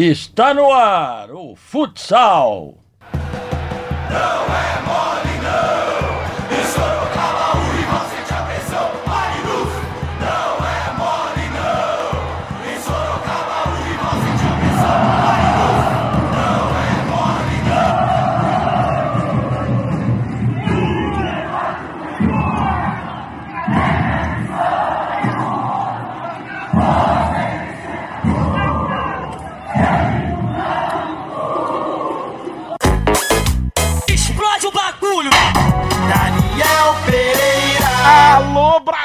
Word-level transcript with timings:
Está 0.00 0.54
no 0.54 0.72
ar 0.72 1.32
o 1.32 1.56
futsal. 1.56 2.74
Não 4.08 4.47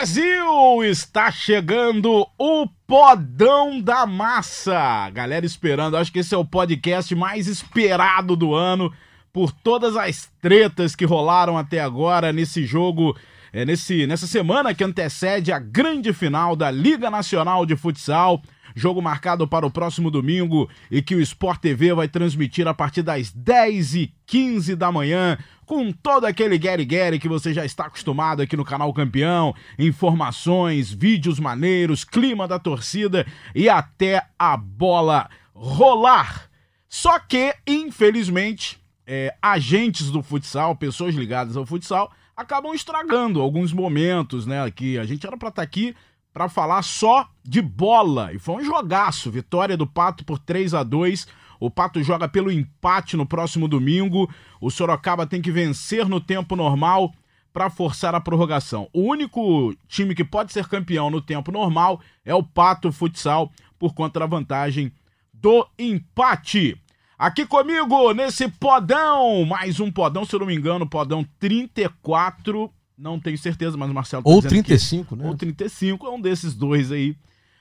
Brasil! 0.04 0.84
Está 0.84 1.32
chegando 1.32 2.28
o 2.38 2.68
Podão 2.86 3.80
da 3.80 4.06
Massa. 4.06 5.10
Galera 5.12 5.46
esperando, 5.46 5.96
acho 5.96 6.12
que 6.12 6.20
esse 6.20 6.36
é 6.36 6.38
o 6.38 6.44
podcast 6.44 7.16
mais 7.16 7.48
esperado 7.48 8.36
do 8.36 8.54
ano 8.54 8.92
por 9.32 9.54
todas 9.54 9.96
as 9.96 10.30
tretas 10.42 10.94
que 10.94 11.06
rolaram 11.06 11.58
até 11.58 11.80
agora 11.80 12.34
nesse 12.34 12.66
jogo, 12.66 13.18
é, 13.54 13.64
nesse, 13.64 14.06
nessa 14.06 14.28
semana 14.28 14.74
que 14.74 14.84
antecede 14.84 15.54
a 15.54 15.60
grande 15.60 16.12
final 16.12 16.54
da 16.54 16.70
Liga 16.70 17.10
Nacional 17.10 17.66
de 17.66 17.78
Futsal. 17.78 18.42
Jogo 18.76 19.02
marcado 19.02 19.48
para 19.48 19.66
o 19.66 19.72
próximo 19.72 20.10
domingo 20.10 20.70
e 20.90 21.02
que 21.02 21.16
o 21.16 21.22
Sport 21.22 21.62
TV 21.62 21.94
vai 21.94 22.08
transmitir 22.08 22.68
a 22.68 22.74
partir 22.74 23.02
das 23.02 23.32
10h15 23.32 24.76
da 24.76 24.92
manhã, 24.92 25.38
com 25.66 25.92
todo 25.92 26.26
aquele 26.26 26.58
Gary 26.58 26.86
Gary 26.86 27.20
que 27.20 27.28
você 27.28 27.54
já 27.54 27.66
está 27.66 27.86
acostumado 27.86 28.42
aqui 28.42 28.58
no 28.58 28.66
canal 28.66 28.94
Campeão. 28.94 29.56
Informações, 29.78 30.92
vídeos 30.92 31.40
maneiros, 31.40 32.04
clima 32.04 32.48
da 32.48 32.60
torcida 32.60 33.26
e 33.56 33.70
até 33.70 34.26
a 34.38 34.58
bola 34.58 35.30
rolar. 35.54 36.50
Só 36.90 37.18
que, 37.20 37.56
infelizmente, 37.66 38.80
é, 39.06 39.36
agentes 39.42 40.10
do 40.10 40.22
futsal, 40.22 40.76
pessoas 40.76 41.16
ligadas 41.16 41.58
ao 41.58 41.66
futsal, 41.66 42.12
acabam 42.36 42.74
estragando 42.74 43.42
alguns 43.42 43.72
momentos, 43.72 44.46
né? 44.46 44.70
Que 44.72 44.98
a 44.98 45.06
gente 45.06 45.26
era 45.26 45.38
para 45.38 45.50
estar 45.50 45.62
aqui 45.62 45.96
para 46.34 46.50
falar 46.50 46.82
só 46.82 47.30
de 47.44 47.62
bola. 47.62 48.34
E 48.34 48.40
foi 48.40 48.56
um 48.56 48.66
jogaço. 48.66 49.30
Vitória 49.30 49.78
do 49.78 49.86
Pato 49.86 50.26
por 50.26 50.40
3 50.40 50.74
a 50.74 50.84
2 50.84 51.28
O 51.60 51.70
Pato 51.70 52.02
joga 52.02 52.28
pelo 52.28 52.52
empate 52.52 53.16
no 53.16 53.26
próximo 53.26 53.68
domingo. 53.68 54.30
O 54.60 54.72
Sorocaba 54.72 55.28
tem 55.28 55.42
que 55.42 55.52
vencer 55.52 56.08
no 56.08 56.20
tempo 56.20 56.56
normal 56.56 57.14
para 57.54 57.70
forçar 57.70 58.16
a 58.16 58.20
prorrogação. 58.20 58.90
O 58.92 59.02
único 59.02 59.76
time 59.88 60.16
que 60.16 60.24
pode 60.24 60.52
ser 60.52 60.68
campeão 60.68 61.12
no 61.12 61.22
tempo 61.22 61.52
normal 61.52 62.02
é 62.26 62.34
o 62.34 62.42
Pato 62.42 62.92
Futsal 62.92 63.52
por 63.78 63.94
conta 63.94 64.20
da 64.20 64.26
vantagem 64.26 64.92
do 65.32 65.68
empate. 65.78 66.76
Aqui 67.18 67.46
comigo 67.46 68.12
nesse 68.12 68.50
podão, 68.50 69.46
mais 69.46 69.80
um 69.80 69.92
podão, 69.92 70.26
se 70.26 70.36
eu 70.36 70.40
não 70.40 70.48
me 70.48 70.56
engano, 70.56 70.90
podão 70.90 71.24
34, 71.40 72.74
não 73.04 73.20
tenho 73.20 73.38
certeza, 73.38 73.76
mas 73.78 73.92
o 73.92 73.94
Marcelo 73.94 74.24
tá 74.24 74.30
Ou 74.30 74.38
dizendo 74.38 74.52
que- 74.64 74.64
35, 74.70 75.16
né? 75.16 75.28
ou 75.28 75.36
35, 75.36 76.08
é 76.08 76.10
um 76.10 76.22
desses 76.22 76.54
dois 76.56 76.92
aí. 76.92 77.16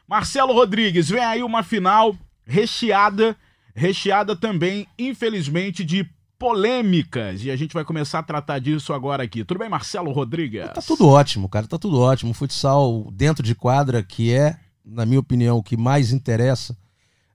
Marcelo 0.08 0.52
Rodrigues, 0.52 1.08
vem 1.08 1.24
aí 1.24 1.42
uma 1.42 1.62
final 1.62 2.14
recheada, 2.46 3.36
recheada 3.74 4.36
também, 4.36 4.86
infelizmente, 4.98 5.84
de 5.84 6.06
polêmicas. 6.38 7.44
E 7.44 7.50
a 7.50 7.56
gente 7.56 7.72
vai 7.72 7.84
começar 7.84 8.18
a 8.18 8.22
tratar 8.22 8.58
disso 8.58 8.92
agora 8.92 9.22
aqui. 9.22 9.44
Tudo 9.44 9.58
bem, 9.58 9.68
Marcelo 9.68 10.12
Rodrigues? 10.12 10.62
Tá 10.72 10.82
tudo 10.82 11.08
ótimo, 11.08 11.48
cara, 11.48 11.66
tá 11.66 11.78
tudo 11.78 11.98
ótimo. 12.00 12.30
O 12.32 12.34
futsal 12.34 13.08
dentro 13.12 13.42
de 13.44 13.54
quadra, 13.54 14.02
que 14.02 14.32
é, 14.32 14.56
na 14.84 15.06
minha 15.06 15.20
opinião, 15.20 15.56
o 15.56 15.62
que 15.62 15.76
mais 15.76 16.12
interessa, 16.12 16.76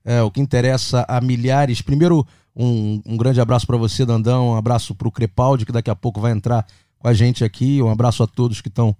é 0.04 0.22
o 0.22 0.30
que 0.30 0.40
interessa 0.40 1.04
a 1.08 1.20
milhares. 1.20 1.82
Primeiro, 1.82 2.26
um, 2.54 3.02
um 3.06 3.16
grande 3.16 3.40
abraço 3.40 3.66
para 3.66 3.76
você, 3.76 4.04
Dandão, 4.06 4.50
um 4.50 4.56
abraço 4.56 4.94
pro 4.94 5.10
Crepaldi, 5.10 5.66
que 5.66 5.72
daqui 5.72 5.90
a 5.90 5.96
pouco 5.96 6.20
vai 6.20 6.32
entrar 6.32 6.66
com 6.98 7.08
a 7.08 7.14
gente 7.14 7.44
aqui. 7.44 7.82
Um 7.82 7.90
abraço 7.90 8.22
a 8.22 8.26
todos 8.26 8.60
que 8.60 8.68
estão 8.68 8.96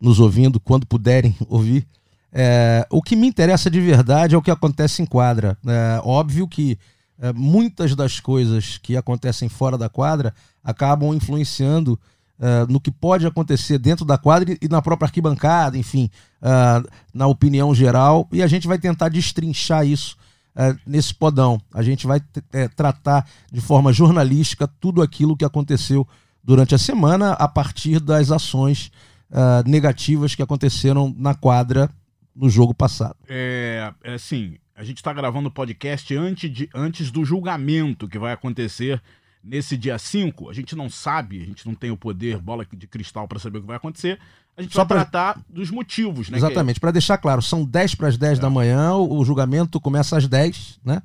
nos 0.00 0.18
ouvindo, 0.18 0.58
quando 0.58 0.86
puderem 0.86 1.34
ouvir. 1.48 1.86
É, 2.32 2.86
o 2.90 3.02
que 3.02 3.14
me 3.14 3.26
interessa 3.26 3.70
de 3.70 3.80
verdade 3.80 4.34
é 4.34 4.38
o 4.38 4.42
que 4.42 4.50
acontece 4.50 5.02
em 5.02 5.06
quadra. 5.06 5.56
É, 5.66 6.00
óbvio 6.02 6.48
que 6.48 6.78
é, 7.20 7.32
muitas 7.32 7.94
das 7.94 8.18
coisas 8.18 8.78
que 8.78 8.96
acontecem 8.96 9.48
fora 9.48 9.76
da 9.76 9.88
quadra 9.88 10.34
acabam 10.64 11.14
influenciando 11.14 11.98
é, 12.40 12.66
no 12.68 12.80
que 12.80 12.90
pode 12.90 13.26
acontecer 13.26 13.78
dentro 13.78 14.04
da 14.04 14.18
quadra 14.18 14.56
e 14.60 14.68
na 14.68 14.82
própria 14.82 15.06
arquibancada, 15.06 15.78
enfim, 15.78 16.10
é, 16.40 16.82
na 17.12 17.26
opinião 17.26 17.74
geral. 17.74 18.26
E 18.32 18.42
a 18.42 18.46
gente 18.46 18.66
vai 18.66 18.78
tentar 18.78 19.10
destrinchar 19.10 19.86
isso 19.86 20.16
é, 20.56 20.74
nesse 20.86 21.14
podão. 21.14 21.60
A 21.72 21.82
gente 21.82 22.06
vai 22.06 22.20
tratar 22.74 23.26
de 23.52 23.60
forma 23.60 23.92
jornalística 23.92 24.66
tudo 24.66 25.02
aquilo 25.02 25.36
que 25.36 25.44
aconteceu 25.44 26.08
durante 26.42 26.74
a 26.74 26.78
semana 26.78 27.32
a 27.32 27.48
partir 27.48 28.00
das 28.00 28.30
ações 28.30 28.90
é, 29.30 29.68
negativas 29.68 30.34
que 30.34 30.42
aconteceram 30.42 31.14
na 31.16 31.34
quadra 31.34 31.90
no 32.34 32.48
jogo 32.48 32.74
passado. 32.74 33.16
É, 33.28 33.92
é 34.02 34.14
assim, 34.14 34.56
a 34.74 34.84
gente 34.84 34.96
está 34.96 35.12
gravando 35.12 35.48
o 35.48 35.52
podcast 35.52 36.14
antes, 36.16 36.50
de, 36.50 36.68
antes 36.74 37.10
do 37.10 37.24
julgamento 37.24 38.08
que 38.08 38.18
vai 38.18 38.32
acontecer 38.32 39.00
nesse 39.42 39.76
dia 39.76 39.98
5. 39.98 40.48
A 40.48 40.52
gente 40.52 40.74
não 40.74 40.88
sabe, 40.88 41.42
a 41.42 41.44
gente 41.44 41.66
não 41.66 41.74
tem 41.74 41.90
o 41.90 41.96
poder, 41.96 42.38
bola 42.38 42.66
de 42.72 42.86
cristal 42.86 43.26
para 43.28 43.38
saber 43.38 43.58
o 43.58 43.60
que 43.62 43.66
vai 43.66 43.76
acontecer. 43.76 44.18
A 44.56 44.62
gente 44.62 44.72
Só 44.72 44.80
vai 44.80 44.88
pra- 44.88 45.04
tratar 45.04 45.42
dos 45.48 45.70
motivos, 45.70 46.28
né? 46.28 46.36
Exatamente. 46.36 46.78
Para 46.78 46.90
deixar 46.90 47.18
claro, 47.18 47.40
são 47.40 47.64
10 47.64 47.94
para 47.94 48.08
as 48.08 48.18
10 48.18 48.38
da 48.38 48.50
manhã, 48.50 48.92
o, 48.94 49.18
o 49.18 49.24
julgamento 49.24 49.80
começa 49.80 50.16
às 50.16 50.28
10, 50.28 50.78
né? 50.84 51.02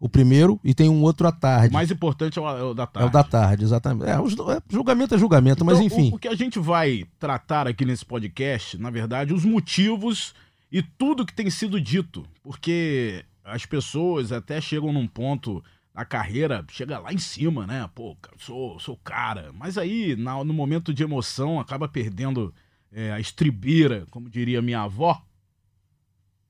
O 0.00 0.08
primeiro, 0.08 0.60
e 0.62 0.72
tem 0.74 0.88
um 0.88 1.02
outro 1.02 1.26
à 1.26 1.32
tarde. 1.32 1.70
o 1.70 1.72
mais 1.72 1.90
importante 1.90 2.38
é 2.38 2.42
o, 2.42 2.48
é 2.48 2.62
o 2.62 2.72
da 2.74 2.84
É 2.84 2.86
tarde. 2.86 3.08
o 3.08 3.12
da 3.12 3.24
tarde, 3.24 3.64
exatamente. 3.64 4.08
É, 4.08 4.20
os 4.20 4.32
é, 4.34 4.62
julgamento 4.70 5.14
é 5.14 5.18
julgamento, 5.18 5.64
mas 5.64 5.80
Então, 5.80 5.86
enfim. 5.98 6.12
O, 6.12 6.14
o 6.14 6.18
que 6.20 6.28
a 6.28 6.36
gente 6.36 6.58
vai 6.60 7.04
tratar 7.18 7.66
aqui 7.66 7.84
nesse 7.84 8.04
podcast, 8.04 8.78
na 8.78 8.90
verdade, 8.90 9.34
os 9.34 9.44
motivos 9.44 10.34
e 10.70 10.82
tudo 10.82 11.26
que 11.26 11.34
tem 11.34 11.50
sido 11.50 11.80
dito. 11.80 12.24
Porque 12.44 13.24
as 13.44 13.66
pessoas 13.66 14.30
até 14.30 14.60
chegam 14.60 14.92
num 14.92 15.06
ponto 15.08 15.64
na 15.92 16.04
carreira, 16.04 16.64
chega 16.70 17.00
lá 17.00 17.12
em 17.12 17.18
cima, 17.18 17.66
né? 17.66 17.90
Pô, 17.92 18.16
sou, 18.38 18.78
sou 18.78 18.96
cara. 19.02 19.50
Mas 19.52 19.76
aí, 19.76 20.14
na- 20.14 20.44
no 20.44 20.54
momento 20.54 20.94
de 20.94 21.02
emoção, 21.02 21.58
acaba 21.58 21.88
perdendo 21.88 22.54
é, 22.92 23.10
a 23.10 23.18
estribeira, 23.18 24.06
como 24.12 24.30
diria 24.30 24.62
minha 24.62 24.82
avó. 24.82 25.20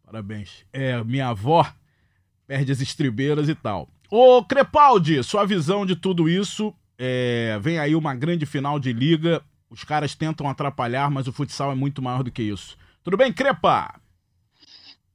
Parabéns. 0.05 0.65
É, 0.73 1.03
minha 1.05 1.29
avó 1.29 1.67
perde 2.49 2.73
as 2.73 2.81
estribeiras 2.81 3.49
e 3.49 3.55
tal. 3.55 3.89
Ô, 4.11 4.43
Crepaldi, 4.43 5.23
sua 5.23 5.45
visão 5.45 5.87
de 5.87 5.95
tudo 5.95 6.29
isso. 6.29 6.75
é, 6.99 7.59
vem 7.63 7.79
aí 7.79 7.95
uma 7.95 8.15
grande 8.15 8.45
final 8.45 8.81
de 8.81 8.93
liga. 8.93 9.41
Os 9.71 9.85
caras 9.85 10.15
tentam 10.15 10.49
atrapalhar, 10.49 11.11
mas 11.11 11.29
o 11.29 11.33
futsal 11.33 11.71
é 11.71 11.75
muito 11.75 12.03
maior 12.03 12.25
do 12.25 12.33
que 12.33 12.43
isso. 12.43 12.77
Tudo 13.05 13.17
bem, 13.17 13.33
Crepa? 13.33 14.01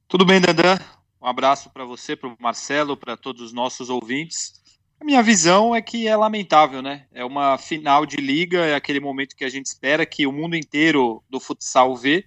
Tudo 0.08 0.24
bem, 0.24 0.40
Dandan? 0.40 0.80
Um 1.22 1.28
abraço 1.28 1.70
para 1.72 1.84
você, 1.84 2.16
para 2.16 2.30
o 2.30 2.38
Marcelo, 2.40 2.96
para 2.96 3.18
todos 3.18 3.42
os 3.42 3.52
nossos 3.52 3.90
ouvintes. 3.90 4.62
A 5.02 5.04
minha 5.04 5.24
visão 5.24 5.76
é 5.76 5.82
que 5.82 6.08
é 6.08 6.16
lamentável, 6.16 6.82
né? 6.82 7.06
É 7.12 7.26
uma 7.26 7.58
final 7.58 8.06
de 8.06 8.18
liga, 8.18 8.60
é 8.60 8.76
aquele 8.76 9.00
momento 9.00 9.36
que 9.36 9.44
a 9.44 9.50
gente 9.50 9.66
espera 9.66 10.06
que 10.06 10.26
o 10.26 10.32
mundo 10.32 10.56
inteiro 10.56 11.22
do 11.30 11.40
futsal 11.40 11.96
vê, 11.96 12.26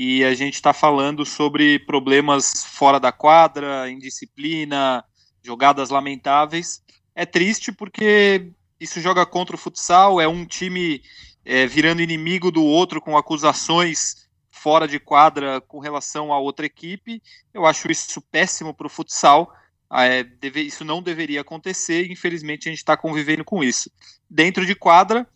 e 0.00 0.22
a 0.22 0.32
gente 0.32 0.54
está 0.54 0.72
falando 0.72 1.26
sobre 1.26 1.80
problemas 1.80 2.62
fora 2.64 3.00
da 3.00 3.10
quadra, 3.10 3.90
indisciplina, 3.90 5.04
jogadas 5.42 5.90
lamentáveis. 5.90 6.80
É 7.16 7.26
triste 7.26 7.72
porque 7.72 8.52
isso 8.78 9.00
joga 9.00 9.26
contra 9.26 9.56
o 9.56 9.58
futsal, 9.58 10.20
é 10.20 10.28
um 10.28 10.46
time 10.46 11.02
é, 11.44 11.66
virando 11.66 12.00
inimigo 12.00 12.52
do 12.52 12.62
outro 12.62 13.00
com 13.00 13.16
acusações 13.16 14.28
fora 14.48 14.86
de 14.86 15.00
quadra 15.00 15.60
com 15.62 15.80
relação 15.80 16.32
a 16.32 16.38
outra 16.38 16.64
equipe. 16.64 17.20
Eu 17.52 17.66
acho 17.66 17.90
isso 17.90 18.20
péssimo 18.20 18.72
para 18.72 18.86
o 18.86 18.90
futsal. 18.90 19.52
Ah, 19.90 20.04
é, 20.04 20.22
deve- 20.22 20.60
isso 20.62 20.84
não 20.84 21.02
deveria 21.02 21.40
acontecer. 21.40 22.06
e, 22.06 22.12
Infelizmente, 22.12 22.68
a 22.68 22.70
gente 22.70 22.78
está 22.78 22.96
convivendo 22.96 23.44
com 23.44 23.64
isso. 23.64 23.90
Dentro 24.30 24.64
de 24.64 24.76
quadra, 24.76 25.26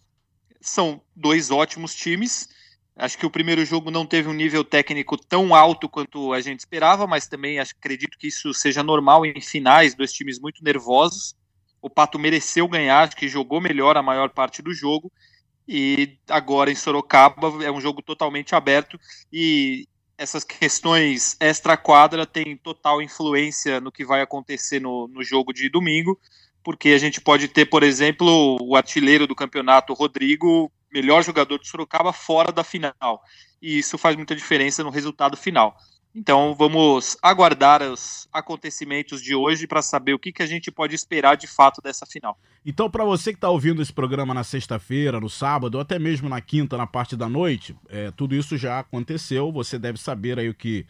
são 0.61 1.03
dois 1.17 1.51
ótimos 1.51 1.97
times. 1.97 2.49
Acho 2.95 3.17
que 3.17 3.25
o 3.25 3.31
primeiro 3.31 3.65
jogo 3.65 3.91
não 3.91 4.05
teve 4.05 4.29
um 4.29 4.35
nível 4.35 4.63
técnico 4.63 5.17
tão 5.17 5.55
alto 5.55 5.89
quanto 5.89 6.33
a 6.33 6.41
gente 6.41 6.61
esperava, 6.61 7.07
mas 7.07 7.27
também 7.27 7.59
acredito 7.59 8.19
que 8.19 8.29
isso 8.29 8.53
seja 8.53 8.83
normal 8.83 9.25
em 9.25 9.41
finais, 9.41 9.95
dois 9.95 10.13
times 10.13 10.39
muito 10.39 10.63
nervosos. 10.63 11.35
O 11.81 11.89
Pato 11.89 12.19
mereceu 12.19 12.69
ganhar, 12.69 13.03
acho 13.03 13.17
que 13.17 13.29
jogou 13.29 13.61
melhor 13.61 13.97
a 13.97 14.03
maior 14.03 14.29
parte 14.31 14.61
do 14.61 14.75
jogo. 14.75 15.11
E 15.67 16.19
agora 16.29 16.71
em 16.71 16.75
Sorocaba 16.75 17.65
é 17.65 17.71
um 17.71 17.81
jogo 17.81 18.03
totalmente 18.03 18.55
aberto 18.55 18.99
e 19.33 19.87
essas 20.19 20.45
questões 20.45 21.37
extra-quadra 21.41 22.27
têm 22.27 22.57
total 22.57 23.01
influência 23.01 23.81
no 23.81 23.91
que 23.91 24.05
vai 24.05 24.21
acontecer 24.21 24.81
no, 24.81 25.09
no 25.09 25.23
jogo 25.23 25.53
de 25.53 25.69
domingo, 25.69 26.19
porque 26.63 26.91
a 26.91 26.99
gente 26.99 27.21
pode 27.21 27.49
ter, 27.49 27.67
por 27.67 27.83
exemplo, 27.83 28.57
o 28.61 28.77
artilheiro 28.77 29.27
do 29.27 29.35
campeonato, 29.35 29.95
Rodrigo, 29.95 30.71
melhor 30.93 31.23
jogador 31.23 31.59
de 31.59 31.69
Sorocaba, 31.69 32.13
fora 32.13 32.53
da 32.53 32.63
final. 32.63 33.23
E 33.61 33.79
isso 33.79 33.97
faz 33.97 34.17
muita 34.17 34.37
diferença 34.37 34.83
no 34.85 34.91
resultado 34.91 35.37
final. 35.37 35.77
Então 36.15 36.55
vamos 36.55 37.17
aguardar 37.23 37.83
os 37.83 38.29
acontecimentos 38.31 39.23
de 39.23 39.35
hoje 39.35 39.67
para 39.67 39.81
saber 39.81 40.13
o 40.13 40.19
que, 40.19 40.31
que 40.31 40.43
a 40.43 40.47
gente 40.47 40.71
pode 40.71 40.95
esperar 40.95 41.37
de 41.37 41.47
fato 41.47 41.81
dessa 41.81 42.05
final. 42.05 42.39
Então, 42.65 42.89
para 42.89 43.05
você 43.05 43.33
que 43.33 43.39
está 43.39 43.49
ouvindo 43.49 43.83
esse 43.83 43.93
programa 43.93 44.33
na 44.33 44.45
sexta-feira, 44.45 45.19
no 45.19 45.29
sábado, 45.29 45.77
ou 45.77 45.81
até 45.81 45.99
mesmo 45.99 46.29
na 46.29 46.41
quinta, 46.41 46.77
na 46.77 46.87
parte 46.87 47.17
da 47.17 47.29
noite, 47.29 47.75
é, 47.89 48.13
tudo 48.13 48.37
isso 48.37 48.57
já 48.57 48.79
aconteceu. 48.79 49.51
Você 49.51 49.79
deve 49.79 49.99
saber 49.99 50.39
aí 50.39 50.49
o 50.49 50.55
que 50.55 50.87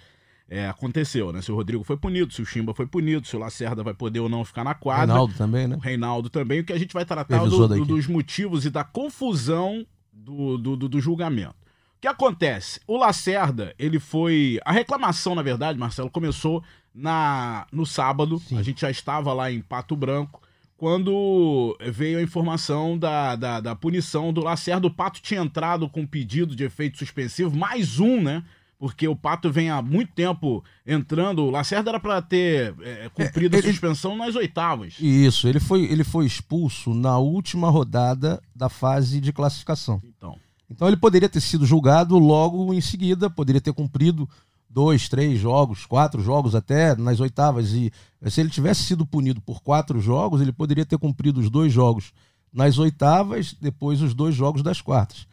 é, 0.55 0.69
aconteceu, 0.69 1.33
né? 1.33 1.41
Se 1.41 1.51
o 1.51 1.55
Rodrigo 1.55 1.83
foi 1.83 1.97
punido, 1.97 2.33
se 2.33 2.43
o 2.43 2.45
Chimba 2.47 2.75
foi 2.75 2.87
punido, 2.87 3.27
se 3.27 3.35
o 3.35 3.39
Lacerda 3.39 3.83
vai 3.83 3.95
poder 3.95 4.21
ou 4.21 4.29
não 4.29 4.45
ficar 4.45 4.63
na 4.65 4.75
quadra. 4.75 5.07
Reinaldo 5.07 5.35
também, 5.35 5.67
né? 5.67 5.77
O 5.77 5.79
Reinaldo 5.79 6.29
também. 6.29 6.61
O 6.61 6.65
que 6.65 6.73
a 6.73 6.79
gente 6.79 6.93
vai 6.93 7.05
tratar 7.07 7.37
do- 7.51 7.57
do- 7.79 7.85
dos 7.87 8.07
motivos 8.07 8.67
e 8.67 8.71
da 8.71 8.85
confusão 8.85 9.87
do, 10.13 10.59
do, 10.59 10.77
do- 10.77 10.89
do 10.89 11.01
julgamento. 11.01 11.55
O 11.97 12.01
que 12.03 12.09
acontece? 12.09 12.81
O 12.87 12.99
Lacerda, 12.99 13.75
ele 13.79 13.99
foi. 13.99 14.59
A 14.65 14.73
reclamação, 14.73 15.35
na 15.35 15.43
verdade, 15.43 15.79
Marcelo, 15.79 16.11
começou 16.11 16.63
na 16.95 17.67
no 17.73 17.87
sábado. 17.87 18.39
Sim. 18.41 18.59
A 18.59 18.63
gente 18.63 18.81
já 18.83 18.91
estava 18.91 19.33
lá 19.33 19.51
em 19.51 19.61
Pato 19.63 19.97
Branco. 19.97 20.43
Quando 20.77 21.79
veio 21.93 22.19
a 22.19 22.23
informação 22.23 22.99
da, 22.99 23.37
da, 23.37 23.61
da 23.61 23.77
punição 23.77 24.33
do 24.33 24.43
Lacerda, 24.43 24.87
o 24.87 24.91
Pato 24.91 25.23
tinha 25.23 25.41
entrado 25.41 25.89
com 25.89 26.01
um 26.01 26.07
pedido 26.07 26.57
de 26.57 26.65
efeito 26.65 26.99
suspensivo, 26.99 27.57
mais 27.57 28.01
um, 28.01 28.21
né? 28.21 28.43
Porque 28.83 29.07
o 29.07 29.15
Pato 29.15 29.49
vem 29.49 29.71
há 29.71 29.81
muito 29.81 30.13
tempo 30.13 30.65
entrando. 30.85 31.45
O 31.45 31.51
Lacerda 31.53 31.91
era 31.91 32.01
para 32.01 32.21
ter 32.21 32.75
é, 32.83 33.09
cumprido 33.15 33.55
a 33.55 33.61
ele- 33.61 33.69
suspensão 33.69 34.17
nas 34.17 34.35
oitavas. 34.35 34.97
Isso, 34.99 35.47
ele 35.47 35.61
foi, 35.61 35.85
ele 35.85 36.03
foi 36.03 36.27
expulso 36.27 36.93
na 36.93 37.17
última 37.17 37.71
rodada 37.71 38.43
da 38.53 38.69
fase 38.69 39.21
de 39.21 39.33
classificação. 39.33 40.03
Então. 40.05 40.37
Então 40.69 40.89
ele 40.89 40.97
poderia 40.97 41.29
ter 41.29 41.41
sido 41.41 41.65
julgado 41.65 42.19
logo 42.19 42.75
em 42.75 42.81
seguida, 42.81 43.31
poderia 43.31 43.61
ter 43.61 43.73
cumprido 43.73 44.29
dois, 44.69 45.09
três 45.09 45.39
jogos, 45.39 45.87
quatro 45.87 46.21
jogos 46.21 46.57
até 46.57 46.97
nas 46.97 47.21
oitavas. 47.21 47.71
E 47.75 47.93
se 48.27 48.41
ele 48.41 48.51
tivesse 48.51 48.83
sido 48.83 49.07
punido 49.07 49.41
por 49.41 49.63
quatro 49.63 50.01
jogos, 50.01 50.41
ele 50.41 50.51
poderia 50.51 50.85
ter 50.85 50.99
cumprido 50.99 51.39
os 51.39 51.49
dois 51.49 51.73
jogos 51.73 52.13
nas 52.53 52.79
oitavas, 52.79 53.55
depois 53.61 54.03
os 54.03 54.13
dois 54.13 54.35
jogos 54.35 54.61
das 54.61 54.81
quartas. 54.81 55.25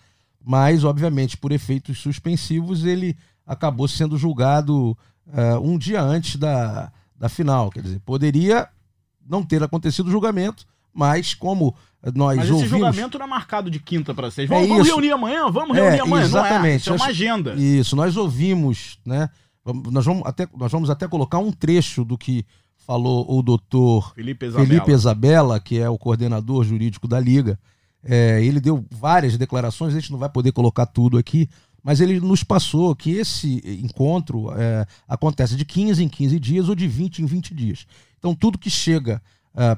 Mas, 0.46 0.84
obviamente, 0.84 1.36
por 1.36 1.52
efeitos 1.52 1.98
suspensivos, 2.00 2.86
ele 2.86 3.18
acabou 3.50 3.88
sendo 3.88 4.18
julgado 4.18 4.96
eh, 5.34 5.58
um 5.58 5.78
dia 5.78 6.02
antes 6.02 6.36
da, 6.36 6.92
da 7.18 7.28
final. 7.28 7.70
Quer 7.72 7.82
dizer, 7.82 8.00
poderia 8.02 8.68
não 9.28 9.44
ter 9.44 9.62
acontecido 9.64 10.08
o 10.08 10.12
julgamento, 10.12 10.66
mas 10.94 11.34
como 11.34 11.76
nós 12.14 12.38
Mas 12.38 12.46
esse 12.46 12.54
ouvimos... 12.54 12.70
julgamento 12.72 13.18
não 13.20 13.26
é 13.26 13.30
marcado 13.30 13.70
de 13.70 13.80
quinta 13.80 14.14
para. 14.14 14.28
É 14.28 14.46
Vamos, 14.46 14.68
vamos 14.70 14.86
isso. 14.88 14.96
reunir 14.96 15.12
amanhã? 15.12 15.50
Vamos 15.50 15.76
É, 15.78 15.82
reunir 15.82 16.02
amanhã? 16.02 16.28
Não 16.30 16.40
é, 16.40 16.48
exatamente. 16.48 16.82
isso 16.82 16.90
é 16.92 16.96
uma 16.96 17.06
agenda. 17.08 17.54
Isso, 17.56 17.96
nós 17.96 18.16
ouvimos, 18.16 19.00
né? 19.06 19.30
Vamos- 19.66 19.92
Nós 19.92 20.06
vamos 20.06 20.24
até, 20.26 20.48
nós 20.58 20.72
vamos 20.72 20.90
até 20.90 21.08
colocar 21.08 21.40
um 21.40 21.52
trecho 21.52 22.06
do 22.06 22.18
que 22.18 22.46
falou 22.78 23.26
o 23.38 23.42
doutor 23.44 24.14
Felipe 24.16 24.46
Isabela. 24.46 24.68
Felipe 24.68 24.92
Isabella, 24.92 25.60
que 25.60 25.78
é 25.80 25.90
o 25.90 25.98
coordenador 25.98 26.64
jurídico 26.64 27.08
da 27.08 27.20
Liga. 27.20 27.60
É, 28.02 28.42
ele 28.44 28.62
deu 28.62 28.84
várias 28.90 29.38
declarações, 29.38 29.94
a 29.94 30.00
gente 30.00 30.12
não 30.12 30.18
vai 30.18 30.30
poder 30.30 30.54
colocar 30.54 30.86
tudo 30.86 31.18
aqui, 31.18 31.50
mas 31.84 32.02
ele 32.02 32.20
nos 32.20 32.44
passou 32.44 32.96
que 32.96 33.12
esse 33.12 33.62
encontro 33.84 34.52
é, 34.54 34.86
acontece 35.08 35.56
de 35.56 35.66
15 35.66 36.04
em 36.04 36.10
15 36.10 36.40
dias 36.40 36.70
ou 36.70 36.76
de 36.76 36.88
20 36.88 37.20
em 37.20 37.26
20 37.26 37.54
dias. 37.54 37.86
Então, 38.18 38.36
tudo 38.36 38.58
que 38.58 38.70
chega 38.70 39.22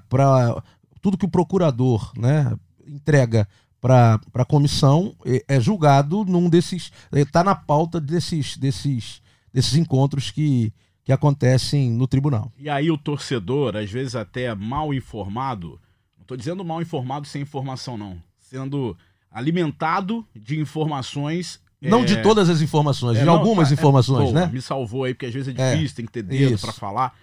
para. 0.09 0.62
Tudo 1.01 1.18
que 1.18 1.25
o 1.25 1.30
procurador 1.30 2.12
né, 2.15 2.56
entrega 2.88 3.48
para 3.80 4.19
a 4.36 4.45
comissão 4.45 5.15
é, 5.25 5.44
é 5.56 5.59
julgado 5.59 6.24
num 6.24 6.48
desses. 6.48 6.92
está 7.12 7.44
na 7.44 7.56
pauta 7.56 8.00
desses, 8.00 8.56
desses, 8.56 9.21
desses 9.51 9.75
encontros 9.75 10.30
que, 10.30 10.71
que 11.04 11.12
acontecem 11.12 11.92
no 11.92 12.07
tribunal. 12.07 12.51
E 12.59 12.69
aí 12.69 12.92
o 12.92 12.97
torcedor, 12.97 13.75
às 13.75 13.89
vezes 13.89 14.15
até 14.15 14.54
mal 14.54 14.94
informado, 14.94 15.80
não 16.18 16.25
tô 16.25 16.38
dizendo 16.38 16.63
mal 16.63 16.81
informado 16.81 17.25
sem 17.27 17.42
informação 17.42 17.97
não, 17.97 18.21
sendo 18.39 18.95
alimentado 19.31 20.25
de 20.36 20.59
informações 20.59 21.59
Não 21.81 22.01
é, 22.01 22.06
de 22.06 22.18
todas 22.22 22.50
as 22.50 22.62
informações, 22.62 23.18
é, 23.18 23.22
de 23.22 23.25
não, 23.25 23.33
algumas 23.33 23.72
é, 23.72 23.74
informações, 23.74 24.31
boa, 24.31 24.45
né? 24.45 24.50
Me 24.54 24.62
salvou 24.62 25.04
aí 25.06 25.13
porque 25.13 25.25
às 25.25 25.33
vezes 25.33 25.54
é 25.57 25.62
É, 25.62 25.75
difícil, 25.75 25.95
tem 25.95 26.06
que 26.06 26.12
ter 26.12 26.22
dedo 26.24 26.60
para 26.60 26.72
falar. 26.72 27.13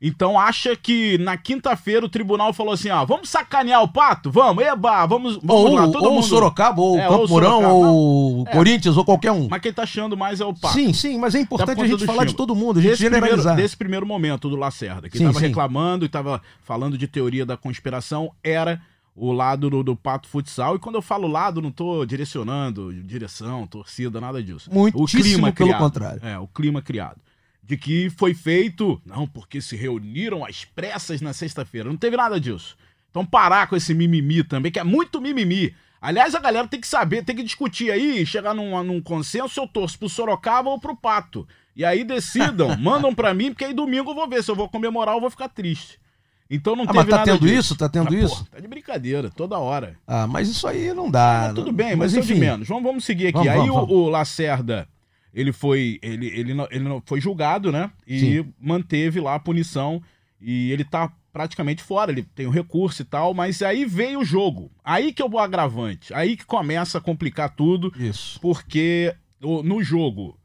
Então 0.00 0.38
acha 0.38 0.76
que 0.76 1.18
na 1.18 1.36
quinta-feira 1.36 2.06
o 2.06 2.08
tribunal 2.08 2.52
falou 2.52 2.72
assim, 2.72 2.88
ó, 2.88 3.04
vamos 3.04 3.28
sacanear 3.28 3.82
o 3.82 3.88
pato? 3.88 4.30
Vamos, 4.30 4.62
eba, 4.64 5.04
vamos, 5.06 5.36
vamos 5.42 5.64
Ou, 5.64 5.74
lá, 5.74 5.88
todo 5.88 6.04
ou 6.04 6.14
mundo. 6.14 6.22
Sorocaba, 6.24 6.80
ou 6.80 6.96
É, 7.00 7.02
Campo 7.08 7.22
ou 7.22 7.28
Mourão, 7.28 7.64
ou 7.80 8.44
É. 8.46 8.52
Corinthians, 8.52 8.96
ou 8.96 9.04
qualquer 9.04 9.32
um. 9.32 9.48
Mas 9.50 9.60
quem 9.60 9.72
tá 9.72 9.82
achando 9.82 10.16
mais 10.16 10.40
é 10.40 10.44
o 10.44 10.54
pato. 10.54 10.74
Sim, 10.74 10.92
sim, 10.92 11.18
mas 11.18 11.34
é 11.34 11.40
importante 11.40 11.80
a 11.80 11.86
gente 11.86 12.06
falar 12.06 12.24
de 12.24 12.34
todo 12.34 12.54
mundo, 12.54 12.78
a 12.78 12.82
gente 12.82 12.90
desse 12.92 13.02
primeiro, 13.02 13.26
generalizar. 13.26 13.56
desse 13.56 13.76
primeiro 13.76 14.06
momento 14.06 14.48
do 14.48 14.54
Lacerda, 14.54 15.08
que 15.08 15.18
Sim, 15.18 15.24
estava 15.24 15.40
sim. 15.40 15.46
reclamando 15.48 16.04
e 16.04 16.06
estava 16.06 16.40
falando 16.62 16.96
de 16.96 17.08
teoria 17.08 17.44
da 17.44 17.56
conspiração, 17.56 18.30
era 18.40 18.80
o 19.18 19.32
lado 19.32 19.68
do, 19.68 19.82
do 19.82 19.96
Pato 19.96 20.28
Futsal. 20.28 20.76
E 20.76 20.78
quando 20.78 20.94
eu 20.94 21.02
falo 21.02 21.26
lado, 21.26 21.60
não 21.60 21.70
tô 21.70 22.04
direcionando 22.06 22.92
direção, 23.02 23.66
torcida, 23.66 24.20
nada 24.20 24.42
disso. 24.42 24.70
Muitíssimo 24.72 25.52
pelo 25.52 25.74
contrário. 25.76 26.24
É, 26.24 26.38
o 26.38 26.46
clima 26.46 26.80
criado. 26.80 27.20
De 27.62 27.76
que 27.76 28.08
foi 28.10 28.32
feito, 28.32 29.00
não, 29.04 29.26
porque 29.26 29.60
se 29.60 29.76
reuniram 29.76 30.44
às 30.44 30.64
pressas 30.64 31.20
na 31.20 31.32
sexta-feira. 31.32 31.88
Não 31.88 31.96
teve 31.96 32.16
nada 32.16 32.40
disso. 32.40 32.76
Então 33.10 33.26
parar 33.26 33.66
com 33.66 33.76
esse 33.76 33.92
mimimi 33.92 34.42
também, 34.42 34.72
que 34.72 34.78
é 34.78 34.84
muito 34.84 35.20
mimimi. 35.20 35.74
Aliás, 36.00 36.34
a 36.34 36.40
galera 36.40 36.68
tem 36.68 36.80
que 36.80 36.86
saber, 36.86 37.24
tem 37.24 37.34
que 37.34 37.42
discutir 37.42 37.90
aí, 37.90 38.24
chegar 38.24 38.54
num, 38.54 38.82
num 38.84 39.02
consenso 39.02 39.52
se 39.52 39.60
eu 39.60 39.66
torço 39.66 39.98
pro 39.98 40.08
Sorocaba 40.08 40.70
ou 40.70 40.78
pro 40.78 40.96
Pato. 40.96 41.46
E 41.74 41.84
aí 41.84 42.04
decidam, 42.04 42.76
mandam 42.78 43.14
pra 43.14 43.34
mim, 43.34 43.50
porque 43.50 43.64
aí 43.64 43.74
domingo 43.74 44.12
eu 44.12 44.14
vou 44.14 44.28
ver 44.28 44.42
se 44.42 44.50
eu 44.50 44.54
vou 44.54 44.68
comemorar 44.68 45.14
ou 45.16 45.20
vou 45.20 45.30
ficar 45.30 45.48
triste. 45.48 45.98
Então 46.50 46.74
não 46.74 46.84
Ah, 46.84 46.86
teve 46.86 46.98
mas 46.98 47.06
tá 47.08 47.16
nada 47.18 47.32
tendo 47.32 47.40
disso. 47.46 47.58
isso? 47.60 47.76
Tá 47.76 47.88
tendo 47.88 48.14
Ah, 48.14 48.18
isso? 48.18 48.44
pô, 48.44 48.50
tá 48.52 48.60
de 48.60 48.66
brincadeira, 48.68 49.30
toda 49.30 49.58
hora. 49.58 49.96
Ah, 50.06 50.26
mas 50.26 50.48
isso 50.48 50.66
aí 50.66 50.92
não 50.94 51.10
dá. 51.10 51.50
Ah, 51.50 51.54
tudo 51.54 51.70
bem, 51.72 51.94
mas, 51.94 52.14
mas 52.14 52.26
de 52.26 52.34
menos. 52.34 52.66
Vamos, 52.68 52.84
vamos 52.84 53.04
seguir 53.04 53.26
aqui. 53.28 53.34
Vamos, 53.38 53.48
Aí 53.48 53.68
vamos, 53.68 53.90
o, 53.90 53.94
o 53.94 54.08
Lacerda, 54.08 54.88
ele 55.34 55.52
foi, 55.52 55.98
ele, 56.02 56.26
ele, 56.28 56.54
não- 56.54 56.68
ele 56.70 56.84
não- 56.84 57.02
foi 57.04 57.20
julgado, 57.20 57.70
né? 57.70 57.90
E 58.06 58.44
manteve 58.60 59.20
lá 59.20 59.34
a 59.34 59.38
punição. 59.40 60.02
E 60.40 60.70
ele 60.72 60.84
tá 60.84 61.12
praticamente 61.32 61.82
fora, 61.82 62.10
ele 62.10 62.22
tem 62.22 62.46
o 62.46 62.50
recurso 62.50 63.02
e 63.02 63.04
tal, 63.04 63.34
mas 63.34 63.60
aí 63.60 63.84
veio 63.84 64.20
o 64.20 64.24
jogo. 64.24 64.70
Aí 64.82 65.12
que 65.12 65.20
é 65.20 65.24
o 65.26 65.38
agravante. 65.38 66.14
Aí 66.14 66.36
que 66.36 66.46
começa 66.46 66.96
a 66.96 67.00
complicar 67.00 67.54
tudo, 67.54 67.92
Isso. 67.98 68.40
porque 68.40 69.14
no 69.40 69.82
jogo 69.82 70.38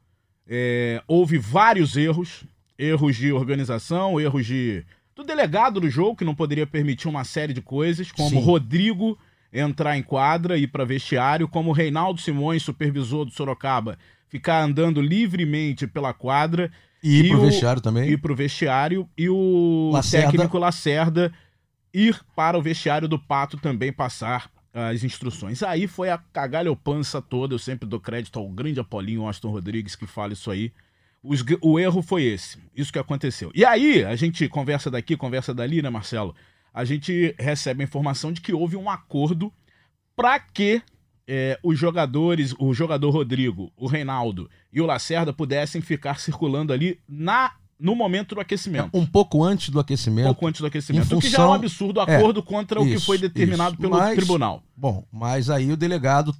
é, 0.46 1.02
houve 1.08 1.38
vários 1.38 1.96
erros. 1.96 2.44
Erros 2.76 3.16
de 3.16 3.32
organização, 3.32 4.20
erros 4.20 4.44
de. 4.44 4.84
Do 5.16 5.22
delegado 5.22 5.80
do 5.80 5.88
jogo, 5.88 6.16
que 6.16 6.24
não 6.24 6.34
poderia 6.34 6.66
permitir 6.66 7.06
uma 7.08 7.24
série 7.24 7.52
de 7.52 7.62
coisas, 7.62 8.10
como 8.10 8.30
Sim. 8.30 8.40
Rodrigo 8.42 9.16
entrar 9.52 9.96
em 9.96 10.02
quadra 10.02 10.58
e 10.58 10.62
ir 10.62 10.66
para 10.66 10.84
vestiário, 10.84 11.46
como 11.46 11.70
Reinaldo 11.70 12.20
Simões, 12.20 12.62
supervisor 12.64 13.24
do 13.24 13.30
Sorocaba, 13.30 13.96
ficar 14.28 14.60
andando 14.62 15.00
livremente 15.00 15.86
pela 15.86 16.12
quadra 16.12 16.72
E 17.02 17.20
ir 17.20 17.28
pro 17.28 17.38
o- 17.38 17.42
vestiário 17.42 17.80
também. 17.80 18.10
ir 18.10 18.16
pro 18.18 18.34
vestiário 18.34 19.08
e 19.16 19.28
o 19.28 19.90
Lacerda. 19.92 20.32
técnico 20.32 20.58
Lacerda 20.58 21.32
ir 21.92 22.20
para 22.34 22.58
o 22.58 22.62
vestiário 22.62 23.06
do 23.06 23.16
Pato 23.16 23.56
também 23.56 23.92
passar 23.92 24.50
as 24.72 25.04
instruções. 25.04 25.62
Aí 25.62 25.86
foi 25.86 26.10
a 26.10 26.18
cagalhopança 26.18 27.22
toda, 27.22 27.54
eu 27.54 27.58
sempre 27.60 27.88
dou 27.88 28.00
crédito 28.00 28.36
ao 28.40 28.48
grande 28.48 28.80
Apolinho 28.80 29.24
Austin 29.24 29.46
Rodrigues 29.46 29.94
que 29.94 30.04
fala 30.08 30.32
isso 30.32 30.50
aí. 30.50 30.72
Os 31.26 31.42
o 31.62 31.78
erro 31.78 32.02
foi 32.02 32.22
esse, 32.24 32.58
isso 32.76 32.92
que 32.92 32.98
aconteceu. 32.98 33.50
E 33.54 33.64
aí, 33.64 34.04
a 34.04 34.14
gente 34.14 34.46
conversa 34.48 34.90
daqui, 34.90 35.16
conversa 35.16 35.54
dali, 35.54 35.80
né, 35.80 35.88
Marcelo? 35.88 36.34
A 36.72 36.84
gente 36.84 37.34
recebe 37.38 37.82
a 37.82 37.84
informação 37.84 38.30
de 38.30 38.40
que 38.42 38.52
houve 38.52 38.76
um 38.76 38.90
acordo 38.90 39.50
para 40.14 40.38
que 40.38 40.82
é, 41.26 41.58
os 41.62 41.78
jogadores, 41.78 42.54
o 42.58 42.74
jogador 42.74 43.10
Rodrigo, 43.10 43.72
o 43.76 43.86
Reinaldo 43.86 44.50
e 44.70 44.80
o 44.82 44.86
Lacerda 44.86 45.32
pudessem 45.32 45.80
ficar 45.80 46.20
circulando 46.20 46.72
ali 46.72 47.00
na 47.08 47.52
no 47.80 47.94
momento 47.96 48.34
do 48.34 48.40
aquecimento. 48.40 48.90
Um 48.94 49.04
pouco 49.06 49.42
antes 49.42 49.68
do 49.70 49.78
Um 49.78 49.80
aquecimento. 49.80 50.26
pouco 50.26 50.46
antes 50.46 50.60
do 50.60 50.66
aquecimento. 50.66 51.12
Em 51.12 51.16
o 51.16 51.20
que 51.20 51.28
já 51.28 51.38
é 51.38 51.40
um 51.40 51.44
função- 51.44 51.54
absurdo, 51.54 52.00
acordo 52.00 52.42
contra 52.42 52.80
o 52.80 52.84
que 52.84 53.00
foi 53.00 53.18
determinado 53.18 53.72
isso. 53.72 53.80
pelo 53.80 53.96
Mas- 53.96 54.14
tribunal. 54.14 54.62
Bom, 54.76 55.04
mas 55.10 55.50
aí 55.50 55.72
o 55.72 55.76
delegado 55.76 56.34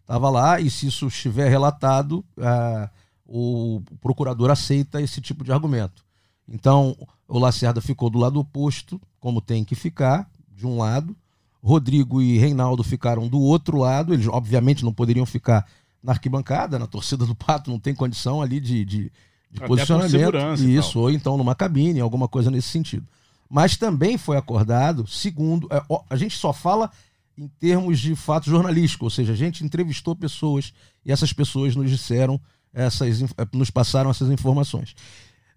estava 0.00 0.28
lá 0.30 0.58
e 0.60 0.68
se 0.70 0.86
isso 0.88 1.06
estiver 1.06 1.48
relatado, 1.48 2.24
ah, 2.38 2.90
o 3.26 3.82
procurador 4.00 4.50
aceita 4.50 5.00
esse 5.02 5.20
tipo 5.20 5.44
de 5.44 5.52
argumento. 5.52 6.04
Então, 6.48 6.96
o 7.28 7.38
Lacerda 7.38 7.80
ficou 7.80 8.08
do 8.08 8.18
lado 8.18 8.38
oposto, 8.38 9.00
como 9.18 9.40
tem 9.40 9.64
que 9.64 9.74
ficar, 9.74 10.30
de 10.54 10.66
um 10.66 10.78
lado. 10.78 11.16
Rodrigo 11.62 12.22
e 12.22 12.38
Reinaldo 12.38 12.84
ficaram 12.84 13.26
do 13.26 13.40
outro 13.40 13.78
lado. 13.78 14.14
Eles, 14.14 14.28
obviamente, 14.28 14.84
não 14.84 14.92
poderiam 14.92 15.26
ficar 15.26 15.66
na 16.02 16.12
arquibancada, 16.12 16.78
na 16.78 16.86
torcida 16.86 17.26
do 17.26 17.34
Pato, 17.34 17.70
não 17.70 17.80
tem 17.80 17.92
condição 17.92 18.40
ali 18.40 18.60
de, 18.60 18.84
de, 18.84 19.12
de 19.50 19.60
posicionamento. 19.66 20.12
e 20.60 20.76
Isso, 20.76 21.00
ou 21.00 21.10
então 21.10 21.36
numa 21.36 21.54
cabine, 21.54 22.00
alguma 22.00 22.28
coisa 22.28 22.48
nesse 22.48 22.68
sentido. 22.68 23.06
Mas 23.50 23.76
também 23.76 24.16
foi 24.16 24.36
acordado, 24.36 25.06
segundo. 25.08 25.68
é, 25.70 25.82
a 26.08 26.16
gente 26.16 26.36
só 26.36 26.52
fala 26.52 26.90
em 27.36 27.48
termos 27.48 27.98
de 27.98 28.14
fato 28.14 28.48
jornalístico, 28.48 29.04
ou 29.04 29.10
seja, 29.10 29.32
a 29.32 29.36
gente 29.36 29.64
entrevistou 29.64 30.14
pessoas 30.14 30.72
e 31.04 31.12
essas 31.12 31.32
pessoas 31.32 31.74
nos 31.74 31.90
disseram, 31.90 32.40
essas, 32.76 33.22
eh, 33.22 33.26
nos 33.54 33.70
passaram 33.70 34.10
essas 34.10 34.30
informações. 34.30 34.94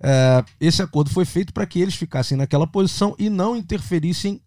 É, 0.02 0.44
esse 0.62 0.82
acordo 0.82 1.10
foi 1.10 1.26
feito 1.26 1.54
para 1.54 1.66
que 1.66 1.80
eles 1.82 1.94
ficassem 1.96 2.38
naquela 2.38 2.66
posição 2.66 3.14
e 3.20 3.30
não 3.30 3.56
interferissem 3.58 4.42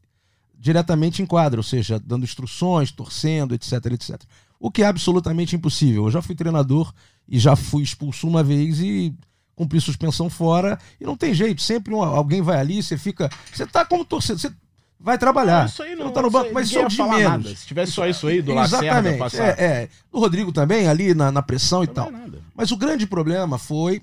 diretamente 0.59 1.21
em 1.23 1.27
quadra, 1.27 1.61
ou 1.61 1.65
seja, 1.65 2.01
dando 2.01 2.25
instruções, 2.25 2.91
torcendo, 2.91 3.55
etc, 3.55 3.73
etc. 3.93 4.23
O 4.59 4.71
que 4.71 4.83
é 4.83 4.87
absolutamente 4.87 5.55
impossível. 5.55 6.05
Eu 6.05 6.11
já 6.11 6.23
fui 6.23 6.35
treinador 6.35 6.95
e 7.29 7.39
já 7.39 7.55
fui 7.55 7.83
expulso 7.83 8.27
uma 8.27 8.43
vez 8.43 8.81
e 8.81 9.13
cumpri 9.55 9.81
suspensão 9.81 10.31
fora 10.31 10.79
e 11.01 11.05
não 11.05 11.17
tem 11.17 11.35
jeito. 11.35 11.61
Sempre 11.61 11.93
um- 11.93 12.03
alguém 12.03 12.41
vai 12.41 12.59
ali, 12.59 12.83
você 12.83 12.97
fica. 12.97 13.29
Você 13.53 13.67
tá 13.67 13.85
como 13.85 14.05
torcedor, 14.05 14.41
você 14.41 14.53
vai 15.03 15.19
trabalhar. 15.19 15.63
Ah, 15.65 15.67
isso 15.67 15.83
aí 15.83 15.97
Você 15.97 16.03
não, 16.05 16.13
tá 16.13 16.23
no 16.23 16.31
banco, 16.31 16.51
mas 16.55 16.69
isso 16.69 16.79
é 16.79 16.85
o 16.87 16.89
de 16.89 16.97
menos. 17.03 17.23
nada. 17.23 17.57
Se 17.57 17.67
tivesse 17.67 17.93
só 17.93 18.07
isso 18.07 18.27
aí 18.27 18.41
do 18.41 18.55
Lacerda 18.55 18.87
Exatamente. 18.87 19.19
passar. 19.19 19.59
É, 19.59 19.65
é. 19.65 19.89
Do 20.11 20.19
Rodrigo 20.21 20.53
também, 20.53 20.87
ali 20.89 21.13
na, 21.15 21.31
na 21.33 21.43
pressão 21.43 21.83
e 21.83 21.87
Não 21.89 21.95
tal. 21.95 22.09
é 22.09 22.11
nada. 22.13 22.43
Mas 22.55 22.71
o 22.71 22.77
grande 22.77 23.07
problema 23.07 23.59
foi 23.59 24.01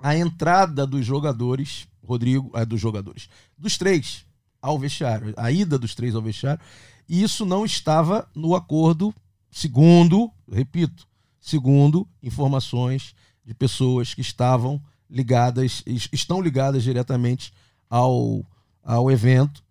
a 0.00 0.16
entrada 0.16 0.86
dos 0.86 1.06
jogadores, 1.06 1.86
Rodrigo, 2.04 2.50
é, 2.54 2.64
dos 2.64 2.80
jogadores, 2.80 3.28
dos 3.56 3.78
três 3.78 4.24
ao 4.60 4.78
vestiário, 4.78 5.32
a 5.36 5.50
ida 5.50 5.78
dos 5.78 5.94
três 5.94 6.14
ao 6.14 6.22
vestiário, 6.22 6.60
e 7.08 7.22
isso 7.22 7.44
não 7.46 7.64
estava 7.64 8.28
no 8.34 8.54
acordo, 8.54 9.14
segundo, 9.50 10.30
repito, 10.50 11.06
segundo 11.40 12.08
informações 12.22 13.14
de 13.44 13.54
pessoas 13.54 14.14
que 14.14 14.20
estavam 14.20 14.80
ligadas, 15.10 15.82
es- 15.86 16.08
estão 16.12 16.40
ligadas 16.40 16.82
diretamente 16.82 17.52
ao, 17.90 18.44
ao 18.84 19.10
evento, 19.10 19.62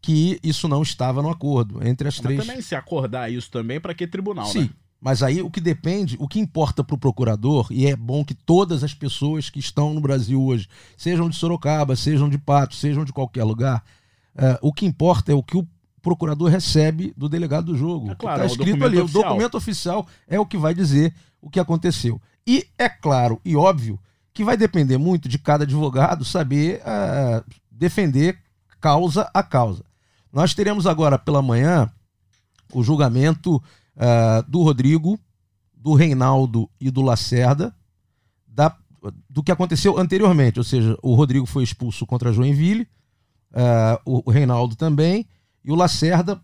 que 0.00 0.38
isso 0.42 0.66
não 0.66 0.82
estava 0.82 1.22
no 1.22 1.30
acordo 1.30 1.86
entre 1.86 2.08
as 2.08 2.16
Mas 2.16 2.22
três. 2.22 2.46
também 2.46 2.62
se 2.62 2.74
acordar 2.74 3.30
isso 3.30 3.50
também, 3.50 3.80
pra 3.80 3.94
que 3.94 4.06
tribunal, 4.06 4.46
Sim. 4.46 4.62
né? 4.62 4.70
Mas 5.00 5.22
aí 5.22 5.40
o 5.40 5.50
que 5.50 5.60
depende, 5.62 6.16
o 6.20 6.28
que 6.28 6.38
importa 6.38 6.84
para 6.84 6.94
o 6.94 6.98
procurador, 6.98 7.66
e 7.70 7.86
é 7.86 7.96
bom 7.96 8.22
que 8.22 8.34
todas 8.34 8.84
as 8.84 8.92
pessoas 8.92 9.48
que 9.48 9.58
estão 9.58 9.94
no 9.94 10.00
Brasil 10.00 10.42
hoje, 10.42 10.68
sejam 10.96 11.28
de 11.30 11.36
Sorocaba, 11.36 11.96
sejam 11.96 12.28
de 12.28 12.36
Pato, 12.36 12.74
sejam 12.74 13.02
de 13.02 13.12
qualquer 13.12 13.44
lugar, 13.44 13.82
eh, 14.36 14.58
o 14.60 14.72
que 14.74 14.84
importa 14.84 15.32
é 15.32 15.34
o 15.34 15.42
que 15.42 15.56
o 15.56 15.66
procurador 16.02 16.50
recebe 16.50 17.14
do 17.16 17.30
delegado 17.30 17.66
do 17.66 17.78
jogo. 17.78 18.10
É 18.10 18.14
claro, 18.14 18.38
tá 18.40 18.44
é 18.44 18.46
escrito 18.46 18.84
ali. 18.84 18.98
oficial. 18.98 19.22
O 19.22 19.24
documento 19.24 19.56
oficial 19.56 20.06
é 20.28 20.38
o 20.38 20.44
que 20.44 20.58
vai 20.58 20.74
dizer 20.74 21.14
o 21.40 21.48
que 21.48 21.60
aconteceu. 21.60 22.20
E 22.46 22.66
é 22.78 22.88
claro 22.88 23.40
e 23.42 23.56
óbvio 23.56 23.98
que 24.34 24.44
vai 24.44 24.56
depender 24.56 24.98
muito 24.98 25.30
de 25.30 25.38
cada 25.38 25.64
advogado 25.64 26.26
saber 26.26 26.82
eh, 26.84 27.42
defender 27.70 28.38
causa 28.78 29.30
a 29.32 29.42
causa. 29.42 29.84
Nós 30.32 30.54
teremos 30.54 30.86
agora 30.86 31.18
pela 31.18 31.42
manhã 31.42 31.90
o 32.72 32.82
julgamento 32.82 33.62
ah, 33.96 34.44
do 34.46 34.62
Rodrigo, 34.62 35.18
do 35.74 35.94
Reinaldo 35.94 36.68
e 36.80 36.90
do 36.90 37.02
Lacerda, 37.02 37.74
da- 38.46 38.76
do 39.28 39.42
que 39.42 39.50
aconteceu 39.50 39.98
anteriormente. 39.98 40.58
Ou 40.58 40.64
seja, 40.64 40.96
o 41.02 41.14
Rodrigo 41.14 41.46
foi 41.46 41.64
expulso 41.64 42.06
contra 42.06 42.30
a 42.30 42.32
Joinville, 42.32 42.86
ah, 43.52 44.00
o, 44.04 44.30
Reinaldo 44.30 44.76
também, 44.76 45.26
e 45.64 45.72
o 45.72 45.74
Lacerda 45.74 46.40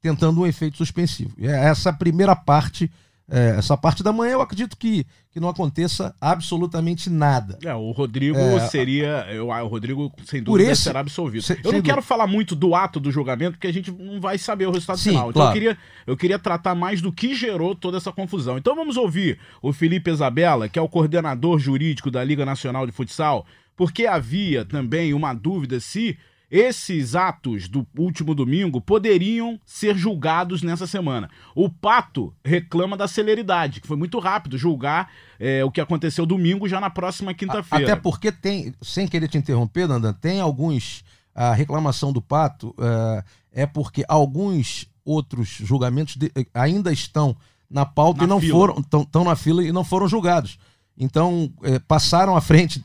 tentando 0.00 0.40
um 0.42 0.46
efeito 0.46 0.76
suspensivo. 0.76 1.34
É 1.38 1.68
essa 1.68 1.92
primeira 1.92 2.36
parte, 2.36 2.90
eh, 3.30 3.54
essa 3.58 3.76
parte 3.76 4.02
da 4.02 4.12
manhã, 4.12 4.32
eu 4.32 4.40
acredito 4.42 4.76
que, 4.76 5.06
que 5.30 5.40
não 5.40 5.48
aconteça 5.48 6.14
absolutamente 6.20 7.08
nada. 7.08 7.58
É, 7.64 7.74
o 7.74 7.90
Rodrigo 7.92 8.36
É. 8.38 8.60
seria. 8.68 9.26
Eu, 9.30 9.48
o 9.48 9.66
Rodrigo, 9.66 10.12
sem 10.26 10.42
dúvida, 10.42 10.70
esse- 10.70 10.82
será 10.82 11.00
absolvido. 11.00 11.42
se- 11.42 11.58
eu 11.64 11.72
não 11.72 11.80
quero 11.82 12.02
falar 12.02 12.26
muito 12.26 12.54
do 12.54 12.74
ato 12.74 13.00
do 13.00 13.10
julgamento, 13.10 13.52
porque 13.52 13.66
a 13.66 13.72
gente 13.72 13.90
não 13.90 14.20
vai 14.20 14.36
saber 14.38 14.66
o 14.66 14.70
resultado 14.70 14.98
Sim, 14.98 15.10
final. 15.10 15.30
Então 15.30 15.40
claro. 15.42 15.50
eu, 15.50 15.52
queria, 15.54 15.78
eu 16.06 16.16
queria 16.16 16.38
tratar 16.38 16.74
mais 16.74 17.00
do 17.00 17.10
que 17.10 17.34
gerou 17.34 17.74
toda 17.74 17.96
essa 17.96 18.12
confusão. 18.12 18.58
Então 18.58 18.74
vamos 18.76 18.96
ouvir 18.96 19.38
o 19.62 19.72
Felipe 19.72 20.10
Isabella, 20.10 20.68
que 20.68 20.78
é 20.78 20.82
o 20.82 20.88
coordenador 20.88 21.58
jurídico 21.58 22.10
da 22.10 22.22
Liga 22.22 22.44
Nacional 22.44 22.86
de 22.86 22.92
Futsal, 22.92 23.46
porque 23.76 24.06
havia 24.06 24.64
também 24.64 25.14
uma 25.14 25.32
dúvida 25.32 25.80
se 25.80 26.16
esses 26.50 27.14
atos 27.14 27.68
do 27.68 27.86
último 27.98 28.34
domingo 28.34 28.80
poderiam 28.80 29.58
ser 29.64 29.96
julgados 29.96 30.62
nessa 30.62 30.86
semana. 30.86 31.28
O 31.54 31.68
Pato 31.68 32.32
reclama 32.44 32.96
da 32.96 33.08
celeridade, 33.08 33.80
que 33.80 33.86
foi 33.88 33.96
muito 33.96 34.18
rápido 34.18 34.56
julgar 34.58 35.10
é, 35.38 35.64
o 35.64 35.70
que 35.70 35.80
aconteceu 35.80 36.24
domingo 36.24 36.68
já 36.68 36.80
na 36.80 36.90
próxima 36.90 37.34
quinta-feira. 37.34 37.92
Até 37.92 37.96
porque 38.00 38.30
tem, 38.30 38.72
sem 38.82 39.08
querer 39.08 39.28
te 39.28 39.38
interromper, 39.38 39.88
Dandan, 39.88 40.12
tem 40.12 40.40
alguns. 40.40 41.02
A 41.36 41.52
reclamação 41.52 42.12
do 42.12 42.22
Pato 42.22 42.72
eh, 42.78 43.24
é 43.62 43.66
porque 43.66 44.04
alguns 44.08 44.86
outros 45.04 45.48
julgamentos 45.48 46.14
de- 46.14 46.30
eh, 46.32 46.46
ainda 46.54 46.92
estão 46.92 47.36
na 47.68 47.84
pauta 47.84 48.18
Na 48.20 48.24
e 48.24 48.28
não 48.28 48.40
fila. 48.40 48.52
foram. 48.56 48.78
Estão 49.02 49.24
na 49.24 49.34
fila 49.34 49.64
e 49.64 49.72
não 49.72 49.82
foram 49.82 50.06
julgados. 50.06 50.56
Então, 50.96 51.52
eh, 51.62 51.78
passaram 51.80 52.36
à 52.36 52.40
frente 52.40 52.84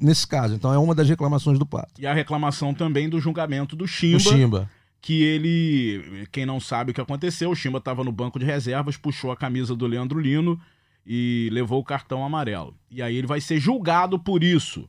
nesse 0.00 0.26
caso. 0.26 0.54
Então, 0.54 0.72
é 0.72 0.78
uma 0.78 0.94
das 0.94 1.08
reclamações 1.08 1.58
do 1.58 1.64
Pato. 1.64 2.00
E 2.00 2.06
a 2.06 2.12
reclamação 2.12 2.74
também 2.74 3.08
do 3.08 3.18
julgamento 3.20 3.74
do 3.74 3.86
Chimba, 3.86 4.18
Do 4.18 4.20
Chimba. 4.22 4.70
que 5.00 5.22
ele, 5.22 6.26
quem 6.30 6.44
não 6.44 6.60
sabe 6.60 6.90
o 6.90 6.94
que 6.94 7.00
aconteceu, 7.00 7.50
o 7.50 7.54
Chimba 7.56 7.78
estava 7.78 8.04
no 8.04 8.12
banco 8.12 8.38
de 8.38 8.44
reservas, 8.44 8.96
puxou 8.98 9.30
a 9.30 9.36
camisa 9.36 9.74
do 9.74 9.86
Leandro 9.86 10.20
Lino 10.20 10.60
e 11.06 11.48
levou 11.50 11.80
o 11.80 11.84
cartão 11.84 12.24
amarelo. 12.24 12.74
E 12.90 13.00
aí 13.00 13.16
ele 13.16 13.26
vai 13.26 13.40
ser 13.40 13.58
julgado 13.58 14.18
por 14.18 14.42
isso. 14.44 14.88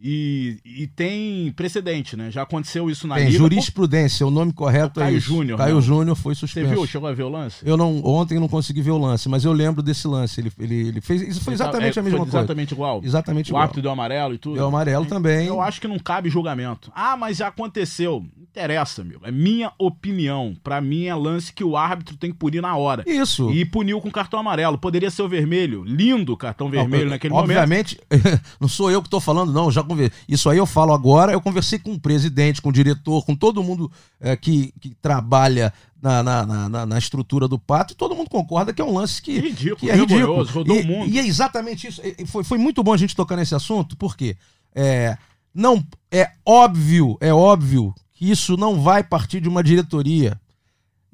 E, 0.00 0.58
e 0.64 0.86
tem 0.88 1.50
precedente, 1.52 2.16
né? 2.16 2.30
Já 2.30 2.42
aconteceu 2.42 2.90
isso 2.90 3.06
na 3.06 3.14
Tem 3.14 3.26
Liga. 3.26 3.38
jurisprudência, 3.38 4.26
o 4.26 4.30
nome 4.30 4.52
correto 4.52 4.98
O 5.00 5.02
Caio 5.02 5.14
é 5.14 5.18
isso. 5.18 5.28
Júnior, 5.28 5.56
Caio 5.56 5.76
né? 5.76 5.80
Júnior 5.80 6.16
foi 6.16 6.34
Você 6.34 6.40
suspenso. 6.40 6.68
viu? 6.70 6.86
Chegou 6.86 7.08
a 7.08 7.12
ver 7.12 7.22
o 7.22 7.28
lance? 7.28 7.56
Eu 7.64 7.76
não, 7.76 8.04
ontem 8.04 8.34
eu 8.34 8.40
não 8.40 8.48
consegui 8.48 8.82
ver 8.82 8.90
o 8.90 8.98
lance, 8.98 9.28
mas 9.28 9.44
eu 9.44 9.52
lembro 9.52 9.82
desse 9.82 10.06
lance. 10.06 10.40
Ele, 10.40 10.52
ele, 10.58 10.88
ele 10.88 11.00
fez. 11.00 11.22
Isso 11.22 11.40
foi 11.42 11.54
exatamente 11.54 11.98
É, 11.98 12.00
a 12.00 12.02
mesma 12.02 12.18
foi 12.18 12.26
coisa. 12.26 12.38
Exatamente 12.38 12.72
igual. 12.72 13.00
Exatamente 13.02 13.48
o 13.48 13.52
igual. 13.52 13.62
árbitro 13.62 13.82
deu 13.82 13.90
amarelo 13.92 14.34
e 14.34 14.38
tudo. 14.38 14.56
Deu 14.56 14.66
amarelo 14.66 15.06
também. 15.06 15.46
Eu 15.46 15.60
acho 15.60 15.80
que 15.80 15.88
não 15.88 15.98
cabe 15.98 16.28
julgamento. 16.28 16.90
Ah, 16.94 17.16
mas 17.16 17.38
já 17.38 17.48
aconteceu. 17.48 18.24
Não 18.36 18.44
interessa, 18.44 19.00
amigo. 19.02 19.20
É 19.24 19.30
minha 19.32 19.72
opinião. 19.78 20.54
Pra 20.62 20.80
mim 20.80 21.06
é 21.06 21.14
lance 21.14 21.52
que 21.52 21.64
o 21.64 21.76
árbitro 21.76 22.16
tem 22.16 22.30
que 22.30 22.36
punir 22.38 22.60
na 22.60 22.76
hora. 22.76 23.04
Isso. 23.06 23.50
E 23.50 23.64
puniu 23.64 24.00
com 24.00 24.10
cartão 24.10 24.38
amarelo. 24.38 24.76
Poderia 24.78 25.10
ser 25.10 25.22
o 25.22 25.28
vermelho. 25.28 25.82
Lindo 25.84 26.32
o 26.32 26.36
cartão 26.36 26.68
vermelho 26.68 27.04
Não, 27.04 27.10
naquele 27.10 27.32
momento. 27.32 27.44
Obviamente, 27.50 27.98
não 28.60 28.68
sou 28.68 28.90
eu 28.90 29.00
que 29.00 29.06
estou 29.08 29.20
falando, 29.20 29.52
não. 29.52 29.70
Já 29.70 29.82
conver... 29.84 30.12
Isso 30.28 30.48
aí 30.50 30.58
eu 30.58 30.66
falo 30.66 30.92
agora. 30.92 31.32
Eu 31.32 31.40
conversei 31.40 31.78
com 31.78 31.92
o 31.92 32.00
presidente, 32.00 32.60
com 32.62 32.70
o 32.70 32.72
diretor, 32.72 33.24
com 33.24 33.36
todo 33.36 33.62
mundo 33.62 33.90
é, 34.20 34.36
que, 34.36 34.72
que 34.80 34.94
trabalha 35.00 35.72
na, 36.02 36.22
na, 36.22 36.68
na- 36.68 36.86
na- 36.86 36.98
estrutura 36.98 37.46
do 37.48 37.58
pato, 37.58 37.92
e 37.92 37.96
todo 37.96 38.14
mundo 38.14 38.28
concorda 38.28 38.72
que 38.72 38.80
é 38.82 38.84
um 38.84 38.92
lance 38.94 39.22
que, 39.22 39.38
Ridículo, 39.38 39.76
que 39.76 39.90
é 39.90 39.96
ridículo. 39.96 40.44
rodou 40.44 40.76
e, 40.76 40.80
o 40.82 40.86
mundo. 40.86 41.08
e 41.10 41.18
é 41.18 41.26
exatamente 41.26 41.86
isso. 41.86 42.02
Foi, 42.26 42.44
foi 42.44 42.58
muito 42.58 42.82
bom 42.82 42.92
a 42.92 42.96
gente 42.96 43.16
tocar 43.16 43.36
nesse 43.36 43.54
assunto, 43.54 43.96
porque 43.96 44.36
é, 44.74 45.16
não, 45.54 45.82
é 46.10 46.30
óbvio, 46.44 47.16
é 47.20 47.32
óbvio 47.32 47.94
que 48.12 48.30
isso 48.30 48.56
não 48.56 48.80
vai 48.82 49.02
partir 49.02 49.40
de 49.40 49.48
uma 49.48 49.62
diretoria. 49.62 50.38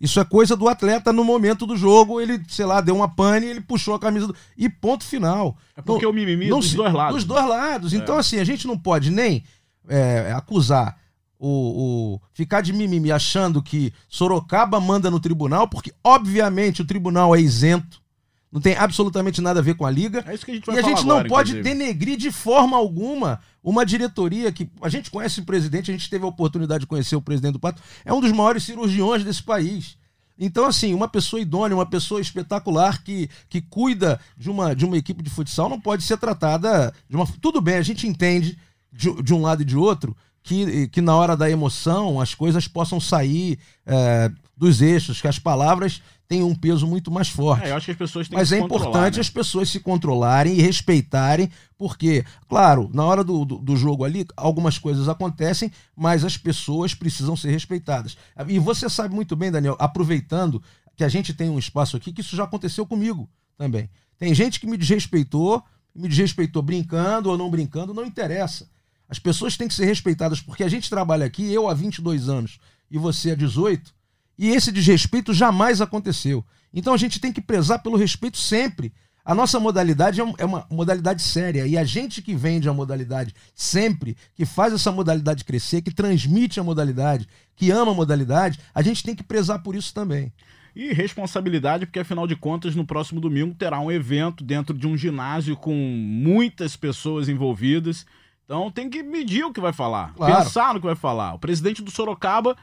Isso 0.01 0.19
é 0.19 0.25
coisa 0.25 0.57
do 0.57 0.67
atleta 0.67 1.13
no 1.13 1.23
momento 1.23 1.67
do 1.67 1.77
jogo. 1.77 2.21
Ele, 2.21 2.43
sei 2.49 2.65
lá, 2.65 2.81
deu 2.81 2.97
uma 2.97 3.09
pane, 3.09 3.45
ele 3.47 3.61
puxou 3.61 3.95
a 3.95 3.99
camisa 3.99 4.27
do... 4.29 4.35
e 4.57 4.67
ponto 4.69 5.05
final. 5.05 5.57
É 5.77 5.83
porque 5.83 6.05
Não- 6.07 6.11
o 6.11 6.15
mimimi 6.15 6.47
é 6.47 6.49
não 6.49 6.59
dos 6.61 6.73
dois 6.73 6.93
lados. 6.95 7.15
Dos 7.17 7.25
dois 7.25 7.47
lados. 7.47 7.93
Então, 7.93 8.17
assim, 8.17 8.39
a 8.39 8.45
gente 8.45 8.67
não 8.67 8.79
pode 8.79 9.11
nem 9.11 9.45
é, 9.89 10.33
acusar 10.35 10.97
o, 11.39 12.15
o- 12.15 12.21
ficar 12.33 12.63
de 12.63 12.73
mimimi 12.73 13.13
achando 13.13 13.63
que 13.63 13.93
Sorocaba 14.09 14.81
manda 14.81 15.11
no 15.11 15.21
tribunal, 15.21 15.69
porque, 15.69 15.93
obviamente, 16.03 16.81
o 16.81 16.87
tribunal 16.87 17.35
é 17.37 17.41
isento. 17.41 18.01
Não 18.53 18.61
tem 18.61 18.77
absolutamente 18.77 19.41
nada 19.41 19.61
a 19.61 19.63
ver 19.63 19.75
com 19.75 19.87
a 19.87 19.91
liga. 19.91 20.25
É 20.27 20.35
isso 20.35 20.45
que 20.45 20.51
a 20.51 20.55
gente 20.55 20.67
vai 20.67 20.77
E 20.77 20.79
a 20.79 20.83
gente 20.83 21.07
não 21.07 21.23
pode 21.25 21.53
inclusive. 21.53 21.63
denegrir 21.63 22.17
de 22.17 22.33
forma 22.33 22.77
alguma 22.77 23.41
uma 23.63 23.87
diretoria 23.87 24.51
que. 24.51 24.69
A 24.83 24.89
gente 24.89 25.11
conhece 25.11 25.41
o 25.41 25.45
presidente, 25.45 25.91
a 25.91 25.95
gente 25.95 26.11
teve 26.11 26.25
a 26.25 26.29
oportunidade 26.29 26.81
de 26.81 26.87
conhecer 26.87 27.15
o 27.15 27.23
presidente 27.23 27.53
do 27.53 27.61
Pato, 27.61 27.81
é 28.05 28.13
um 28.13 28.21
dos 28.21 28.33
maiores 28.33 28.65
cirurgiões 28.65 29.23
desse 29.23 29.43
país. 29.43 29.97
Então, 30.37 30.65
assim, 30.65 30.95
uma 30.95 31.07
pessoa 31.07 31.41
idônea, 31.41 31.77
uma 31.77 31.87
pessoa 31.87 32.21
espetacular 32.21 33.03
que, 33.05 33.29
que 33.49 33.61
cuida 33.61 34.19
de 34.37 34.51
uma, 34.51 34.75
de 34.75 34.87
uma 34.87 34.97
equipe 34.97 35.23
de 35.23 35.29
futsal 35.29 35.69
não 35.69 35.79
pode 35.79 36.03
ser 36.03 36.17
tratada 36.17 36.93
de 37.09 37.15
uma. 37.15 37.27
Tudo 37.41 37.61
bem, 37.61 37.77
a 37.77 37.83
gente 37.83 38.07
entende 38.09 38.59
de, 38.91 39.23
de 39.23 39.35
um 39.35 39.43
lado 39.43 39.63
e 39.63 39.67
de 39.67 39.77
outro 39.77 40.17
que, 40.43 40.89
que 40.89 41.01
na 41.01 41.15
hora 41.15 41.37
da 41.37 41.51
emoção 41.51 42.21
as 42.21 42.35
coisas 42.35 42.67
possam 42.67 42.99
sair 42.99 43.59
é, 43.87 44.31
dos 44.57 44.81
eixos, 44.81 45.21
que 45.21 45.29
as 45.29 45.39
palavras 45.39 46.03
tenham 46.31 46.47
um 46.47 46.55
peso 46.55 46.87
muito 46.87 47.11
mais 47.11 47.29
forte. 47.29 47.67
É, 47.67 47.73
eu 47.73 47.77
acho 47.77 47.87
que 47.87 47.91
as 47.91 47.99
pessoas 47.99 48.29
têm 48.29 48.39
Mas 48.39 48.51
que 48.51 48.55
é 48.55 48.59
importante 48.61 49.17
né? 49.17 49.21
as 49.21 49.29
pessoas 49.29 49.69
se 49.69 49.81
controlarem 49.81 50.57
e 50.57 50.63
respeitarem, 50.63 51.51
porque, 51.77 52.25
claro, 52.49 52.89
na 52.95 53.05
hora 53.05 53.25
do, 53.25 53.45
do, 53.45 53.59
do 53.59 53.77
jogo 53.77 54.05
ali, 54.05 54.25
algumas 54.37 54.79
coisas 54.79 55.09
acontecem, 55.09 55.73
mas 55.97 56.25
as 56.25 56.37
pessoas 56.37 56.95
precisam 56.95 57.37
ser 57.37 57.51
respeitadas. 57.51 58.17
E 58.47 58.61
você 58.61 58.89
sabe 58.89 59.13
muito 59.13 59.35
bem, 59.35 59.51
Daniel, 59.51 59.75
aproveitando 59.81 60.63
que 60.95 61.03
a 61.03 61.09
gente 61.09 61.35
tem 61.35 61.51
um 61.51 61.59
espaço 61.59 61.97
aqui, 61.97 62.13
que 62.13 62.21
isso 62.21 62.37
já 62.37 62.45
aconteceu 62.45 62.87
comigo 62.87 63.29
também. 63.59 63.91
Tem 64.17 64.33
gente 64.33 64.61
que 64.61 64.69
me 64.69 64.77
desrespeitou, 64.77 65.65
me 65.93 66.09
desrespeitou 66.09 66.63
brincando 66.63 67.29
ou 67.29 67.37
não 67.37 67.51
brincando, 67.51 67.93
não 67.93 68.05
interessa. 68.07 68.71
As 69.09 69.19
pessoas 69.19 69.57
têm 69.57 69.67
que 69.67 69.75
ser 69.75 69.87
respeitadas, 69.87 70.41
porque 70.41 70.63
a 70.63 70.69
gente 70.69 70.89
trabalha 70.89 71.27
aqui, 71.27 71.53
eu 71.53 71.69
há 71.69 71.75
22 71.75 72.29
anos 72.29 72.61
e 72.89 72.99
você 72.99 73.33
há 73.33 73.35
18, 73.35 73.93
e 74.41 74.49
esse 74.49 74.73
desrespeito 74.73 75.35
jamais 75.35 75.83
aconteceu. 75.83 76.43
Então 76.73 76.95
a 76.95 76.97
gente 76.97 77.21
tem 77.21 77.31
que 77.31 77.43
prezar 77.43 77.83
pelo 77.83 77.99
respeito 77.99 78.39
sempre. 78.39 78.91
A 79.23 79.35
nossa 79.35 79.61
modalidade 79.61 80.19
é 80.19 80.25
é 80.39 80.45
uma 80.47 80.67
modalidade 80.71 81.21
séria 81.21 81.67
e 81.67 81.77
a 81.77 81.85
gente 81.85 82.23
que 82.23 82.35
vende 82.35 82.67
a 82.67 82.73
modalidade 82.73 83.35
sempre, 83.55 84.17
que 84.35 84.47
faz 84.47 84.73
essa 84.73 84.91
modalidade 84.91 85.45
crescer, 85.45 85.83
que 85.83 85.91
transmite 85.91 86.59
a 86.59 86.65
modalidade, 86.65 87.29
que 87.55 87.71
ama 87.71 87.93
a 87.93 87.95
modalidade, 87.95 88.59
a 88.75 88.81
gente 88.81 89.03
tem 89.05 89.15
que 89.15 89.23
prezar 89.23 89.63
por 89.63 89.77
isso 89.77 89.93
também. 89.93 90.33
E 90.75 90.93
responsabilidade, 90.95 91.85
porque 91.85 91.99
afinal 91.99 92.27
de 92.27 92.35
contas, 92.35 92.75
no 92.75 92.87
próximo 92.87 93.21
domingo 93.21 93.55
terá 93.55 93.79
um 93.79 93.91
evento 93.93 94.43
dentro 94.43 94.73
de 94.75 94.87
um 94.87 94.97
ginásio 94.97 95.55
com 95.55 95.75
muitas 95.75 96.77
pessoas 96.77 97.29
envolvidas. 97.29 98.07
Então 98.45 98.71
tem 98.71 98.89
que 98.89 99.03
medir 99.03 99.45
o 99.45 99.53
que 99.53 99.61
vai 99.61 99.73
falar, 99.73 100.15
Claro. 100.15 100.35
pensar 100.45 100.73
no 100.73 100.81
que 100.81 100.87
vai 100.87 100.97
falar. 100.97 101.35
O 101.35 101.39
presidente 101.39 101.83
do 101.83 101.91
Sorocaba, 101.91 102.57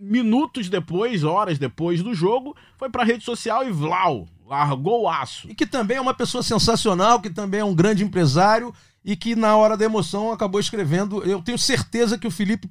minutos 0.00 0.68
depois, 0.68 1.22
horas 1.24 1.58
depois 1.58 2.02
do 2.02 2.14
jogo, 2.14 2.56
foi 2.78 2.88
pra 2.88 3.04
rede 3.04 3.22
social 3.24 3.66
e 3.68 3.70
vlau, 3.70 4.26
largou 4.48 5.02
o 5.02 5.08
aço. 5.08 5.48
E 5.50 5.54
que 5.54 5.66
também 5.66 5.98
é 5.98 6.00
uma 6.00 6.14
pessoa 6.14 6.42
sensacional, 6.42 7.20
que 7.20 7.28
também 7.30 7.60
é 7.60 7.64
um 7.64 7.74
grande 7.74 8.02
empresário 8.02 8.72
e 9.04 9.14
que 9.14 9.34
na 9.36 9.56
hora 9.56 9.76
da 9.76 9.84
emoção 9.84 10.32
acabou 10.32 10.58
escrevendo. 10.60 11.22
Eu 11.22 11.42
tenho 11.42 11.58
certeza 11.58 12.16
que 12.18 12.26
o 12.26 12.30
Felipe 12.30 12.68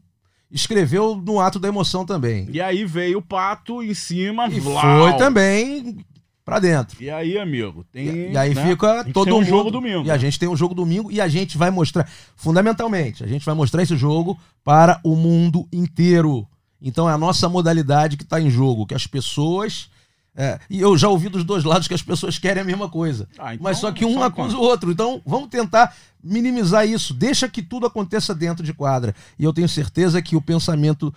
escreveu 0.52 1.16
no 1.16 1.40
ato 1.40 1.60
da 1.60 1.68
emoção 1.68 2.06
também. 2.06 2.48
E 2.52 2.60
aí 2.60 2.84
veio 2.84 3.20
o 3.20 3.22
pato 3.22 3.84
em 3.84 3.94
cima, 3.94 4.48
E 4.48 4.60
vlau. 4.60 4.82
foi 5.00 5.14
também 5.18 5.98
pra 6.44 6.58
dentro. 6.60 7.02
E 7.02 7.12
aí, 7.12 7.38
amigo, 7.38 7.86
tem. 7.92 8.32
E, 8.32 8.38
aí 8.38 8.56
né? 8.56 8.68
fica 8.68 9.02
A 9.02 9.04
todo 9.04 9.26
tem 9.26 9.34
um 9.34 9.38
mundo. 9.38 9.48
jogo 9.48 9.70
domingo. 9.70 10.04
E 10.08 10.10
a 10.10 10.18
gente 10.18 10.40
tem 10.40 10.50
um 10.50 10.58
jogo 10.58 10.74
domingo 10.74 11.12
e 11.12 11.22
a 11.22 11.28
gente 11.28 11.56
vai 11.60 11.70
mostrar, 11.70 12.10
fundamentalmente, 12.36 13.24
a 13.24 13.28
gente 13.28 13.46
vai 13.46 13.54
mostrar 13.54 13.84
esse 13.84 13.96
jogo 13.96 14.36
para 14.64 15.00
o 15.04 15.16
mundo 15.16 15.68
inteiro. 15.72 16.48
Então 16.82 17.10
é 17.10 17.14
a 17.14 17.18
nossa 17.18 17.50
modalidade 17.50 18.16
que 18.18 18.24
está 18.24 18.40
em 18.40 18.50
jogo, 18.50 18.86
que 18.86 18.96
as 18.96 19.06
pessoas. 19.08 19.90
é, 20.36 20.60
e 20.70 20.80
eu 20.80 20.98
já 20.98 21.10
ouvi 21.10 21.28
dos 21.28 21.44
dois 21.44 21.64
lados 21.64 21.88
que 21.88 21.94
as 21.94 22.02
pessoas 22.02 22.38
querem 22.38 22.62
a 22.62 22.66
mesma 22.66 22.88
coisa. 22.88 23.28
Ah, 23.38 23.54
então 23.54 23.64
mas 23.64 23.78
só 23.80 23.92
que 23.92 24.06
um 24.06 24.22
acusa 24.24 24.56
o 24.58 24.62
outro. 24.62 24.92
Então 24.92 25.22
vamos 25.26 25.50
tentar 25.50 25.94
minimizar 26.24 26.88
isso. 26.88 27.14
Deixa 27.14 27.50
que 27.50 27.62
tudo 27.62 27.86
aconteça 27.86 28.34
dentro 28.34 28.64
de 28.64 28.74
quadra. 28.74 29.14
E 29.38 29.44
eu 29.44 29.52
tenho 29.54 29.68
certeza 29.68 30.22
que 30.22 30.36
o 30.36 30.42
pensamento 30.42 31.14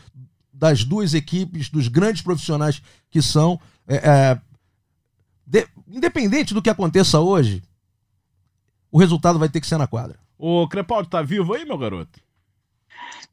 das 0.52 0.84
duas 0.84 1.14
equipes, 1.14 1.68
dos 1.68 1.88
grandes 1.88 2.22
profissionais 2.22 2.82
que 3.10 3.20
são, 3.22 3.60
é, 3.86 3.96
é, 3.96 4.40
de- 5.46 5.68
independente 5.88 6.54
do 6.54 6.62
que 6.62 6.70
aconteça 6.70 7.20
hoje, 7.20 7.62
o 8.90 8.98
resultado 8.98 9.38
vai 9.38 9.48
ter 9.48 9.60
que 9.60 9.66
ser 9.66 9.78
na 9.78 9.86
quadra. 9.86 10.18
O 10.38 10.66
Crepaldi 10.68 11.08
tá 11.08 11.22
vivo 11.22 11.54
aí, 11.54 11.64
meu 11.64 11.78
garoto? 11.78 12.20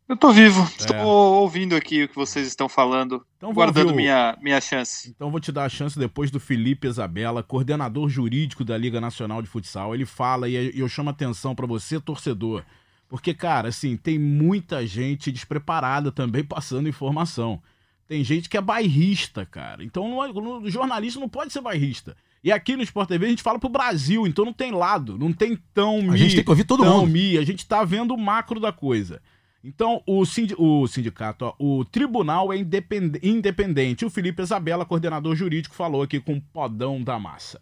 Eu 0.10 0.18
tô 0.18 0.32
vivo, 0.34 0.62
É. 0.62 0.66
estou 0.82 1.06
ouvindo 1.42 1.76
aqui 1.76 2.04
o 2.04 2.10
que 2.10 2.16
vocês 2.16 2.48
estão 2.48 2.68
falando, 2.68 3.24
Então 3.38 3.54
guardando 3.54 3.92
o- 3.92 3.96
minha, 3.96 4.36
minha 4.42 4.60
chance. 4.60 5.08
Então 5.16 5.30
vou 5.30 5.40
te 5.40 5.52
dar 5.52 5.66
a 5.66 5.70
chance 5.70 6.00
depois 6.00 6.32
do 6.32 6.40
Felipe 6.40 6.88
Isabela, 6.88 7.44
coordenador 7.44 8.10
jurídico 8.10 8.66
da 8.66 8.76
Liga 8.76 9.00
Nacional 9.00 9.40
de 9.40 9.48
Futsal. 9.48 9.94
Ele 9.94 10.08
fala 10.08 10.50
e 10.50 10.78
eu 10.78 10.90
chamo 10.90 11.12
atenção 11.12 11.54
pra 11.54 11.68
você, 11.68 12.00
torcedor. 12.00 12.64
Porque, 13.08 13.36
cara, 13.36 13.70
assim, 13.70 13.96
tem 13.96 14.18
muita 14.18 14.86
gente 14.86 15.32
despreparada 15.32 16.12
também 16.12 16.44
passando 16.44 16.90
informação. 16.90 17.62
Tem 18.08 18.24
gente 18.24 18.50
que 18.50 18.58
é 18.58 18.62
bairrista, 18.62 19.46
cara. 19.46 19.84
Então 19.84 20.10
não 20.10 20.26
é- 20.26 20.34
no, 20.34 20.60
no 20.62 20.70
jornalismo 20.72 21.22
não 21.22 21.30
pode 21.30 21.54
ser 21.54 21.62
bairrista. 21.62 22.18
E 22.44 22.52
aqui 22.52 22.76
no 22.76 22.82
Sport 22.82 23.08
TV 23.10 23.28
a 23.28 23.30
gente 23.30 23.44
fala 23.44 23.60
pro 23.60 23.70
Brasil, 23.70 24.26
então 24.26 24.44
não 24.44 24.54
tem 24.54 24.72
lado, 24.72 25.20
não 25.20 25.32
tem 25.32 25.56
tão 25.72 26.10
A 26.12 26.18
gente 26.18 26.34
tem 26.34 26.44
que 26.44 26.50
ouvir 26.50 26.64
todo 26.64 26.84
tão 26.84 27.02
mundo. 27.02 27.12
mi, 27.12 27.38
a 27.38 27.44
gente 27.46 27.68
tá 27.68 27.84
vendo 27.84 28.12
o 28.16 28.18
macro 28.18 28.60
da 28.60 28.72
coisa. 28.72 29.22
Então, 29.64 30.02
o, 30.08 30.26
sindi- 30.26 30.56
o 30.58 30.88
sindicato, 30.88 31.46
ó, 31.46 31.54
o 31.60 31.84
tribunal 31.84 32.54
é 32.54 32.58
independ- 32.58 33.20
independente. 33.22 34.06
O 34.06 34.10
Felipe 34.10 34.42
Isabela, 34.42 34.86
coordenador 34.86 35.36
jurídico, 35.36 35.76
falou 35.76 36.02
aqui 36.02 36.20
com 36.20 36.38
o 36.38 36.42
podão 36.42 37.04
da 37.04 37.20
massa. 37.20 37.60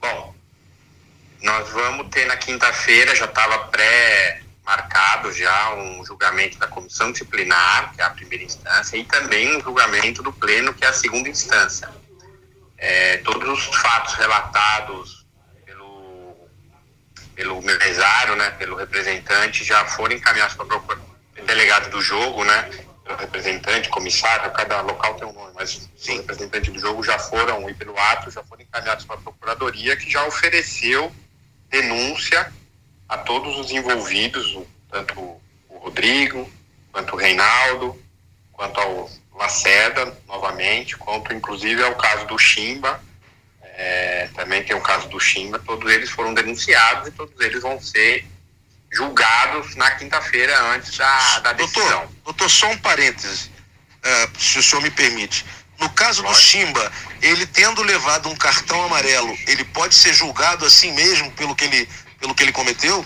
Bom, 0.00 0.34
nós 1.42 1.68
vamos 1.70 2.08
ter 2.08 2.26
na 2.26 2.36
quinta-feira, 2.36 3.14
já 3.14 3.26
estava 3.26 3.58
pré-marcado 3.68 5.30
já 5.32 5.74
um 5.74 6.04
julgamento 6.04 6.58
da 6.58 6.66
comissão 6.66 7.12
disciplinar, 7.12 7.92
que 7.94 8.00
é 8.00 8.04
a 8.04 8.10
primeira 8.10 8.44
instância, 8.44 8.96
e 8.96 9.04
também 9.04 9.54
um 9.54 9.60
julgamento 9.60 10.22
do 10.22 10.32
pleno, 10.32 10.72
que 10.72 10.82
é 10.84 10.88
a 10.88 10.92
segunda 10.94 11.28
instância. 11.28 11.90
É, 12.78 13.18
todos 13.18 13.48
os 13.68 13.76
fatos 13.76 14.14
relatados 14.14 15.15
pelo 17.36 17.60
mesário, 17.60 18.34
né, 18.34 18.50
pelo 18.52 18.74
representante, 18.74 19.62
já 19.62 19.84
foram 19.84 20.16
encaminhados 20.16 20.56
para 20.56 20.64
o 20.64 21.46
delegado 21.46 21.90
do 21.90 22.00
jogo, 22.00 22.42
né, 22.44 22.62
pelo 23.04 23.18
representante, 23.18 23.90
comissário, 23.90 24.50
cada 24.52 24.80
local 24.80 25.14
tem 25.14 25.28
um 25.28 25.32
nome, 25.32 25.52
mas 25.54 25.88
sim, 25.96 26.16
representante 26.16 26.70
do 26.70 26.78
jogo 26.78 27.04
já 27.04 27.18
foram, 27.18 27.68
e 27.68 27.74
pelo 27.74 27.96
ato, 27.96 28.30
já 28.30 28.42
foram 28.42 28.62
encaminhados 28.62 29.04
para 29.04 29.16
a 29.16 29.20
procuradoria, 29.20 29.96
que 29.98 30.10
já 30.10 30.24
ofereceu 30.26 31.14
denúncia 31.68 32.50
a 33.06 33.18
todos 33.18 33.58
os 33.58 33.70
envolvidos, 33.70 34.58
tanto 34.90 35.20
o 35.20 35.78
Rodrigo, 35.78 36.50
quanto 36.90 37.14
o 37.14 37.18
Reinaldo, 37.18 38.02
quanto 38.50 38.80
ao 38.80 39.10
Lacerda, 39.34 40.16
novamente, 40.26 40.96
quanto 40.96 41.34
inclusive 41.34 41.84
ao 41.84 41.94
caso 41.96 42.26
do 42.26 42.38
Chimba, 42.38 42.98
é, 43.78 44.28
também 44.34 44.62
tem 44.64 44.74
o 44.74 44.80
caso 44.80 45.06
do 45.08 45.20
Chimba, 45.20 45.58
todos 45.58 45.90
eles 45.92 46.08
foram 46.08 46.32
denunciados 46.32 47.08
e 47.08 47.10
todos 47.10 47.38
eles 47.40 47.60
vão 47.60 47.80
ser 47.80 48.26
julgados 48.90 49.76
na 49.76 49.90
quinta-feira 49.90 50.58
antes 50.72 50.96
da, 50.96 51.38
da 51.40 51.52
decisão. 51.52 52.10
Doutor, 52.24 52.48
só 52.48 52.70
um 52.70 52.78
parêntese, 52.78 53.50
eh, 54.02 54.28
se 54.38 54.58
o 54.58 54.62
senhor 54.62 54.80
me 54.80 54.90
permite. 54.90 55.44
No 55.78 55.90
caso 55.90 56.22
do 56.22 56.28
Lógico. 56.28 56.46
Chimba, 56.46 56.92
ele 57.20 57.46
tendo 57.46 57.82
levado 57.82 58.30
um 58.30 58.36
cartão 58.36 58.82
amarelo, 58.84 59.36
ele 59.46 59.64
pode 59.64 59.94
ser 59.94 60.14
julgado 60.14 60.64
assim 60.64 60.92
mesmo 60.92 61.30
pelo 61.32 61.54
que 61.54 61.64
ele, 61.64 61.86
pelo 62.18 62.34
que 62.34 62.42
ele 62.42 62.52
cometeu? 62.52 63.04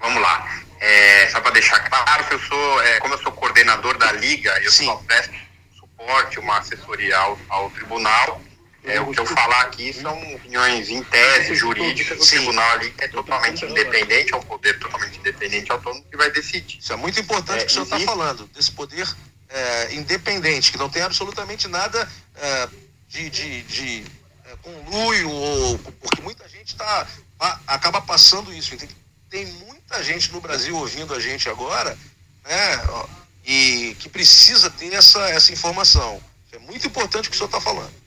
Vamos 0.00 0.20
lá. 0.20 0.60
É, 0.80 1.28
só 1.30 1.40
para 1.40 1.52
deixar 1.52 1.78
claro 1.88 2.24
que 2.24 2.34
eu 2.34 2.40
sou, 2.40 2.82
é, 2.82 2.98
como 2.98 3.14
eu 3.14 3.22
sou 3.22 3.30
coordenador 3.30 3.96
da 3.96 4.10
liga, 4.10 4.50
eu 4.64 4.72
Sim. 4.72 4.86
só 4.86 4.96
presto 4.96 5.32
suporte, 5.78 6.40
uma 6.40 6.58
assessoria 6.58 7.16
ao, 7.16 7.38
ao 7.48 7.70
tribunal. 7.70 8.42
É, 8.84 9.00
o 9.00 9.12
que 9.12 9.20
eu 9.20 9.26
falar 9.26 9.60
aqui 9.62 9.92
são 9.92 10.16
opiniões 10.34 10.88
em 10.88 11.02
tese 11.04 11.54
jurídicas. 11.54 12.18
O 12.20 12.26
tribunal 12.28 12.68
ali 12.72 12.90
que 12.90 13.04
é 13.04 13.08
totalmente 13.08 13.64
independente, 13.64 14.34
é 14.34 14.36
um 14.36 14.42
poder 14.42 14.78
totalmente 14.80 15.18
independente 15.18 15.68
e 15.68 15.72
autônomo 15.72 16.04
que 16.10 16.16
vai 16.16 16.30
decidir. 16.32 16.78
Isso 16.78 16.92
é 16.92 16.96
muito 16.96 17.20
importante 17.20 17.62
É, 17.62 17.64
que 17.64 17.70
o 17.70 17.70
senhor 17.70 17.84
está 17.84 17.96
existe- 17.96 18.10
falando, 18.12 18.46
desse 18.48 18.72
poder 18.72 19.08
eh, 19.48 19.88
independente, 19.94 20.72
que 20.72 20.78
não 20.78 20.90
tem 20.90 21.02
absolutamente 21.02 21.68
nada 21.68 22.10
eh, 22.36 22.68
de, 23.08 23.30
de, 23.30 23.62
de 23.62 24.04
eh, 24.46 24.56
conluio, 24.62 25.30
ou, 25.30 25.78
porque 25.78 26.20
muita 26.20 26.48
gente 26.48 26.74
tá, 26.74 27.06
a- 27.38 27.60
acaba 27.68 28.00
passando 28.00 28.52
isso. 28.52 28.76
Tem, 28.76 28.88
tem 29.30 29.46
muita 29.46 30.02
gente 30.02 30.32
no 30.32 30.40
Brasil 30.40 30.76
ouvindo 30.76 31.14
a 31.14 31.20
gente 31.20 31.48
agora, 31.48 31.96
né, 32.44 32.84
ó, 32.88 33.06
e 33.44 33.94
que 34.00 34.08
precisa 34.08 34.68
ter 34.70 34.92
essa, 34.92 35.20
essa 35.30 35.52
informação. 35.52 36.20
É 36.50 36.58
muito 36.58 36.84
importante 36.86 37.28
o 37.28 37.30
que 37.30 37.36
o 37.36 37.38
senhor 37.38 37.46
está 37.48 37.60
falando. 37.60 38.01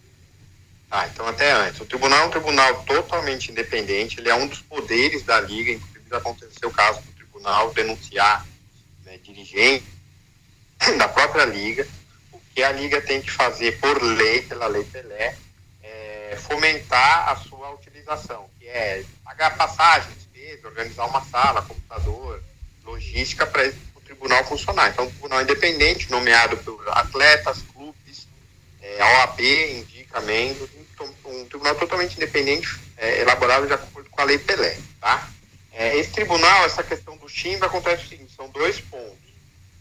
Ah, 0.97 1.09
então 1.11 1.27
até 1.27 1.51
antes. 1.51 1.81
O 1.81 1.85
tribunal 1.85 2.23
é 2.23 2.25
um 2.27 2.29
tribunal 2.29 2.73
totalmente 2.85 3.51
independente, 3.51 4.17
ele 4.17 4.29
é 4.29 4.35
um 4.35 4.47
dos 4.47 4.61
poderes 4.61 5.23
da 5.23 5.41
liga, 5.41 5.71
inclusive 5.71 6.15
aconteceu 6.15 6.69
o 6.69 6.73
caso 6.73 7.01
do 7.01 7.11
tribunal 7.11 7.73
denunciar 7.73 8.45
né, 9.03 9.17
dirigente 9.17 9.83
da 10.97 11.09
própria 11.09 11.43
liga, 11.43 11.85
o 12.31 12.39
que 12.53 12.63
a 12.63 12.71
liga 12.71 13.01
tem 13.01 13.21
que 13.21 13.29
fazer 13.29 13.77
por 13.81 14.01
lei, 14.01 14.43
pela 14.43 14.67
lei 14.67 14.85
Pelé, 14.85 15.35
é 15.83 16.37
fomentar 16.47 17.27
a 17.27 17.35
sua 17.35 17.71
utilização, 17.71 18.49
que 18.57 18.65
é 18.65 19.03
pagar 19.21 19.57
passagem, 19.57 20.13
despesa, 20.13 20.65
organizar 20.65 21.07
uma 21.07 21.25
sala, 21.25 21.61
computador, 21.61 22.41
logística 22.85 23.45
para 23.45 23.67
o 23.95 23.99
tribunal 23.99 24.45
funcionar. 24.45 24.91
Então, 24.91 25.03
um 25.03 25.09
tribunal 25.09 25.41
independente, 25.41 26.09
nomeado 26.09 26.55
por 26.55 26.87
atletas, 26.87 27.61
clubes, 27.73 28.29
é, 28.81 29.03
OAB 29.03 29.41
indica 29.41 30.21
membros, 30.21 30.69
um 31.03 31.45
tribunal 31.45 31.75
totalmente 31.75 32.15
independente, 32.15 32.67
é, 32.97 33.21
elaborado 33.21 33.67
de 33.67 33.73
acordo 33.73 34.09
com 34.09 34.21
a 34.21 34.25
Lei 34.25 34.37
Pelé. 34.37 34.77
Tá? 34.99 35.29
É, 35.71 35.97
esse 35.97 36.11
tribunal, 36.11 36.65
essa 36.65 36.83
questão 36.83 37.17
do 37.17 37.27
Chimba, 37.27 37.65
acontece 37.65 38.05
o 38.05 38.07
seguinte, 38.07 38.33
são 38.35 38.49
dois 38.49 38.79
pontos. 38.79 39.17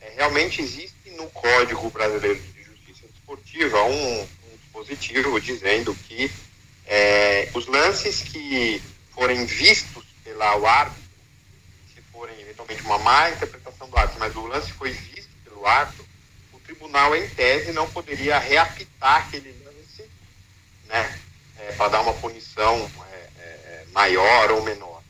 É, 0.01 0.15
realmente 0.17 0.61
existe 0.61 1.11
no 1.17 1.29
Código 1.31 1.89
Brasileiro 1.91 2.41
de 2.41 2.63
Justiça 2.65 3.07
Desportiva 3.07 3.83
um, 3.85 4.23
um 4.23 4.57
dispositivo 4.61 5.41
dizendo 5.41 5.95
que 5.95 6.31
é, 6.87 7.49
os 7.55 7.67
lances 7.67 8.23
que 8.23 8.83
forem 9.13 9.47
vistos 9.47 10.05
pela 10.23 10.57
o 10.57 10.67
árbitro, 10.67 11.03
se 11.95 12.03
forem 12.13 12.39
eventualmente 12.41 12.83
uma 12.83 12.99
má 12.99 13.31
interpretação 13.31 13.89
do 13.89 13.97
árbitro, 13.97 14.21
mas 14.21 14.37
o 14.37 14.47
lance 14.47 14.73
foi 14.73 14.91
visto 14.91 15.31
pelo 15.45 15.65
árbitro, 15.67 16.05
o 16.53 16.59
tribunal, 16.61 17.15
em 17.15 17.29
tese, 17.31 17.73
não 17.73 17.89
poderia 17.91 18.39
reapitar 18.39 19.27
aquele 19.27 19.51
lance, 19.51 19.64
né, 20.95 21.19
para 21.77 21.89
dar 21.89 22.01
uma 22.03 22.15
punição 22.15 22.89
é, 23.11 23.17
é, 23.17 23.43
é, 23.43 23.85
maior 23.93 24.53
ou 24.53 24.63
menor. 24.63 25.03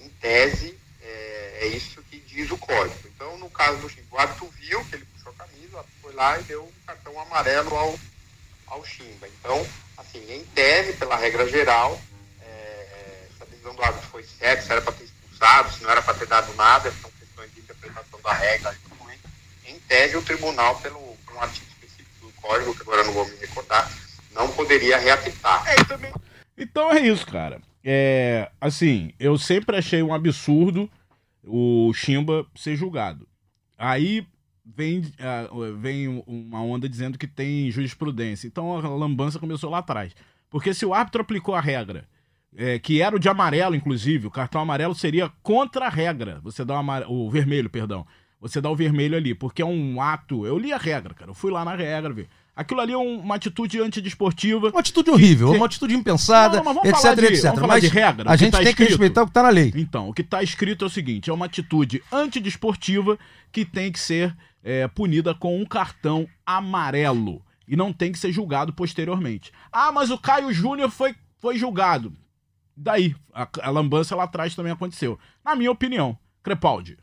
Em 0.00 0.08
tese, 0.20 0.76
é, 1.00 1.58
é 1.60 1.66
isso 1.68 2.02
que 2.10 2.18
diz 2.18 2.50
o 2.50 2.58
código. 2.58 2.96
Então, 3.04 3.38
no 3.38 3.48
caso 3.48 3.78
do 3.78 3.88
Chimba, 3.88 4.16
o 4.16 4.18
árbitro 4.18 4.48
viu 4.58 4.84
que 4.86 4.96
ele 4.96 5.04
puxou 5.04 5.32
a 5.32 5.46
camisa, 5.46 5.84
foi 6.02 6.12
lá 6.14 6.38
e 6.40 6.42
deu 6.42 6.64
um 6.64 6.86
cartão 6.86 7.20
amarelo 7.20 7.76
ao, 7.76 7.98
ao 8.66 8.84
Chimba. 8.84 9.28
Então, 9.28 9.64
assim, 9.96 10.24
em 10.32 10.44
tese, 10.46 10.94
pela 10.94 11.16
regra 11.16 11.48
geral, 11.48 12.00
é, 12.42 12.46
é, 12.46 13.28
se 13.36 13.42
a 13.42 13.46
decisão 13.46 13.74
do 13.74 13.82
árbitro 13.82 14.08
foi 14.10 14.24
certa, 14.24 14.62
se 14.62 14.72
era 14.72 14.82
para 14.82 14.92
ter 14.94 15.04
expulsado, 15.04 15.72
se 15.72 15.84
não 15.84 15.90
era 15.90 16.02
para 16.02 16.14
ter 16.14 16.26
dado 16.26 16.52
nada, 16.54 16.92
são 17.00 17.10
questões 17.12 17.54
de 17.54 17.60
interpretação 17.60 18.20
da 18.20 18.32
regra. 18.32 18.76
Em 19.66 19.78
tese, 19.80 20.16
o 20.16 20.22
tribunal, 20.22 20.80
pelo 20.80 20.98
um 20.98 21.40
artigo 21.40 21.66
específico 21.68 22.26
do 22.26 22.32
código, 22.40 22.74
que 22.74 22.80
agora 22.80 23.04
não 23.04 23.12
vou 23.12 23.28
me 23.28 23.36
recordar, 23.36 23.88
não 24.38 24.48
poderia 24.48 24.96
reapitar. 24.98 25.68
É, 25.68 25.84
também... 25.84 26.12
Então 26.56 26.90
é 26.92 27.00
isso, 27.00 27.26
cara. 27.26 27.60
É, 27.84 28.50
assim, 28.60 29.12
eu 29.18 29.36
sempre 29.36 29.76
achei 29.76 30.02
um 30.02 30.14
absurdo 30.14 30.88
o 31.44 31.92
Chimba 31.92 32.46
ser 32.54 32.76
julgado. 32.76 33.26
Aí 33.76 34.26
vem, 34.64 35.00
uh, 35.00 35.76
vem 35.76 36.22
uma 36.26 36.62
onda 36.62 36.88
dizendo 36.88 37.18
que 37.18 37.26
tem 37.26 37.70
jurisprudência. 37.70 38.46
Então 38.46 38.76
a 38.76 38.88
lambança 38.88 39.38
começou 39.38 39.70
lá 39.70 39.78
atrás. 39.78 40.14
Porque 40.50 40.72
se 40.74 40.84
o 40.84 40.94
árbitro 40.94 41.22
aplicou 41.22 41.54
a 41.54 41.60
regra, 41.60 42.08
é, 42.56 42.78
que 42.78 43.00
era 43.02 43.14
o 43.14 43.18
de 43.18 43.28
amarelo, 43.28 43.74
inclusive, 43.74 44.26
o 44.26 44.30
cartão 44.30 44.60
amarelo 44.60 44.94
seria 44.94 45.30
contra 45.42 45.86
a 45.86 45.90
regra. 45.90 46.40
Você 46.42 46.64
dá 46.64 46.74
o, 46.74 46.78
amare... 46.78 47.04
o 47.08 47.30
vermelho, 47.30 47.68
perdão. 47.68 48.06
Você 48.40 48.60
dá 48.60 48.70
o 48.70 48.76
vermelho 48.76 49.16
ali, 49.16 49.34
porque 49.34 49.62
é 49.62 49.66
um 49.66 50.00
ato. 50.00 50.46
Eu 50.46 50.58
li 50.58 50.72
a 50.72 50.78
regra, 50.78 51.12
cara. 51.12 51.30
Eu 51.30 51.34
fui 51.34 51.50
lá 51.50 51.64
na 51.64 51.74
regra 51.74 52.12
ver. 52.12 52.28
Aquilo 52.58 52.80
ali 52.80 52.92
é 52.92 52.96
uma 52.96 53.36
atitude 53.36 53.80
antidesportiva. 53.80 54.70
Uma 54.70 54.80
atitude 54.80 55.08
horrível, 55.10 55.52
uma 55.52 55.66
atitude 55.66 55.94
impensada, 55.94 56.60
Não, 56.60 56.74
não, 56.74 56.84
etc, 56.84 57.14
de, 57.14 57.26
etc. 57.26 57.44
Vamos 57.54 57.68
mas 57.68 57.80
de 57.80 57.88
regra, 57.88 58.28
a 58.28 58.34
gente 58.34 58.50
tá 58.50 58.58
tem 58.58 58.70
escrito. 58.70 58.88
que 58.88 58.92
respeitar 58.94 59.22
o 59.22 59.26
que 59.26 59.30
está 59.30 59.44
na 59.44 59.48
lei. 59.48 59.72
Então, 59.76 60.08
o 60.08 60.12
que 60.12 60.22
está 60.22 60.42
escrito 60.42 60.84
é 60.84 60.88
o 60.88 60.90
seguinte: 60.90 61.30
é 61.30 61.32
uma 61.32 61.46
atitude 61.46 62.02
antidesportiva 62.10 63.16
que 63.52 63.64
tem 63.64 63.92
que 63.92 64.00
ser 64.00 64.36
é, 64.64 64.88
punida 64.88 65.36
com 65.36 65.56
um 65.56 65.64
cartão 65.64 66.28
amarelo. 66.44 67.40
E 67.68 67.76
não 67.76 67.92
tem 67.92 68.10
que 68.10 68.18
ser 68.18 68.32
julgado 68.32 68.72
posteriormente. 68.72 69.52
Ah, 69.70 69.92
mas 69.92 70.10
o 70.10 70.18
Caio 70.18 70.52
Júnior 70.52 70.90
foi, 70.90 71.14
foi 71.36 71.56
julgado. 71.56 72.12
Daí, 72.76 73.14
a, 73.32 73.46
a 73.62 73.70
lambança 73.70 74.16
lá 74.16 74.24
atrás 74.24 74.56
também 74.56 74.72
aconteceu. 74.72 75.16
Na 75.44 75.54
minha 75.54 75.70
opinião. 75.70 76.18
Crepaldi. 76.42 76.98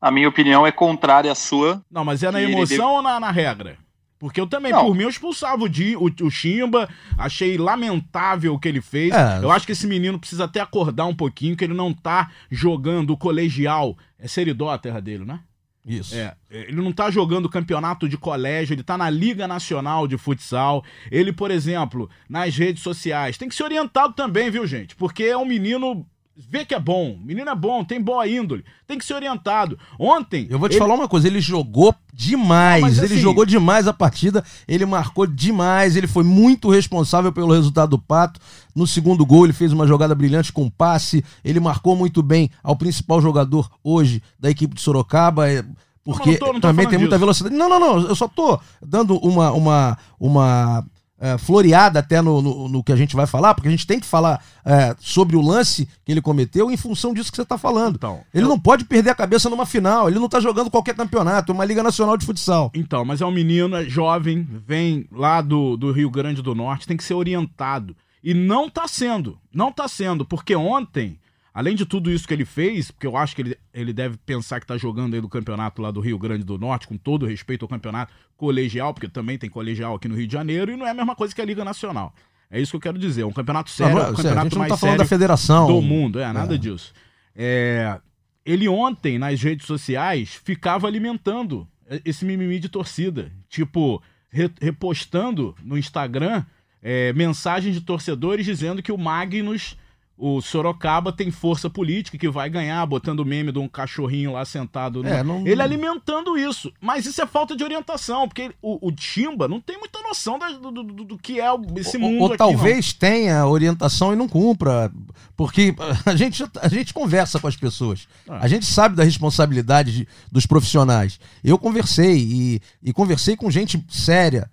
A 0.00 0.10
minha 0.10 0.28
opinião 0.28 0.66
é 0.66 0.72
contrária 0.72 1.30
à 1.30 1.36
sua. 1.36 1.84
Não, 1.88 2.04
mas 2.04 2.24
é 2.24 2.32
na 2.32 2.42
emoção 2.42 2.78
deve... 2.78 2.82
ou 2.82 3.02
na, 3.02 3.20
na 3.20 3.30
regra? 3.30 3.78
Porque 4.22 4.40
eu 4.40 4.46
também, 4.46 4.70
não. 4.70 4.84
por 4.84 4.94
mim, 4.94 5.02
eu 5.02 5.08
expulsava 5.08 5.64
o, 5.64 5.68
Di, 5.68 5.96
o, 5.96 6.04
o 6.04 6.30
Chimba, 6.30 6.88
achei 7.18 7.58
lamentável 7.58 8.54
o 8.54 8.58
que 8.58 8.68
ele 8.68 8.80
fez. 8.80 9.12
É. 9.12 9.40
Eu 9.42 9.50
acho 9.50 9.66
que 9.66 9.72
esse 9.72 9.84
menino 9.84 10.16
precisa 10.16 10.44
até 10.44 10.60
acordar 10.60 11.06
um 11.06 11.14
pouquinho, 11.14 11.56
que 11.56 11.64
ele 11.64 11.74
não 11.74 11.92
tá 11.92 12.30
jogando 12.48 13.10
o 13.10 13.16
colegial. 13.16 13.98
É 14.16 14.28
Seridó 14.28 14.70
a 14.70 14.78
terra 14.78 15.00
dele, 15.00 15.24
né? 15.24 15.40
Isso. 15.84 16.14
É, 16.14 16.36
ele 16.48 16.80
não 16.80 16.92
tá 16.92 17.10
jogando 17.10 17.48
campeonato 17.48 18.08
de 18.08 18.16
colégio, 18.16 18.74
ele 18.74 18.84
tá 18.84 18.96
na 18.96 19.10
Liga 19.10 19.48
Nacional 19.48 20.06
de 20.06 20.16
Futsal. 20.16 20.84
Ele, 21.10 21.32
por 21.32 21.50
exemplo, 21.50 22.08
nas 22.28 22.56
redes 22.56 22.80
sociais, 22.80 23.36
tem 23.36 23.48
que 23.48 23.56
ser 23.56 23.64
orientado 23.64 24.14
também, 24.14 24.52
viu, 24.52 24.64
gente? 24.68 24.94
Porque 24.94 25.24
é 25.24 25.36
um 25.36 25.44
menino 25.44 26.06
vê 26.36 26.64
que 26.64 26.74
é 26.74 26.80
bom. 26.80 27.16
Menino 27.22 27.50
é 27.50 27.54
bom, 27.54 27.84
tem 27.84 28.00
boa 28.00 28.26
índole. 28.26 28.64
Tem 28.86 28.98
que 28.98 29.04
ser 29.04 29.14
orientado. 29.14 29.78
Ontem. 29.98 30.46
Eu 30.50 30.58
vou 30.58 30.68
te 30.68 30.72
ele... 30.72 30.78
falar 30.78 30.94
uma 30.94 31.08
coisa: 31.08 31.26
ele 31.26 31.40
jogou 31.40 31.94
demais. 32.12 32.96
Não, 32.96 33.04
ele 33.04 33.14
assim... 33.14 33.22
jogou 33.22 33.44
demais 33.44 33.86
a 33.86 33.92
partida. 33.92 34.44
Ele 34.66 34.86
marcou 34.86 35.26
demais. 35.26 35.96
Ele 35.96 36.06
foi 36.06 36.24
muito 36.24 36.70
responsável 36.70 37.32
pelo 37.32 37.52
resultado 37.52 37.90
do 37.90 37.98
Pato. 37.98 38.40
No 38.74 38.86
segundo 38.86 39.24
gol, 39.26 39.44
ele 39.44 39.52
fez 39.52 39.72
uma 39.72 39.86
jogada 39.86 40.14
brilhante 40.14 40.52
com 40.52 40.70
passe. 40.70 41.24
Ele 41.44 41.60
marcou 41.60 41.94
muito 41.94 42.22
bem 42.22 42.50
ao 42.62 42.76
principal 42.76 43.20
jogador 43.20 43.70
hoje 43.82 44.22
da 44.38 44.50
equipe 44.50 44.74
de 44.74 44.80
Sorocaba. 44.80 45.50
É, 45.50 45.64
porque 46.04 46.32
não, 46.32 46.32
não 46.32 46.38
tô, 46.38 46.52
não 46.54 46.60
também 46.60 46.86
tem 46.86 46.98
disso. 46.98 47.00
muita 47.00 47.18
velocidade. 47.18 47.54
Não, 47.54 47.68
não, 47.68 47.78
não. 47.78 48.00
Eu 48.00 48.14
só 48.14 48.26
tô 48.26 48.58
dando 48.80 49.16
uma, 49.18 49.52
uma, 49.52 49.98
uma 50.18 50.86
é, 51.22 51.38
floreada 51.38 52.00
até 52.00 52.20
no, 52.20 52.42
no, 52.42 52.68
no, 52.68 52.82
que 52.82 52.90
a 52.90 52.96
gente 52.96 53.14
vai 53.14 53.28
falar, 53.28 53.54
porque 53.54 53.68
a 53.68 53.70
gente 53.70 53.86
tem 53.86 54.00
que 54.00 54.06
falar 54.06 54.44
é, 54.64 54.92
sobre 54.98 55.36
o 55.36 55.40
lance 55.40 55.88
que 56.04 56.10
ele 56.10 56.20
cometeu 56.20 56.68
em 56.68 56.76
função 56.76 57.14
disso 57.14 57.30
que 57.30 57.36
você 57.36 57.42
está 57.42 57.56
falando. 57.56 57.94
Então, 57.94 58.22
ele 58.34 58.44
eu... 58.44 58.48
não 58.48 58.58
pode 58.58 58.84
perder 58.84 59.10
a 59.10 59.14
cabeça 59.14 59.48
numa 59.48 59.64
final, 59.64 60.08
ele 60.08 60.18
não 60.18 60.26
está 60.26 60.40
jogando 60.40 60.68
qualquer 60.68 60.96
campeonato, 60.96 61.52
é 61.52 61.54
uma 61.54 61.64
Liga 61.64 61.80
Nacional 61.80 62.16
de 62.16 62.26
Futsal. 62.26 62.72
Então, 62.74 63.04
mas 63.04 63.20
é 63.20 63.26
um 63.26 63.30
menino, 63.30 63.76
é 63.76 63.84
jovem, 63.84 64.44
vem 64.66 65.06
lá 65.12 65.40
do, 65.40 65.76
do 65.76 65.92
Rio 65.92 66.10
Grande 66.10 66.42
do 66.42 66.56
Norte, 66.56 66.88
tem 66.88 66.96
que 66.96 67.04
ser 67.04 67.14
orientado. 67.14 67.94
E 68.24 68.34
não 68.34 68.66
está 68.66 68.88
sendo, 68.88 69.38
não 69.54 69.68
está 69.68 69.86
sendo, 69.86 70.24
porque 70.24 70.56
ontem 70.56 71.18
Além 71.54 71.76
de 71.76 71.84
tudo 71.84 72.10
isso 72.10 72.26
que 72.26 72.32
ele 72.32 72.46
fez, 72.46 72.90
porque 72.90 73.06
eu 73.06 73.16
acho 73.16 73.36
que 73.36 73.42
ele, 73.42 73.58
ele 73.74 73.92
deve 73.92 74.16
pensar 74.24 74.58
que 74.58 74.64
está 74.64 74.78
jogando 74.78 75.14
aí 75.14 75.20
do 75.20 75.28
campeonato 75.28 75.82
lá 75.82 75.90
do 75.90 76.00
Rio 76.00 76.18
Grande 76.18 76.44
do 76.44 76.56
Norte, 76.56 76.88
com 76.88 76.96
todo 76.96 77.26
respeito 77.26 77.64
ao 77.64 77.68
campeonato 77.68 78.12
colegial, 78.36 78.94
porque 78.94 79.08
também 79.08 79.36
tem 79.36 79.50
colegial 79.50 79.94
aqui 79.94 80.08
no 80.08 80.14
Rio 80.14 80.26
de 80.26 80.32
Janeiro, 80.32 80.72
e 80.72 80.76
não 80.76 80.86
é 80.86 80.90
a 80.90 80.94
mesma 80.94 81.14
coisa 81.14 81.34
que 81.34 81.42
a 81.42 81.44
Liga 81.44 81.64
Nacional. 81.64 82.14
É 82.50 82.60
isso 82.60 82.72
que 82.72 82.76
eu 82.76 82.80
quero 82.80 82.98
dizer. 82.98 83.22
É 83.22 83.26
um 83.26 83.32
campeonato 83.32 83.70
sério, 83.70 83.94
não, 83.94 84.02
é 84.02 84.10
um 84.10 84.14
campeonato 84.14 84.40
a 84.40 84.44
gente 84.44 84.58
não 84.58 84.68
tá 84.68 84.76
falando 84.76 84.98
da 84.98 85.04
federação. 85.06 85.66
do 85.66 85.82
mundo. 85.82 86.18
É, 86.18 86.32
nada 86.32 86.54
é. 86.54 86.58
disso. 86.58 86.92
É, 87.34 87.98
ele 88.44 88.68
ontem, 88.68 89.18
nas 89.18 89.42
redes 89.42 89.66
sociais, 89.66 90.40
ficava 90.44 90.86
alimentando 90.86 91.66
esse 92.04 92.24
mimimi 92.24 92.58
de 92.58 92.68
torcida. 92.68 93.32
Tipo, 93.48 94.02
re, 94.30 94.50
repostando 94.60 95.54
no 95.62 95.78
Instagram 95.78 96.44
é, 96.82 97.12
mensagens 97.12 97.74
de 97.74 97.80
torcedores 97.80 98.44
dizendo 98.44 98.82
que 98.82 98.92
o 98.92 98.98
Magnus 98.98 99.76
o 100.24 100.40
Sorocaba 100.40 101.10
tem 101.10 101.32
força 101.32 101.68
política 101.68 102.16
que 102.16 102.28
vai 102.28 102.48
ganhar, 102.48 102.86
botando 102.86 103.18
o 103.18 103.24
meme 103.24 103.50
de 103.50 103.58
um 103.58 103.66
cachorrinho 103.66 104.34
lá 104.34 104.44
sentado. 104.44 105.02
No... 105.02 105.08
É, 105.08 105.20
não... 105.20 105.44
Ele 105.44 105.60
alimentando 105.60 106.38
isso. 106.38 106.72
Mas 106.80 107.06
isso 107.06 107.20
é 107.20 107.26
falta 107.26 107.56
de 107.56 107.64
orientação, 107.64 108.28
porque 108.28 108.52
o, 108.62 108.86
o 108.86 108.92
Timba 108.92 109.48
não 109.48 109.60
tem 109.60 109.76
muita 109.76 110.00
noção 110.00 110.38
do, 110.38 110.70
do, 110.70 110.82
do, 110.84 111.04
do 111.04 111.18
que 111.18 111.40
é 111.40 111.46
esse 111.74 111.98
mundo. 111.98 112.22
Ou, 112.22 112.30
ou 112.30 112.36
talvez 112.36 112.92
não. 112.92 112.98
tenha 113.00 113.44
orientação 113.44 114.12
e 114.12 114.16
não 114.16 114.28
cumpra. 114.28 114.92
Porque 115.36 115.74
a 116.06 116.14
gente, 116.14 116.44
a 116.60 116.68
gente 116.68 116.94
conversa 116.94 117.40
com 117.40 117.48
as 117.48 117.56
pessoas. 117.56 118.06
Ah. 118.28 118.38
A 118.42 118.46
gente 118.46 118.64
sabe 118.64 118.94
da 118.94 119.02
responsabilidade 119.02 119.92
de, 119.92 120.08
dos 120.30 120.46
profissionais. 120.46 121.18
Eu 121.42 121.58
conversei 121.58 122.16
e, 122.16 122.62
e 122.80 122.92
conversei 122.92 123.36
com 123.36 123.50
gente 123.50 123.84
séria, 123.88 124.48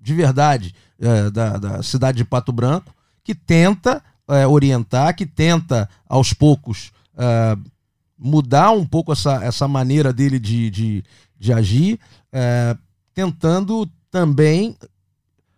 de 0.00 0.14
verdade, 0.14 0.74
é, 0.98 1.30
da, 1.30 1.58
da 1.58 1.82
cidade 1.82 2.16
de 2.16 2.24
Pato 2.24 2.52
Branco, 2.52 2.94
que 3.22 3.34
tenta 3.34 4.02
é, 4.30 4.46
orientar, 4.46 5.14
que 5.14 5.26
tenta, 5.26 5.88
aos 6.08 6.32
poucos, 6.32 6.92
é, 7.16 7.56
mudar 8.18 8.70
um 8.72 8.86
pouco 8.86 9.12
essa, 9.12 9.42
essa 9.44 9.66
maneira 9.66 10.12
dele 10.12 10.38
de, 10.38 10.70
de, 10.70 11.04
de 11.38 11.52
agir, 11.52 11.98
é, 12.32 12.76
tentando 13.14 13.90
também 14.10 14.76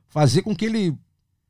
fazer 0.08 0.42
com 0.42 0.54
que 0.54 0.64
ele 0.64 0.96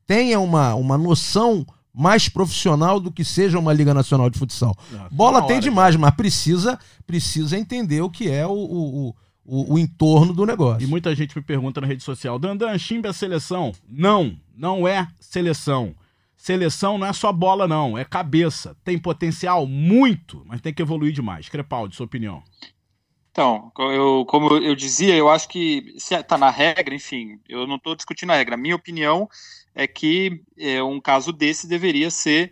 tenha 0.05 0.39
uma, 0.39 0.73
uma 0.75 0.97
noção 0.97 1.65
mais 1.93 2.27
profissional 2.27 2.99
do 2.99 3.11
que 3.11 3.23
seja 3.23 3.59
uma 3.59 3.71
Liga 3.71 3.93
Nacional 3.93 4.29
de 4.29 4.39
Futsal. 4.39 4.75
Ah, 4.95 5.07
Bola 5.11 5.45
tem 5.45 5.59
demais, 5.59 5.95
mas 5.95 6.15
precisa, 6.15 6.79
precisa 7.05 7.57
entender 7.57 8.01
o 8.01 8.09
que 8.09 8.29
é 8.29 8.47
o, 8.47 8.51
o, 8.51 9.15
o, 9.45 9.73
o, 9.73 9.79
entorno 9.79 10.33
do 10.33 10.45
negócio. 10.45 10.83
E 10.83 10.87
muita 10.87 11.15
gente 11.15 11.37
me 11.37 11.43
pergunta 11.43 11.79
na 11.79 11.85
rede 11.85 12.01
social: 12.01 12.39
Dandan, 12.39 12.77
Chimba 12.79 13.09
é 13.09 13.13
seleção? 13.13 13.73
Não, 13.87 14.35
não 14.55 14.87
é 14.87 15.07
seleção. 15.19 15.93
Seleção 16.43 16.97
não 16.97 17.07
é 17.07 17.13
só 17.13 17.31
bola, 17.31 17.69
não, 17.69 17.97
é 17.97 18.03
cabeça. 18.03 18.75
Tem 18.83 18.99
potencial 18.99 19.65
muito, 19.65 20.43
mas 20.45 20.59
tem 20.59 20.73
que 20.73 20.81
evoluir 20.81 21.13
demais. 21.13 21.47
Crepaldi, 21.47 21.95
sua 21.95 22.05
opinião. 22.05 22.43
Então, 23.31 23.71
eu, 23.79 24.25
como 24.27 24.57
eu 24.57 24.75
dizia, 24.75 25.15
eu 25.15 25.29
acho 25.29 25.47
que 25.47 25.93
está 25.95 26.37
na 26.37 26.49
regra, 26.49 26.93
enfim, 26.93 27.39
eu 27.47 27.65
não 27.65 27.77
estou 27.77 27.95
discutindo 27.95 28.31
a 28.31 28.35
regra. 28.35 28.57
Minha 28.57 28.75
opinião 28.75 29.29
é 29.73 29.87
que 29.87 30.43
é, 30.57 30.83
um 30.83 30.99
caso 30.99 31.31
desse 31.31 31.65
deveria 31.65 32.11
ser 32.11 32.51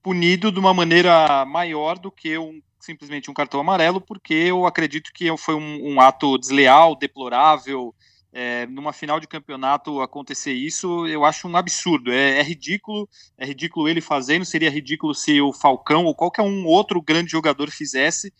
punido 0.00 0.52
de 0.52 0.60
uma 0.60 0.72
maneira 0.72 1.44
maior 1.44 1.98
do 1.98 2.12
que 2.12 2.38
um, 2.38 2.62
simplesmente 2.78 3.28
um 3.28 3.34
cartão 3.34 3.58
amarelo, 3.58 4.00
porque 4.00 4.32
eu 4.32 4.64
acredito 4.64 5.10
que 5.12 5.36
foi 5.36 5.56
um, 5.56 5.94
um 5.94 6.00
ato 6.00 6.38
desleal, 6.38 6.94
deplorável, 6.94 7.92
é, 8.32 8.66
numa 8.66 8.92
final 8.92 9.18
de 9.18 9.26
campeonato 9.26 10.00
acontecer 10.00 10.52
isso, 10.52 11.06
eu 11.06 11.24
acho 11.24 11.48
um 11.48 11.56
absurdo. 11.56 12.12
É, 12.12 12.38
é, 12.38 12.42
ridículo, 12.42 13.08
é 13.36 13.46
ridículo 13.46 13.88
ele 13.88 14.00
fazendo, 14.00 14.44
seria 14.44 14.70
ridículo 14.70 15.14
se 15.14 15.40
o 15.40 15.52
Falcão 15.52 16.04
ou 16.04 16.14
qualquer 16.14 16.42
um 16.42 16.66
outro 16.66 17.00
grande 17.00 17.30
jogador 17.30 17.70
fizesse, 17.70 18.32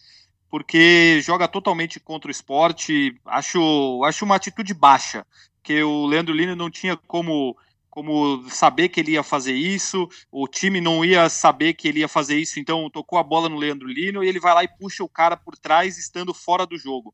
porque 0.50 1.20
joga 1.22 1.48
totalmente 1.48 1.98
contra 2.00 2.28
o 2.28 2.30
esporte. 2.30 3.14
Acho, 3.24 4.02
acho 4.04 4.24
uma 4.24 4.36
atitude 4.36 4.74
baixa, 4.74 5.26
que 5.62 5.82
o 5.82 6.06
Leandro 6.06 6.34
Lino 6.34 6.54
não 6.54 6.70
tinha 6.70 6.96
como 6.96 7.56
como 7.90 8.48
saber 8.48 8.90
que 8.90 9.00
ele 9.00 9.12
ia 9.12 9.24
fazer 9.24 9.54
isso, 9.54 10.08
o 10.30 10.46
time 10.46 10.80
não 10.80 11.04
ia 11.04 11.28
saber 11.28 11.74
que 11.74 11.88
ele 11.88 11.98
ia 11.98 12.06
fazer 12.06 12.38
isso, 12.38 12.60
então 12.60 12.88
tocou 12.88 13.18
a 13.18 13.24
bola 13.24 13.48
no 13.48 13.56
Leandro 13.56 13.88
Lino 13.88 14.22
e 14.22 14.28
ele 14.28 14.38
vai 14.38 14.54
lá 14.54 14.62
e 14.62 14.68
puxa 14.68 15.02
o 15.02 15.08
cara 15.08 15.36
por 15.36 15.58
trás 15.58 15.98
estando 15.98 16.32
fora 16.32 16.64
do 16.64 16.78
jogo. 16.78 17.12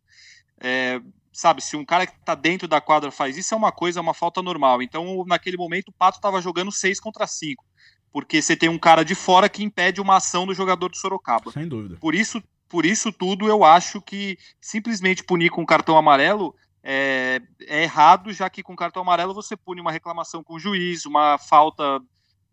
É, 0.61 1.01
sabe, 1.35 1.62
se 1.62 1.77
um 1.77 1.85
cara 1.85 2.07
que 2.07 2.14
tá 2.25 2.35
dentro 2.35 2.66
da 2.68 2.81
quadra 2.81 3.11
faz 3.11 3.37
isso, 3.37 3.53
é 3.53 3.57
uma 3.57 3.73
coisa, 3.73 3.99
é 3.99 4.03
uma 4.03 4.14
falta 4.14 4.40
normal. 4.40 4.81
Então, 4.81 5.25
naquele 5.27 5.57
momento, 5.57 5.88
o 5.88 5.92
Pato 5.92 6.20
tava 6.20 6.40
jogando 6.40 6.73
6 6.73 7.01
contra 7.01 7.27
5. 7.27 7.64
Porque 8.12 8.40
você 8.40 8.57
tem 8.57 8.68
um 8.68 8.79
cara 8.79 9.05
de 9.05 9.14
fora 9.14 9.49
que 9.49 9.64
impede 9.64 10.01
uma 10.01 10.16
ação 10.16 10.47
do 10.47 10.55
jogador 10.55 10.88
do 10.88 10.97
Sorocaba. 10.97 11.51
Sem 11.51 11.66
dúvida. 11.66 11.97
Por 12.01 12.14
isso, 12.14 12.42
por 12.68 12.87
isso 12.87 13.12
tudo, 13.12 13.49
eu 13.49 13.64
acho 13.64 14.01
que 14.01 14.38
simplesmente 14.61 15.25
punir 15.25 15.51
com 15.51 15.66
cartão 15.66 15.97
amarelo 15.97 16.55
é, 16.83 17.40
é 17.62 17.83
errado, 17.83 18.33
já 18.33 18.49
que 18.49 18.62
com 18.62 18.77
cartão 18.77 19.03
amarelo 19.03 19.35
você 19.35 19.57
pune 19.57 19.81
uma 19.81 19.90
reclamação 19.90 20.44
com 20.44 20.55
o 20.55 20.61
juiz, 20.61 21.05
uma 21.05 21.38
falta 21.38 22.01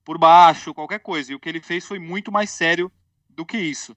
por 0.03 0.17
baixo, 0.17 0.73
qualquer 0.73 0.99
coisa. 0.99 1.31
E 1.31 1.35
o 1.35 1.39
que 1.39 1.47
ele 1.47 1.61
fez 1.61 1.85
foi 1.85 1.99
muito 1.99 2.31
mais 2.31 2.49
sério 2.49 2.91
do 3.29 3.45
que 3.45 3.57
isso. 3.57 3.95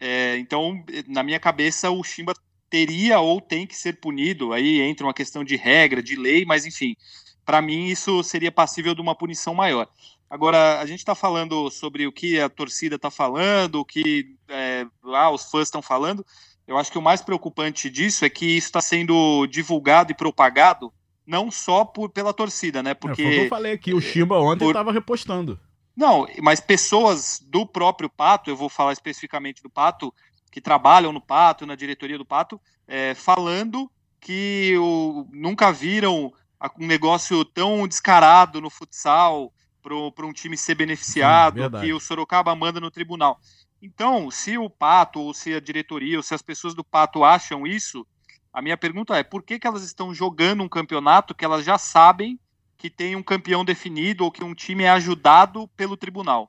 É, 0.00 0.36
então, 0.38 0.84
na 1.06 1.22
minha 1.22 1.38
cabeça, 1.38 1.90
o 1.90 2.02
Chimba 2.02 2.34
teria 2.74 3.20
ou 3.20 3.40
tem 3.40 3.66
que 3.68 3.76
ser 3.76 4.00
punido. 4.00 4.52
Aí 4.52 4.80
entra 4.80 5.06
uma 5.06 5.14
questão 5.14 5.44
de 5.44 5.54
regra, 5.54 6.02
de 6.02 6.16
lei, 6.16 6.44
mas 6.44 6.66
enfim, 6.66 6.96
para 7.44 7.62
mim 7.62 7.86
isso 7.86 8.20
seria 8.24 8.50
passível 8.50 8.94
de 8.96 9.00
uma 9.00 9.14
punição 9.14 9.54
maior. 9.54 9.86
Agora, 10.28 10.80
a 10.80 10.86
gente 10.86 10.98
está 10.98 11.14
falando 11.14 11.70
sobre 11.70 12.04
o 12.04 12.10
que 12.12 12.40
a 12.40 12.48
torcida 12.48 12.96
está 12.96 13.10
falando, 13.12 13.76
o 13.76 13.84
que 13.84 14.34
é, 14.48 14.84
lá 15.04 15.30
os 15.30 15.48
fãs 15.48 15.68
estão 15.68 15.80
falando. 15.80 16.26
Eu 16.66 16.76
acho 16.76 16.90
que 16.90 16.98
o 16.98 17.02
mais 17.02 17.22
preocupante 17.22 17.88
disso 17.88 18.24
é 18.24 18.28
que 18.30 18.44
isso 18.46 18.66
está 18.66 18.80
sendo 18.80 19.46
divulgado 19.46 20.10
e 20.10 20.16
propagado 20.16 20.92
não 21.24 21.50
só 21.52 21.84
por, 21.84 22.10
pela 22.10 22.32
torcida, 22.34 22.82
né? 22.82 22.92
Porque 22.92 23.22
É, 23.22 23.24
foi 23.24 23.32
o 23.32 23.38
que 23.40 23.44
eu 23.46 23.48
falei 23.48 23.72
aqui, 23.72 23.94
o 23.94 24.00
Chimba 24.00 24.36
ontem 24.40 24.64
por- 24.64 24.70
estava 24.70 24.90
repostando. 24.90 25.60
não, 25.96 26.26
mas 26.42 26.60
pessoas 26.60 27.40
do 27.46 27.64
próprio 27.64 28.10
Pato, 28.10 28.50
eu 28.50 28.56
vou 28.56 28.68
falar 28.68 28.92
especificamente 28.92 29.62
do 29.62 29.70
Pato, 29.70 30.12
que 30.54 30.60
trabalham 30.60 31.12
no 31.12 31.20
Pato, 31.20 31.66
na 31.66 31.74
diretoria 31.74 32.16
do 32.16 32.24
Pato, 32.24 32.60
é, 32.86 33.12
falando 33.12 33.90
que 34.20 34.76
o- 34.78 35.26
nunca 35.32 35.72
viram 35.72 36.32
um 36.78 36.86
negócio 36.86 37.44
tão 37.44 37.88
descarado 37.88 38.60
no 38.60 38.70
futsal 38.70 39.52
para 39.82 40.24
um 40.24 40.32
time 40.32 40.56
ser 40.56 40.76
beneficiado, 40.76 41.56
Sim, 41.56 41.70
que 41.80 41.92
o 41.92 41.98
Sorocaba 41.98 42.54
manda 42.54 42.78
no 42.78 42.88
tribunal. 42.88 43.40
Então, 43.82 44.30
se 44.30 44.56
o 44.56 44.70
Pato, 44.70 45.18
ou 45.18 45.34
se 45.34 45.52
a 45.52 45.58
diretoria, 45.58 46.18
ou 46.18 46.22
se 46.22 46.32
as 46.32 46.40
pessoas 46.40 46.72
do 46.72 46.84
Pato 46.84 47.24
acham 47.24 47.66
isso, 47.66 48.06
a 48.52 48.62
minha 48.62 48.76
pergunta 48.76 49.16
é 49.16 49.24
por 49.24 49.42
que, 49.42 49.58
que 49.58 49.66
elas 49.66 49.82
estão 49.82 50.14
jogando 50.14 50.62
um 50.62 50.68
campeonato 50.68 51.34
que 51.34 51.44
elas 51.44 51.64
já 51.64 51.76
sabem 51.78 52.38
que 52.78 52.88
tem 52.88 53.16
um 53.16 53.24
campeão 53.24 53.64
definido 53.64 54.22
ou 54.24 54.30
que 54.30 54.44
um 54.44 54.54
time 54.54 54.84
é 54.84 54.90
ajudado 54.90 55.66
pelo 55.76 55.96
tribunal. 55.96 56.48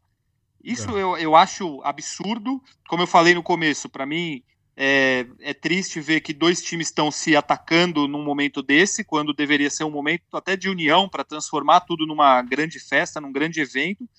Isso 0.66 0.90
eu, 0.92 1.16
eu 1.18 1.36
acho 1.36 1.80
absurdo. 1.84 2.62
Como 2.88 3.04
eu 3.04 3.08
falei 3.08 3.36
no 3.36 3.44
começo, 3.44 3.88
para 3.88 4.06
mim 4.06 4.42
é, 4.76 5.26
é 5.40 5.54
triste 5.54 6.02
ver 6.02 6.22
que 6.22 6.34
dois 6.34 6.62
times 6.62 6.88
estão 6.88 7.12
se 7.12 7.36
atacando 7.36 8.08
num 8.08 8.24
momento 8.24 8.62
desse, 8.62 9.04
quando 9.04 9.34
deveria 9.34 9.70
ser 9.70 9.84
um 9.84 9.92
momento 9.92 10.24
até 10.34 10.58
de 10.58 10.68
união 10.68 11.08
para 11.08 11.24
transformar 11.24 11.82
tudo 11.82 12.06
numa 12.06 12.42
grande 12.42 12.80
festa, 12.80 13.22
num 13.22 13.32
grande 13.32 13.62
evento. 13.62 14.10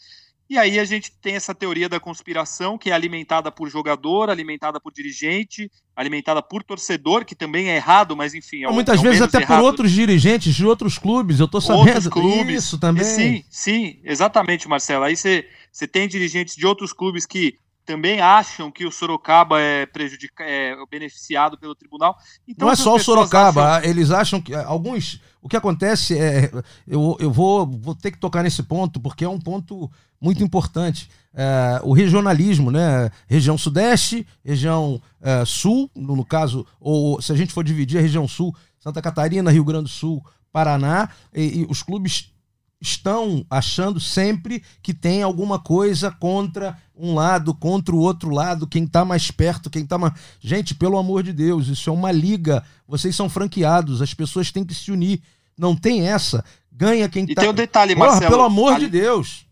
E 0.48 0.56
aí 0.56 0.78
a 0.78 0.84
gente 0.84 1.10
tem 1.20 1.34
essa 1.34 1.52
teoria 1.52 1.88
da 1.88 1.98
conspiração 1.98 2.78
que 2.78 2.90
é 2.90 2.92
alimentada 2.92 3.50
por 3.50 3.68
jogador, 3.68 4.30
alimentada 4.30 4.78
por 4.78 4.92
dirigente, 4.92 5.68
alimentada 5.94 6.40
por 6.40 6.62
torcedor, 6.62 7.24
que 7.24 7.34
também 7.34 7.68
é 7.68 7.76
errado, 7.76 8.16
mas 8.16 8.32
enfim. 8.32 8.64
É 8.64 8.70
Muitas 8.70 9.00
é 9.00 9.02
vezes 9.02 9.22
até 9.22 9.40
por 9.40 9.54
errado 9.54 9.64
outros 9.64 9.90
dirigentes 9.90 10.54
de 10.54 10.64
outros 10.64 10.98
clubes, 10.98 11.40
eu 11.40 11.48
tô 11.48 11.58
outros 11.58 12.04
sabendo. 12.04 12.10
clubes. 12.10 12.64
Isso 12.64 12.78
também. 12.78 13.02
Sim, 13.02 13.44
sim, 13.50 14.00
exatamente, 14.04 14.68
Marcelo. 14.68 15.04
Aí 15.04 15.16
você 15.16 15.48
você 15.76 15.86
tem 15.86 16.08
dirigentes 16.08 16.56
de 16.56 16.66
outros 16.66 16.90
clubes 16.90 17.26
que 17.26 17.58
também 17.84 18.18
acham 18.18 18.72
que 18.72 18.86
o 18.86 18.90
Sorocaba 18.90 19.60
é, 19.60 19.84
prejudica, 19.84 20.42
é 20.42 20.74
beneficiado 20.90 21.58
pelo 21.58 21.74
tribunal. 21.74 22.16
Então, 22.48 22.66
não 22.66 22.72
é 22.72 22.76
só 22.76 22.94
o 22.94 22.98
Sorocaba, 22.98 23.76
acham- 23.76 23.90
eles 23.90 24.10
acham 24.10 24.40
que 24.40 24.54
alguns. 24.54 25.20
O 25.42 25.50
que 25.50 25.56
acontece 25.56 26.18
é. 26.18 26.50
Eu, 26.88 27.18
eu 27.20 27.30
vou, 27.30 27.66
vou 27.66 27.94
ter 27.94 28.10
que 28.10 28.18
tocar 28.18 28.42
nesse 28.42 28.62
ponto, 28.62 28.98
porque 28.98 29.22
é 29.22 29.28
um 29.28 29.38
ponto 29.38 29.90
muito 30.18 30.42
importante. 30.42 31.10
É, 31.34 31.78
o 31.84 31.92
regionalismo, 31.92 32.70
né? 32.70 33.10
Região 33.28 33.58
Sudeste, 33.58 34.26
região 34.42 34.98
é, 35.20 35.44
Sul, 35.44 35.90
no, 35.94 36.16
no 36.16 36.24
caso, 36.24 36.66
ou 36.80 37.20
se 37.20 37.32
a 37.32 37.36
gente 37.36 37.52
for 37.52 37.62
dividir 37.62 37.98
a 37.98 38.02
região 38.02 38.26
Sul, 38.26 38.56
Santa 38.80 39.02
Catarina, 39.02 39.50
Rio 39.50 39.62
Grande 39.62 39.84
do 39.84 39.90
Sul, 39.90 40.24
Paraná, 40.50 41.10
e, 41.34 41.60
e 41.60 41.66
os 41.68 41.82
clubes 41.82 42.32
estão 42.80 43.44
achando 43.50 43.98
sempre 43.98 44.62
que 44.82 44.92
tem 44.92 45.22
alguma 45.22 45.58
coisa 45.58 46.10
contra 46.10 46.76
um 46.94 47.14
lado, 47.14 47.54
contra 47.54 47.94
o 47.94 47.98
outro 47.98 48.30
lado, 48.30 48.66
quem 48.66 48.86
tá 48.86 49.04
mais 49.04 49.30
perto, 49.30 49.70
quem 49.70 49.84
tá 49.86 49.98
mais. 49.98 50.12
Gente, 50.40 50.74
pelo 50.74 50.98
amor 50.98 51.22
de 51.22 51.32
Deus, 51.32 51.68
isso 51.68 51.88
é 51.90 51.92
uma 51.92 52.12
liga. 52.12 52.64
Vocês 52.86 53.14
são 53.16 53.28
franqueados, 53.28 54.00
as 54.02 54.14
pessoas 54.14 54.50
têm 54.52 54.64
que 54.64 54.74
se 54.74 54.90
unir. 54.90 55.20
Não 55.56 55.74
tem 55.76 56.06
essa. 56.06 56.44
Ganha 56.70 57.08
quem 57.08 57.24
E 57.24 57.34
tá. 57.34 57.40
tem 57.42 57.50
o 57.50 57.54
detalhe, 57.54 57.94
Porra, 57.94 58.08
Marcelo. 58.10 58.30
pelo 58.30 58.42
amor 58.42 58.74
a- 58.74 58.78
de 58.78 58.88
Deus. 58.88 59.46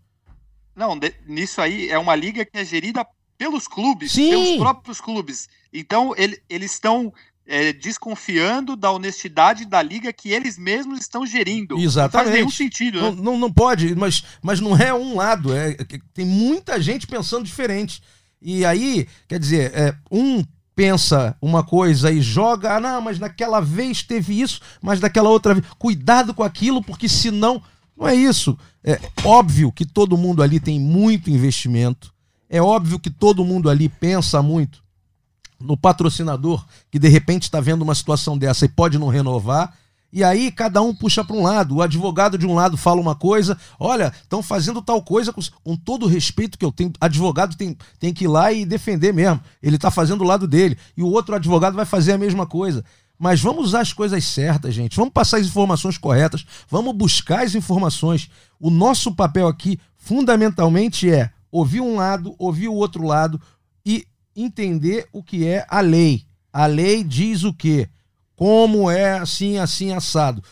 Não, 0.76 0.98
de- 0.98 1.14
nisso 1.26 1.60
aí 1.60 1.88
é 1.88 1.98
uma 1.98 2.14
liga 2.14 2.44
que 2.44 2.58
é 2.58 2.64
gerida 2.64 3.06
pelos 3.38 3.66
clubes, 3.66 4.12
Sim. 4.12 4.30
pelos 4.30 4.56
próprios 4.58 5.00
clubes. 5.00 5.48
Então 5.72 6.14
ele- 6.16 6.40
eles 6.48 6.72
estão 6.72 7.12
é, 7.46 7.72
desconfiando 7.72 8.76
da 8.76 8.90
honestidade 8.90 9.64
da 9.64 9.83
liga 9.83 10.12
que 10.12 10.30
eles 10.30 10.59
mesmos 10.59 11.00
estão 11.00 11.26
gerindo. 11.26 11.76
Não 11.76 11.83
Exatamente. 11.83 12.26
faz 12.26 12.35
nenhum 12.35 12.50
sentido, 12.50 13.00
Não, 13.00 13.14
né? 13.14 13.22
não, 13.22 13.38
não 13.38 13.52
pode, 13.52 13.94
mas, 13.94 14.24
mas 14.42 14.61
não 14.61 14.76
é 14.76 14.92
um 14.94 15.16
lado. 15.16 15.54
É, 15.54 15.76
tem 16.12 16.24
muita 16.24 16.80
gente 16.80 17.07
pensando 17.07 17.44
diferente. 17.44 18.02
E 18.40 18.64
aí, 18.64 19.07
quer 19.28 19.38
dizer, 19.38 19.72
é, 19.74 19.94
um 20.11 20.42
pensa 20.74 21.37
uma 21.40 21.62
coisa 21.62 22.11
e 22.11 22.20
joga, 22.20 22.74
ah, 22.74 22.80
não, 22.80 23.00
mas 23.00 23.18
naquela 23.18 23.61
vez 23.61 24.02
teve 24.02 24.40
isso, 24.40 24.61
mas 24.83 24.98
daquela 24.98 25.28
outra 25.28 25.54
vez. 25.54 25.66
Cuidado 25.78 26.35
com 26.35 26.42
aquilo, 26.42 26.83
porque 26.83 27.09
senão. 27.09 27.62
Não 27.96 28.09
é 28.09 28.14
isso. 28.14 28.59
É 28.83 28.98
óbvio 29.22 29.70
que 29.70 29.85
todo 29.87 30.16
mundo 30.16 30.42
ali 30.42 30.59
tem 30.59 30.80
muito 30.80 31.30
investimento. 31.30 32.12
É 32.50 32.61
óbvio 32.61 32.98
que 32.98 33.09
todo 33.09 33.44
mundo 33.44 33.70
ali 33.70 33.88
pensa 33.88 34.42
muito 34.42 34.84
no 35.61 35.77
patrocinador 35.77 36.64
que 36.90 36.99
de 36.99 37.09
repente 37.09 37.45
está 37.45 37.61
vendo 37.61 37.83
uma 37.83 37.95
situação 37.95 38.37
dessa 38.37 38.64
e 38.64 38.69
pode 38.69 38.99
não 38.99 39.09
renovar. 39.09 39.75
E 40.12 40.23
aí 40.23 40.53
cada 40.53 40.81
um 40.81 40.95
puxa 40.95 41.25
para 41.25 41.35
um 41.35 41.43
lado. 41.43 41.77
O 41.77 41.83
advogado 41.83 42.38
de 42.38 42.47
um 42.47 42.55
lado 42.55 42.77
fala 42.77 43.01
uma 43.01 43.17
coisa, 43.17 43.59
olha, 43.81 44.12
estão 44.23 44.43
fazendo 44.43 44.81
tal 44.81 45.03
coisa 45.03 45.33
com, 45.33 45.40
com 45.64 45.77
todo 45.77 46.05
o 46.05 46.09
respeito 46.09 46.57
que 46.57 46.64
eu 46.64 46.71
tenho. 46.71 46.93
Advogado 47.01 47.57
tem, 47.57 47.77
tem 47.99 48.14
que 48.14 48.25
ir 48.25 48.29
lá 48.29 48.53
e 48.53 48.64
defender 48.64 49.12
mesmo. 49.12 49.40
Ele 49.61 49.75
está 49.75 49.90
fazendo 49.90 50.21
o 50.21 50.27
lado 50.27 50.47
dele. 50.47 50.79
E 50.97 51.03
o 51.03 51.09
outro 51.09 51.35
advogado 51.35 51.75
vai 51.75 51.85
fazer 51.85 52.12
a 52.12 52.19
mesma 52.19 52.47
coisa. 52.47 52.85
Mas 53.19 53.40
vamos 53.40 53.67
usar 53.67 53.81
as 53.81 53.93
coisas 53.93 54.25
certas, 54.25 54.73
gente. 54.73 54.97
Vamos 54.97 55.12
passar 55.12 55.38
as 55.38 55.47
informações 55.47 55.99
corretas. 55.99 56.47
Vamos 56.69 56.95
buscar 56.95 57.43
as 57.43 57.57
informações. 57.57 58.31
O 58.61 58.71
nosso 58.71 59.12
papel 59.12 59.49
aqui, 59.49 59.81
fundamentalmente, 59.97 61.11
é 61.11 61.31
ouvir 61.51 61.81
um 61.81 61.97
lado, 61.97 62.37
ouvir 62.38 62.69
o 62.69 62.75
outro 62.75 63.05
lado 63.05 63.40
e 63.85 64.07
entender 64.37 65.07
o 65.12 65.23
que 65.23 65.47
é 65.47 65.64
a 65.68 65.81
lei. 65.81 66.25
A 66.53 66.66
lei 66.66 67.03
diz 67.05 67.44
o 67.44 67.53
quê? 67.53 67.88
Como 68.37 68.90
é 68.90 69.18
assim, 69.18 69.59
assim, 69.59 69.92
assado. 69.92 70.42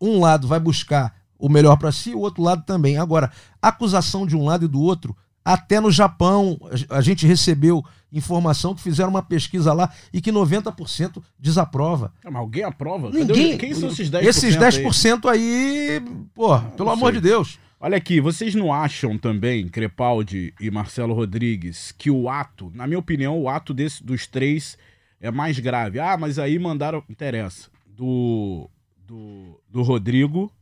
Um 0.00 0.20
lado 0.20 0.46
vai 0.48 0.58
buscar 0.60 1.14
o 1.38 1.48
melhor 1.48 1.76
para 1.76 1.92
si, 1.92 2.14
o 2.14 2.18
outro 2.20 2.42
lado 2.42 2.64
também. 2.64 2.96
Agora, 2.98 3.30
acusação 3.62 4.26
de 4.26 4.36
um 4.36 4.44
lado 4.44 4.64
e 4.64 4.68
do 4.68 4.80
outro, 4.80 5.16
até 5.44 5.80
no 5.80 5.90
Japão, 5.90 6.58
a 6.88 7.00
gente 7.00 7.26
recebeu 7.26 7.84
informação 8.12 8.74
que 8.74 8.82
fizeram 8.82 9.10
uma 9.10 9.22
pesquisa 9.22 9.72
lá 9.72 9.90
e 10.12 10.20
que 10.20 10.32
90% 10.32 11.22
desaprova. 11.38 12.12
Ah, 12.24 12.30
mas 12.30 12.40
alguém 12.40 12.64
aprova? 12.64 13.10
Cadê 13.10 13.20
Ninguém. 13.24 13.54
o- 13.54 13.58
Quem 13.58 13.74
são 13.74 13.88
esses 13.88 14.10
10%? 14.10 14.28
Esses 14.28 14.54
aí? 14.56 14.60
10% 14.60 15.28
aí, 15.28 16.02
pô, 16.34 16.58
pelo 16.58 16.86
não 16.86 16.90
amor 16.92 17.12
de 17.12 17.20
Deus. 17.20 17.58
Olha 17.82 17.96
aqui, 17.96 18.20
vocês 18.20 18.54
não 18.54 18.70
acham 18.70 19.16
também, 19.16 19.66
Crepaldi 19.66 20.52
e 20.60 20.70
Marcelo 20.70 21.14
Rodrigues, 21.14 21.92
que 21.92 22.10
o 22.10 22.28
ato, 22.28 22.70
na 22.74 22.86
minha 22.86 22.98
opinião, 22.98 23.40
o 23.40 23.48
ato 23.48 23.72
desse, 23.72 24.04
dos 24.04 24.26
três 24.26 24.76
é 25.18 25.30
mais 25.30 25.58
grave? 25.58 25.98
Ah, 25.98 26.14
mas 26.18 26.38
aí 26.38 26.58
mandaram. 26.58 27.02
Interessa. 27.08 27.70
Do, 27.86 28.68
do, 29.06 29.58
do 29.66 29.80
Rodrigo, 29.80 30.52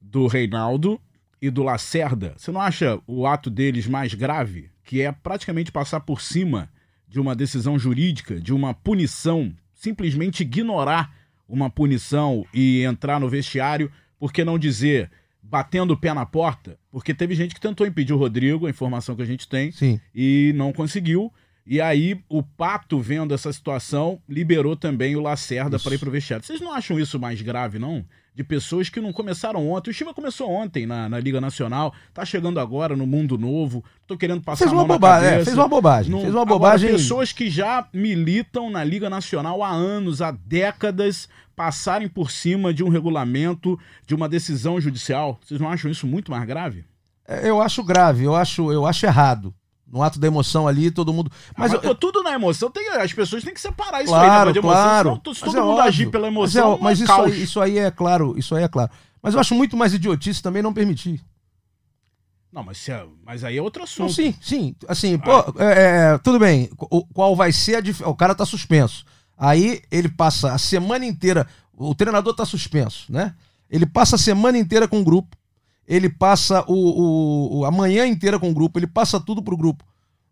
do 0.00 0.28
Reinaldo 0.28 1.00
e 1.42 1.50
do 1.50 1.64
Lacerda. 1.64 2.34
Você 2.36 2.52
não 2.52 2.60
acha 2.60 3.00
o 3.04 3.26
ato 3.26 3.50
deles 3.50 3.88
mais 3.88 4.14
grave? 4.14 4.70
Que 4.84 5.02
é 5.02 5.10
praticamente 5.10 5.72
passar 5.72 5.98
por 5.98 6.20
cima 6.20 6.70
de 7.08 7.18
uma 7.18 7.34
decisão 7.34 7.80
jurídica, 7.80 8.40
de 8.40 8.54
uma 8.54 8.72
punição, 8.72 9.52
simplesmente 9.74 10.44
ignorar 10.44 11.12
uma 11.48 11.68
punição 11.68 12.46
e 12.54 12.84
entrar 12.84 13.18
no 13.18 13.28
vestiário, 13.28 13.90
por 14.20 14.32
que 14.32 14.44
não 14.44 14.56
dizer 14.56 15.10
batendo 15.50 15.92
o 15.92 15.96
pé 15.96 16.14
na 16.14 16.24
porta? 16.24 16.78
Porque 16.92 17.12
teve 17.12 17.34
gente 17.34 17.54
que 17.54 17.60
tentou 17.60 17.86
impedir 17.86 18.12
o 18.12 18.16
Rodrigo, 18.16 18.66
a 18.66 18.70
informação 18.70 19.16
que 19.16 19.22
a 19.22 19.26
gente 19.26 19.48
tem, 19.48 19.72
Sim. 19.72 20.00
e 20.14 20.52
não 20.54 20.72
conseguiu. 20.72 21.32
E 21.66 21.80
aí 21.80 22.20
o 22.28 22.42
Pato, 22.42 22.98
vendo 22.98 23.34
essa 23.34 23.52
situação, 23.52 24.20
liberou 24.28 24.76
também 24.76 25.16
o 25.16 25.20
Lacerda 25.20 25.78
para 25.78 25.94
ir 25.94 25.98
pro 25.98 26.10
vestiário. 26.10 26.44
Vocês 26.44 26.60
não 26.60 26.72
acham 26.72 26.98
isso 26.98 27.18
mais 27.18 27.42
grave, 27.42 27.78
não? 27.78 28.04
De 28.40 28.44
pessoas 28.44 28.88
que 28.88 29.02
não 29.02 29.12
começaram 29.12 29.68
ontem. 29.70 29.90
O 29.90 29.92
Chiva 29.92 30.14
começou 30.14 30.50
ontem 30.50 30.86
na, 30.86 31.10
na 31.10 31.20
Liga 31.20 31.42
Nacional, 31.42 31.92
tá 32.14 32.24
chegando 32.24 32.58
agora 32.58 32.96
no 32.96 33.06
Mundo 33.06 33.36
Novo. 33.36 33.84
Tô 34.06 34.16
querendo 34.16 34.40
passar 34.40 34.64
Fez 34.64 34.72
a 34.72 34.74
uma 34.76 34.86
bobagem, 34.86 35.28
é, 35.28 35.44
fez 35.44 35.58
uma 35.58 35.68
bobagem. 35.68 36.10
Não- 36.10 36.22
Fez 36.22 36.32
uma 36.32 36.40
Agora, 36.40 36.58
bobagem. 36.58 36.90
pessoas 36.92 37.34
que 37.34 37.50
já 37.50 37.86
militam 37.92 38.70
na 38.70 38.82
Liga 38.82 39.10
Nacional 39.10 39.62
há 39.62 39.68
anos, 39.68 40.22
há 40.22 40.30
décadas, 40.30 41.28
passarem 41.54 42.08
por 42.08 42.30
cima 42.30 42.72
de 42.72 42.82
um 42.82 42.88
regulamento, 42.88 43.78
de 44.06 44.14
uma 44.14 44.26
decisão 44.26 44.80
judicial? 44.80 45.38
Vocês 45.44 45.60
não 45.60 45.68
acham 45.68 45.90
isso 45.90 46.06
muito 46.06 46.30
mais 46.30 46.46
grave? 46.46 46.86
É, 47.28 47.46
Eu 47.50 47.60
acho 47.60 47.84
grave, 47.84 48.24
eu 48.24 48.34
acho, 48.34 48.72
eu 48.72 48.86
acho 48.86 49.04
errado. 49.04 49.52
No 49.90 50.02
ato 50.02 50.20
da 50.20 50.26
emoção 50.28 50.68
ali, 50.68 50.88
todo 50.90 51.12
mundo. 51.12 51.32
Mas, 51.56 51.72
Mas, 51.72 51.82
eu- 51.82 51.88
pô, 51.90 51.94
tudo 51.96 52.22
na 52.22 52.32
emoção, 52.32 52.70
tem, 52.70 52.88
as 52.90 53.12
pessoas 53.12 53.42
têm 53.42 53.52
que 53.52 53.60
separar 53.60 54.02
isso 54.02 54.12
claro, 54.12 54.48
aí, 54.48 54.52
de 54.52 54.58
emoção. 54.60 54.82
claro. 54.82 55.08
senão 55.22 55.34
se 55.34 55.40
Mas 55.40 55.50
todo 55.52 55.56
é 55.56 55.60
mundo 55.60 55.70
óbvio. 55.72 55.84
agir 55.88 56.10
pela 56.10 56.30
Mas 56.30 56.32
emoção, 56.36 56.74
é- 56.74 56.78
mas, 56.80 56.98
é 56.98 57.02
um 57.02 57.04
isso, 57.04 57.12
caos. 57.12 57.32
aí, 57.32 57.42
isso 57.42 57.60
aí 57.60 57.78
é 57.78 57.90
claro, 57.90 58.38
isso 58.38 58.54
aí 58.54 58.62
é 58.62 58.68
claro. 58.68 58.90
Mas 59.22 59.34
eu 59.34 59.40
acho 59.40 59.54
muito 59.54 59.76
mais 59.76 59.92
idiotice 59.92 60.40
também 60.42 60.62
não 60.62 60.72
permitir. 60.72 61.20
Não, 62.52 62.62
mas, 62.64 62.88
é- 62.88 63.04
mas 63.24 63.44
aí 63.44 63.56
é 63.58 63.62
outro 63.62 63.80
Não, 63.80 63.84
assunto. 63.84 64.12
sim, 64.12 64.34
sim. 64.40 64.74
Assim, 64.88 65.18
pô, 65.18 65.30
é, 65.58 66.14
é, 66.14 66.18
tudo 66.18 66.38
bem. 66.38 66.68
O, 66.78 67.04
qual 67.06 67.34
vai 67.36 67.52
ser 67.52 67.76
a 67.76 67.80
dif... 67.80 68.02
O 68.04 68.14
cara 68.14 68.34
tá 68.34 68.44
suspenso. 68.44 69.04
Aí 69.38 69.82
ele 69.90 70.08
passa 70.08 70.52
a 70.52 70.58
semana 70.58 71.04
inteira. 71.04 71.46
O 71.72 71.94
treinador 71.94 72.34
tá 72.34 72.44
suspenso, 72.44 73.06
né? 73.12 73.34
Ele 73.68 73.86
passa 73.86 74.16
a 74.16 74.18
semana 74.18 74.58
inteira 74.58 74.88
com 74.88 75.00
o 75.00 75.04
grupo. 75.04 75.36
Ele 75.86 76.08
passa 76.08 76.64
o, 76.68 77.58
o- 77.60 77.64
a 77.64 77.70
manhã 77.70 78.06
inteira 78.06 78.38
com 78.38 78.50
o 78.50 78.54
grupo. 78.54 78.78
Ele 78.78 78.86
passa 78.86 79.18
tudo 79.20 79.42
pro 79.42 79.56
grupo. 79.56 79.84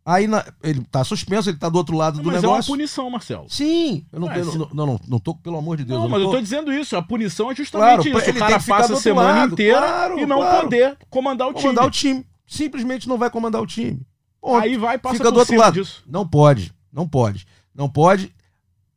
Aí 0.04 0.26
na- 0.26 0.44
ele 0.62 0.82
tá 0.90 1.04
suspenso, 1.04 1.50
ele 1.50 1.58
tá 1.58 1.68
do 1.68 1.76
outro 1.76 1.94
lado 1.96 2.22
do 2.22 2.24
mas 2.24 2.36
é 2.36 2.46
uma 2.46 2.52
negócio. 2.54 2.72
punição, 2.72 3.10
Marcelo. 3.10 3.44
Sim, 3.50 4.06
eu 4.10 4.20
não, 4.20 4.30
É, 4.32 4.42
se- 4.42 4.56
não, 4.56 4.68
não, 4.72 5.00
não, 5.06 5.18
tô, 5.18 5.34
pelo 5.34 5.58
amor 5.58 5.76
de 5.76 5.84
Deus. 5.84 5.98
Não, 5.98 6.06
eu 6.06 6.10
mas 6.10 6.20
eu 6.20 6.26
tô- 6.28 6.32
tô 6.36 6.40
dizendo 6.40 6.72
isso. 6.72 6.96
A 6.96 7.02
punição 7.02 7.50
é 7.50 7.54
Claro, 7.54 7.62
justamente 8.02 8.08
isso. 8.08 8.30
ele 8.30 8.38
O 8.38 8.40
cara 8.40 8.60
passa 8.62 8.92
a 8.94 8.96
semana 8.96 9.30
lado, 9.40 9.52
inteira 9.52 9.80
claro, 9.80 10.18
e 10.18 10.24
não 10.24 10.38
claro. 10.38 10.62
poder 10.62 10.96
comandar 11.10 11.48
o 11.48 11.52
time. 11.52 11.62
comandar 11.62 11.86
o 11.86 11.90
time. 11.90 12.24
Simplesmente 12.46 13.06
não 13.06 13.18
vai 13.18 13.28
comandar 13.28 13.60
o 13.60 13.66
time. 13.66 14.00
Ponto. 14.40 14.62
Aí 14.62 14.78
vai 14.78 14.96
passa 14.96 15.16
Fica 15.16 15.30
do 15.30 15.40
outro 15.40 15.58
lado. 15.58 15.74
disso. 15.74 16.02
Não 16.06 16.26
pode, 16.26 16.72
não 16.90 17.06
pode, 17.06 17.46
não 17.74 17.88
pode. 17.90 18.32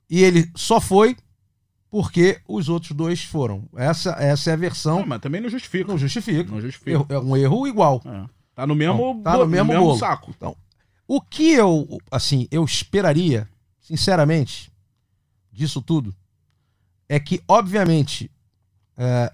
E 0.10 0.24
ele 0.24 0.50
só 0.56 0.80
foi 0.80 1.18
porque 1.92 2.40
os 2.48 2.70
outros 2.70 2.94
dois 2.94 3.22
foram. 3.24 3.68
Essa, 3.76 4.12
essa 4.14 4.50
é 4.50 4.54
a 4.54 4.58
versão. 4.58 5.00
Não, 5.02 5.06
mas 5.08 5.20
também 5.22 5.42
não 5.42 5.50
justifica. 5.50 5.92
Não 5.92 5.98
justifica. 5.98 6.50
Não 6.50 6.62
justifica. 6.62 6.90
Erro- 6.92 7.06
É 7.10 7.20
um 7.20 7.38
erro 7.38 7.68
igual. 7.68 8.02
É. 8.06 8.26
Tá 8.56 8.66
no 8.66 8.74
mesmo, 8.74 8.98
Não, 9.16 9.22
tá 9.22 9.38
no 9.38 9.46
mesmo 9.46 9.74
bolo. 9.74 9.98
saco. 9.98 10.34
Então, 10.36 10.56
o 11.08 11.20
que 11.22 11.52
eu, 11.52 12.00
assim, 12.10 12.48
eu 12.50 12.64
esperaria, 12.64 13.48
sinceramente, 13.80 14.72
disso 15.52 15.82
tudo, 15.82 16.16
é 17.10 17.20
que, 17.20 17.42
obviamente, 17.48 18.32
é, 18.98 19.32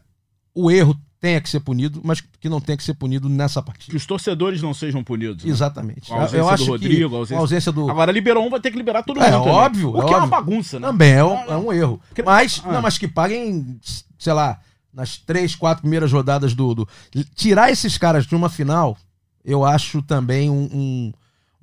o 0.54 0.72
erro 0.72 1.00
tenha 1.20 1.42
que 1.42 1.50
ser 1.50 1.60
punido, 1.60 2.00
mas 2.04 2.22
que 2.22 2.48
não 2.48 2.62
tenha 2.62 2.78
que 2.78 2.84
ser 2.84 2.94
punido 2.94 3.28
nessa 3.28 3.60
Que 3.62 3.66
partida. 3.66 3.98
os 3.98 4.06
torcedores 4.06 4.62
não 4.62 4.74
sejam 4.74 5.04
punidos. 5.04 5.44
né? 5.44 5.50
Exatamente. 5.50 6.12
A 6.14 6.16
ausência 6.18 6.38
eu 6.38 6.44
do 6.44 6.50
acho 6.50 6.66
Rodrigo, 6.66 7.06
a 7.06 7.10
que 7.10 7.16
ausência- 7.16 7.38
a 7.38 7.40
ausência 7.40 7.72
do. 7.72 7.90
Agora 7.90 8.12
liberou 8.12 8.46
um, 8.46 8.50
vai 8.50 8.60
ter 8.60 8.70
que 8.72 8.78
liberar 8.78 9.02
todo 9.04 9.18
mundo. 9.20 9.26
É, 9.28 9.32
também. 9.32 9.50
óbvio, 9.50 9.92
O 9.96 10.02
é 10.02 10.06
que 10.06 10.14
é 10.14 10.18
uma 10.18 10.26
óbvio. 10.26 10.30
bagunça, 10.30 10.80
né? 10.80 10.88
Também 10.88 11.12
é 11.14 11.24
um, 11.24 11.36
é 11.52 11.58
um 11.58 11.74
erro. 11.74 12.00
Mas, 12.24 12.62
Ah. 12.66 12.72
não, 12.74 12.82
mas 12.82 12.98
que 12.98 13.08
paguem, 13.08 13.80
sei 14.20 14.34
lá, 14.34 14.60
nas 14.94 15.18
três, 15.18 15.56
quatro 15.56 15.82
primeiras 15.82 16.12
rodadas 16.12 16.54
do, 16.54 16.74
do- 16.76 16.88
Tirar 17.36 17.72
esses 17.72 17.98
caras 17.98 18.26
de 18.28 18.36
uma 18.36 18.50
final, 18.50 18.96
eu 19.44 19.66
acho 19.66 20.02
também 20.04 20.50
um, 20.52 20.70
um, 20.72 21.14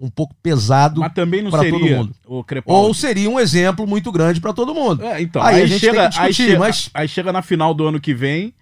um 0.07 0.11
pouco 0.11 0.35
pesado. 0.43 1.01
Mas 1.01 1.13
também 1.13 1.43
não 1.43 1.51
pra 1.53 1.63
todo 1.65 1.79
seria 1.79 1.97
mundo. 1.97 2.15
Ou 2.67 2.93
seria 2.93 3.31
um 3.31 3.39
exemplo 3.39 3.87
muito 3.87 4.11
grande 4.11 4.41
pra 4.41 4.53
todo 4.53 4.75
mundo. 4.75 5.05
É, 5.05 5.23
então, 5.23 5.41
Aí 5.43 5.63
aí, 5.63 5.79
chega, 5.79 6.09
que 6.11 6.19
aí, 6.19 6.35
chega, 6.35 6.59
mas- 6.59 6.91
aí 6.93 7.07
chega 7.09 7.33
na 7.33 7.41
final 7.43 7.73
do 7.73 7.87
ano 7.87 8.01
que 8.01 8.13
vem, 8.13 8.53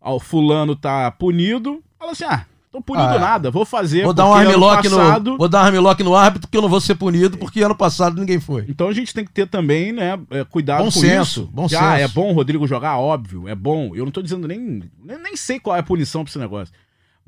ó, 0.00 0.16
o 0.16 0.20
fulano 0.20 0.74
tá 0.76 1.10
punido, 1.10 1.80
fala 1.98 2.12
assim, 2.12 2.24
ah, 2.24 2.44
tô 2.70 2.80
punido 2.80 3.04
Ah, 3.08 3.18
nada, 3.18 3.50
vou 3.50 3.64
fazer 3.64 4.04
Vou 4.04 4.12
dar 4.12 4.26
um 4.26 4.34
armlock 4.34 4.88
passado... 4.88 5.30
no, 5.32 5.38
vou 5.38 5.48
dar 5.48 5.62
um 5.62 5.66
armlock 5.66 6.02
no 6.02 6.14
árbitro 6.14 6.48
que 6.48 6.56
eu 6.56 6.62
não 6.62 6.68
vou 6.68 6.80
ser 6.80 6.94
punido 6.94 7.38
porque 7.38 7.62
ano 7.62 7.74
passado 7.74 8.18
ninguém 8.20 8.38
foi. 8.38 8.64
Então 8.68 8.88
a 8.88 8.92
gente 8.92 9.12
tem 9.14 9.24
que 9.24 9.32
ter 9.32 9.46
também, 9.48 9.92
né, 9.92 10.18
é, 10.30 10.44
cuidado 10.44 10.78
Bom 10.78 10.84
com 10.84 10.90
senso, 10.90 11.40
isso. 11.42 11.50
bom 11.52 11.66
Que, 11.68 11.76
Ah, 11.76 11.96
senso. 11.96 12.04
é 12.04 12.08
bom 12.08 12.30
o 12.30 12.34
Rodrigo 12.34 12.66
jogar, 12.66 12.98
óbvio, 12.98 13.48
é 13.48 13.54
bom. 13.54 13.94
Eu 13.94 14.04
não 14.04 14.12
tô 14.12 14.22
dizendo 14.22 14.46
nem, 14.46 14.82
nem, 15.02 15.36
sei 15.36 15.58
qual 15.58 15.74
é 15.76 15.80
a 15.80 15.82
punição 15.82 16.22
pra 16.24 16.30
esse 16.30 16.38
negócio. 16.38 16.72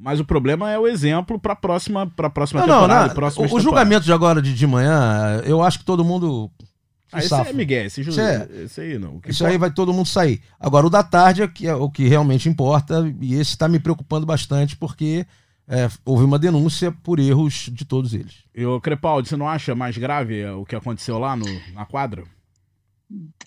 Mas 0.03 0.19
o 0.19 0.25
problema 0.25 0.71
é 0.71 0.79
o 0.79 0.87
exemplo 0.87 1.39
pra 1.39 1.55
próxima, 1.55 2.07
pra 2.17 2.31
próxima 2.31 2.61
Não, 2.63 2.67
não, 2.69 2.75
temporada. 2.77 3.05
não. 3.07 3.13
e 3.13 3.15
próximas 3.15 3.53
O, 3.53 3.57
o 3.57 3.61
julgamento 3.61 4.05
de 4.07 4.13
agora 4.13 4.41
de, 4.41 4.55
de 4.55 4.67
manhã, 4.67 5.43
eu 5.45 5.63
acho 5.63 5.79
que 5.79 5.85
todo 5.85 6.03
mundo. 6.03 6.51
Ah, 7.13 7.19
esse 7.19 7.35
é 7.35 7.53
Miguel, 7.53 7.87
esse, 7.87 8.03
ju... 8.03 8.11
Isso 8.11 8.21
é- 8.21 8.49
esse 8.65 8.81
aí 8.81 8.99
não. 8.99 9.21
Isso 9.27 9.45
aí 9.45 9.59
vai 9.59 9.71
todo 9.71 9.93
mundo 9.93 10.07
sair. 10.07 10.41
Agora, 10.59 10.87
o 10.87 10.91
da 10.91 11.03
tarde 11.03 11.43
é, 11.43 11.49
que 11.49 11.67
é 11.67 11.75
o 11.75 11.91
que 11.91 12.07
realmente 12.07 12.49
importa, 12.49 13.13
e 13.21 13.35
esse 13.35 13.51
está 13.53 13.69
me 13.69 13.79
preocupando 13.81 14.25
bastante, 14.25 14.77
porque 14.77 15.27
é, 15.69 15.89
houve 16.05 16.25
uma 16.25 16.39
denúncia 16.39 16.91
por 16.93 17.19
erros 17.19 17.69
de 17.73 17.85
todos 17.85 18.13
eles. 18.15 18.45
E 18.55 18.65
o 18.65 18.81
Crepaldi, 18.81 19.29
você 19.29 19.37
não 19.37 19.49
acha 19.49 19.75
mais 19.75 19.97
grave 19.97 20.41
é, 20.41 20.53
o 20.53 20.65
que 20.65 20.77
aconteceu 20.77 21.19
lá 21.19 21.35
no, 21.37 21.47
na 21.73 21.85
quadra? 21.87 22.25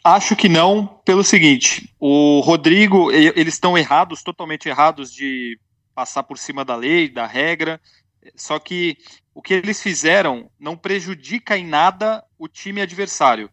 Acho 0.03 0.35
que 0.35 0.49
não, 0.49 0.85
pelo 1.05 1.23
seguinte: 1.23 1.89
o 1.99 2.41
Rodrigo, 2.41 3.11
e- 3.11 3.31
eles 3.35 3.53
estão 3.53 3.77
errados, 3.77 4.21
totalmente 4.21 4.67
errados 4.67 5.13
de 5.13 5.57
passar 5.95 6.23
por 6.23 6.37
cima 6.37 6.65
da 6.65 6.75
lei, 6.75 7.07
da 7.09 7.25
regra. 7.25 7.79
Só 8.35 8.57
que 8.59 8.97
o 9.33 9.41
que 9.41 9.53
eles 9.53 9.81
fizeram 9.81 10.49
não 10.59 10.77
prejudica 10.77 11.57
em 11.57 11.65
nada 11.67 12.23
o 12.43 12.47
time 12.47 12.81
adversário. 12.81 13.49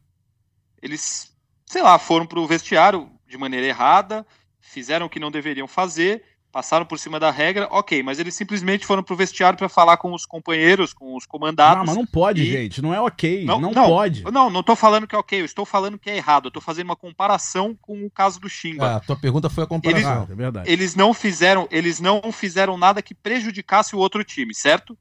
Eles, 0.83 1.33
sei 1.65 1.81
lá, 1.83 1.99
foram 1.99 2.27
para 2.27 2.41
o 2.41 2.47
vestiário 2.47 3.09
de 3.29 3.39
maneira 3.39 3.67
errada, 3.67 4.27
fizeram 4.61 5.07
o 5.07 5.09
que 5.09 5.21
não 5.21 5.31
deveriam 5.31 5.69
fazer, 5.69 6.25
passaram 6.51 6.85
por 6.85 6.99
cima 6.99 7.21
da 7.21 7.31
regra, 7.31 7.69
ok, 7.71 8.03
mas 8.03 8.19
eles 8.19 8.35
simplesmente 8.35 8.85
foram 8.85 9.05
para 9.05 9.15
o 9.15 9.17
vestiário 9.17 9.57
para 9.57 9.69
falar 9.69 9.97
com 9.99 10.13
os 10.13 10.27
companheiros, 10.27 10.93
com 10.93 11.17
os 11.17 11.25
comandados. 11.25 11.79
Não, 11.79 11.87
mas 11.87 11.95
não 11.97 12.05
pode, 12.05 12.43
e- 12.43 12.47
gente. 12.51 12.83
Não 12.83 12.93
é 12.93 13.01
ok. 13.01 13.45
Não, 13.45 13.61
Não, 13.61 13.71
não. 13.71 13.87
pode. 13.87 14.25
Não, 14.25 14.51
não 14.51 14.63
tô 14.65 14.75
falando 14.75 15.07
que 15.07 15.15
é 15.15 15.19
ok, 15.19 15.41
eu 15.41 15.45
estou 15.45 15.65
falando 15.65 15.97
que 15.97 16.11
é 16.11 16.17
errado. 16.17 16.47
Eu 16.47 16.51
tô 16.51 16.61
fazendo 16.61 16.87
uma 16.87 16.97
comparação 16.97 17.79
com 17.81 18.05
o 18.05 18.11
caso 18.11 18.41
do 18.41 18.49
Chimba. 18.49 18.87
Ah, 18.87 18.97
a 18.97 19.01
tua 19.01 19.17
pergunta 19.17 19.49
foi 19.49 19.63
a 19.63 19.67
comparação. 19.69 20.27
Ah, 20.29 20.33
é 20.33 20.35
verdade. 20.35 20.69
Eles 20.69 20.97
não 20.97 21.15
fizeram, 21.15 21.69
eles 21.71 22.01
não 22.01 22.21
fizeram 22.33 22.77
nada 22.77 23.01
que 23.01 23.15
prejudicasse 23.15 23.95
o 23.95 24.01
outro 24.01 24.25
time, 24.25 24.53
certo? 24.53 24.99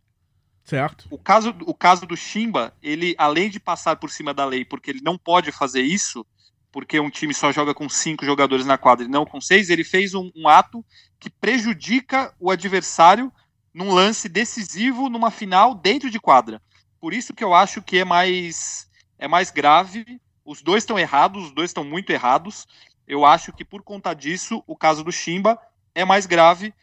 Certo. 0.69 1.07
O 1.09 1.17
caso, 1.17 1.55
o 1.65 1.73
caso 1.73 2.05
do 2.05 2.15
Chimba, 2.15 2.71
ele 2.79 3.15
além 3.17 3.49
de 3.49 3.59
passar 3.59 3.95
por 3.95 4.11
cima 4.11 4.35
da 4.35 4.45
lei, 4.45 4.63
porque 4.63 4.91
ele 4.91 5.01
não 5.01 5.17
pode 5.17 5.51
fazer 5.51 5.81
isso, 5.81 6.23
porque 6.71 6.99
um 6.99 7.09
time 7.09 7.33
só 7.33 7.51
joga 7.51 7.73
com 7.73 7.89
cinco 7.89 8.23
jogadores 8.23 8.67
na 8.67 8.77
quadra 8.77 9.03
e 9.03 9.09
não 9.09 9.25
com 9.25 9.41
seis, 9.41 9.71
ele 9.71 9.83
fez 9.83 10.13
um, 10.13 10.29
um 10.35 10.47
ato 10.47 10.85
que 11.19 11.27
prejudica 11.27 12.31
o 12.39 12.51
adversário 12.51 13.33
num 13.73 13.91
lance 13.91 14.29
decisivo 14.29 15.09
numa 15.09 15.31
final 15.31 15.73
dentro 15.73 16.07
de 16.07 16.19
quadra. 16.19 16.61
Por 17.01 17.15
isso 17.15 17.33
que 17.33 17.43
eu 17.43 17.55
acho 17.55 17.81
que 17.81 17.97
é 17.97 18.05
mais 18.05 18.87
é 19.17 19.27
mais 19.27 19.49
grave. 19.49 20.21
Os 20.45 20.61
dois 20.61 20.83
estão 20.83 20.99
errados, 20.99 21.45
os 21.45 21.51
dois 21.51 21.71
estão 21.71 21.83
muito 21.83 22.11
errados. 22.11 22.67
Eu 23.07 23.25
acho 23.25 23.51
que 23.51 23.65
por 23.65 23.81
conta 23.81 24.13
disso, 24.13 24.63
o 24.67 24.75
caso 24.75 25.03
do 25.03 25.11
Chimba 25.11 25.59
é 25.95 26.05
mais 26.05 26.27
grave, 26.27 26.75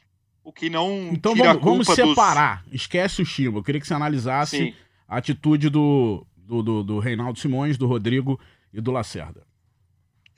o 0.48 0.52
que 0.52 0.70
não 0.70 1.08
Então 1.12 1.34
tira 1.34 1.48
vamos, 1.48 1.62
a 1.62 1.64
vamos 1.64 1.86
culpa 1.88 2.02
dos- 2.02 2.10
separar. 2.10 2.64
Esquece 2.70 3.20
o 3.20 3.26
Chimba. 3.26 3.58
Eu 3.58 3.64
queria 3.64 3.80
que 3.80 3.86
você 3.86 3.94
analisasse 3.94 4.56
Sim. 4.56 4.74
a 5.08 5.16
atitude 5.16 5.68
do, 5.68 6.24
do, 6.36 6.62
do, 6.62 6.82
do 6.84 6.98
Reinaldo 7.00 7.38
Simões, 7.40 7.76
do 7.76 7.86
Rodrigo 7.88 8.38
e 8.72 8.80
do 8.80 8.92
Lacerda. 8.92 9.42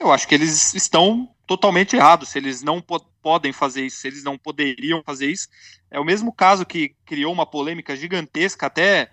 Eu 0.00 0.10
acho 0.10 0.26
que 0.26 0.34
eles 0.34 0.72
estão 0.74 1.28
totalmente 1.46 1.94
errados. 1.94 2.30
Se 2.30 2.38
eles 2.38 2.62
não 2.62 2.80
po- 2.80 3.04
podem 3.20 3.52
fazer 3.52 3.84
isso, 3.84 3.98
se 3.98 4.06
eles 4.08 4.22
não 4.24 4.38
poderiam 4.38 5.02
fazer 5.04 5.30
isso, 5.30 5.46
é 5.90 6.00
o 6.00 6.04
mesmo 6.04 6.32
caso 6.32 6.64
que 6.64 6.94
criou 7.04 7.32
uma 7.32 7.44
polêmica 7.44 7.94
gigantesca 7.94 8.66
até 8.66 9.10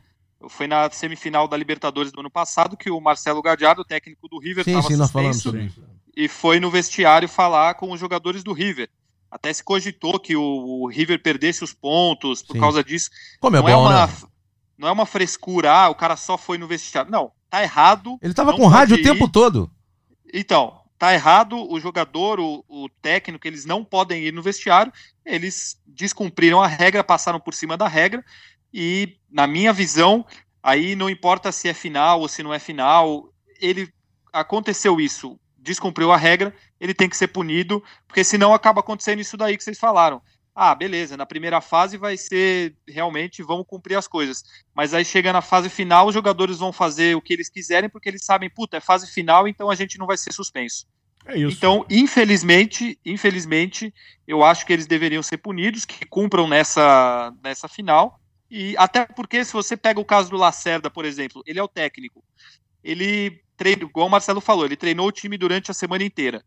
foi 0.47 0.67
na 0.67 0.89
semifinal 0.91 1.47
da 1.47 1.57
Libertadores 1.57 2.11
do 2.11 2.19
ano 2.21 2.29
passado 2.29 2.77
que 2.77 2.89
o 2.91 3.01
Marcelo 3.01 3.41
Gadiardo, 3.41 3.83
técnico 3.83 4.27
do 4.29 4.37
River, 4.39 4.63
estava 4.67 4.87
sim, 4.87 4.95
nós 4.95 5.09
falamos 5.11 5.37
suspenso 5.41 5.49
sobre 5.59 5.65
isso. 5.67 5.83
e 6.15 6.27
foi 6.27 6.59
no 6.59 6.69
vestiário 6.69 7.27
falar 7.27 7.73
com 7.75 7.91
os 7.91 7.99
jogadores 7.99 8.43
do 8.43 8.53
River. 8.53 8.89
Até 9.35 9.51
se 9.51 9.61
cogitou 9.61 10.17
que 10.17 10.33
o, 10.33 10.41
o 10.41 10.87
River 10.87 11.21
perdesse 11.21 11.61
os 11.61 11.73
pontos 11.73 12.41
por 12.41 12.53
Sim. 12.53 12.59
causa 12.61 12.81
disso. 12.81 13.09
Como 13.41 13.57
é 13.57 13.59
não, 13.59 13.67
é 13.67 13.73
bom, 13.73 13.81
uma, 13.81 14.07
né? 14.07 14.13
não 14.77 14.87
é 14.87 14.91
uma 14.93 15.05
frescura, 15.05 15.73
ah, 15.73 15.89
o 15.89 15.95
cara 15.95 16.15
só 16.15 16.37
foi 16.37 16.57
no 16.57 16.65
vestiário. 16.65 17.11
Não, 17.11 17.33
tá 17.49 17.61
errado. 17.61 18.17
Ele 18.21 18.33
tava 18.33 18.55
com 18.55 18.65
rádio 18.65 18.95
o 18.95 18.99
ir. 18.99 19.03
tempo 19.03 19.27
todo. 19.27 19.69
Então, 20.33 20.79
tá 20.97 21.13
errado 21.13 21.69
o 21.69 21.77
jogador, 21.81 22.39
o, 22.39 22.63
o 22.69 22.87
técnico, 23.01 23.45
eles 23.45 23.65
não 23.65 23.83
podem 23.83 24.23
ir 24.23 24.31
no 24.31 24.41
vestiário, 24.41 24.93
eles 25.25 25.77
descumpriram 25.85 26.61
a 26.61 26.67
regra, 26.67 27.03
passaram 27.03 27.39
por 27.39 27.53
cima 27.53 27.75
da 27.75 27.89
regra, 27.89 28.23
e 28.73 29.17
na 29.29 29.45
minha 29.45 29.73
visão, 29.73 30.25
aí 30.63 30.95
não 30.95 31.09
importa 31.09 31.51
se 31.51 31.67
é 31.67 31.73
final 31.73 32.21
ou 32.21 32.29
se 32.29 32.41
não 32.41 32.53
é 32.53 32.59
final, 32.59 33.33
ele 33.59 33.91
aconteceu 34.31 35.01
isso, 35.01 35.37
descumpriu 35.57 36.09
a 36.09 36.17
regra, 36.17 36.55
ele 36.79 36.93
tem 36.93 37.09
que 37.09 37.17
ser 37.17 37.27
punido, 37.27 37.83
porque 38.07 38.23
senão 38.23 38.53
acaba 38.53 38.79
acontecendo 38.79 39.19
isso 39.19 39.37
daí 39.37 39.57
que 39.57 39.63
vocês 39.63 39.79
falaram. 39.79 40.21
Ah, 40.53 40.73
beleza, 40.73 41.17
na 41.17 41.25
primeira 41.25 41.59
fase 41.59 41.97
vai 41.97 42.15
ser 42.15 42.73
realmente 42.87 43.43
vamos 43.43 43.65
cumprir 43.67 43.95
as 43.95 44.07
coisas. 44.07 44.43
Mas 44.73 44.93
aí 44.93 45.03
chega 45.03 45.33
na 45.33 45.41
fase 45.41 45.69
final, 45.69 46.07
os 46.07 46.13
jogadores 46.13 46.59
vão 46.59 46.71
fazer 46.71 47.15
o 47.15 47.21
que 47.21 47.33
eles 47.33 47.49
quiserem, 47.49 47.89
porque 47.89 48.07
eles 48.07 48.23
sabem, 48.23 48.49
puta, 48.49 48.77
é 48.77 48.79
fase 48.79 49.11
final, 49.11 49.47
então 49.47 49.69
a 49.69 49.75
gente 49.75 49.97
não 49.97 50.07
vai 50.07 50.15
ser 50.15 50.31
suspenso. 50.31 50.87
É. 51.25 51.37
Então, 51.39 51.85
infelizmente, 51.89 52.97
infelizmente, 53.05 53.93
eu 54.27 54.43
acho 54.43 54.65
que 54.65 54.71
eles 54.71 54.87
deveriam 54.87 55.23
ser 55.23 55.37
punidos, 55.37 55.83
que 55.83 56.05
cumpram 56.05 56.47
nessa, 56.47 57.33
nessa 57.43 57.67
final. 57.67 58.19
E 58.49 58.75
até 58.77 59.05
porque 59.05 59.43
se 59.43 59.51
você 59.51 59.75
pega 59.75 59.99
o 59.99 60.05
caso 60.05 60.29
do 60.29 60.37
Lacerda, 60.37 60.89
por 60.89 61.03
exemplo, 61.03 61.43
ele 61.45 61.59
é 61.59 61.63
o 61.63 61.67
técnico. 61.67 62.23
Ele 62.83 63.41
treinou, 63.57 63.89
igual 63.89 64.07
o 64.07 64.09
Marcelo 64.09 64.41
falou, 64.41 64.65
ele 64.65 64.75
treinou 64.75 65.07
o 65.07 65.11
time 65.11 65.37
durante 65.37 65.71
a 65.71 65.73
semana 65.73 66.03
inteira. 66.03 66.43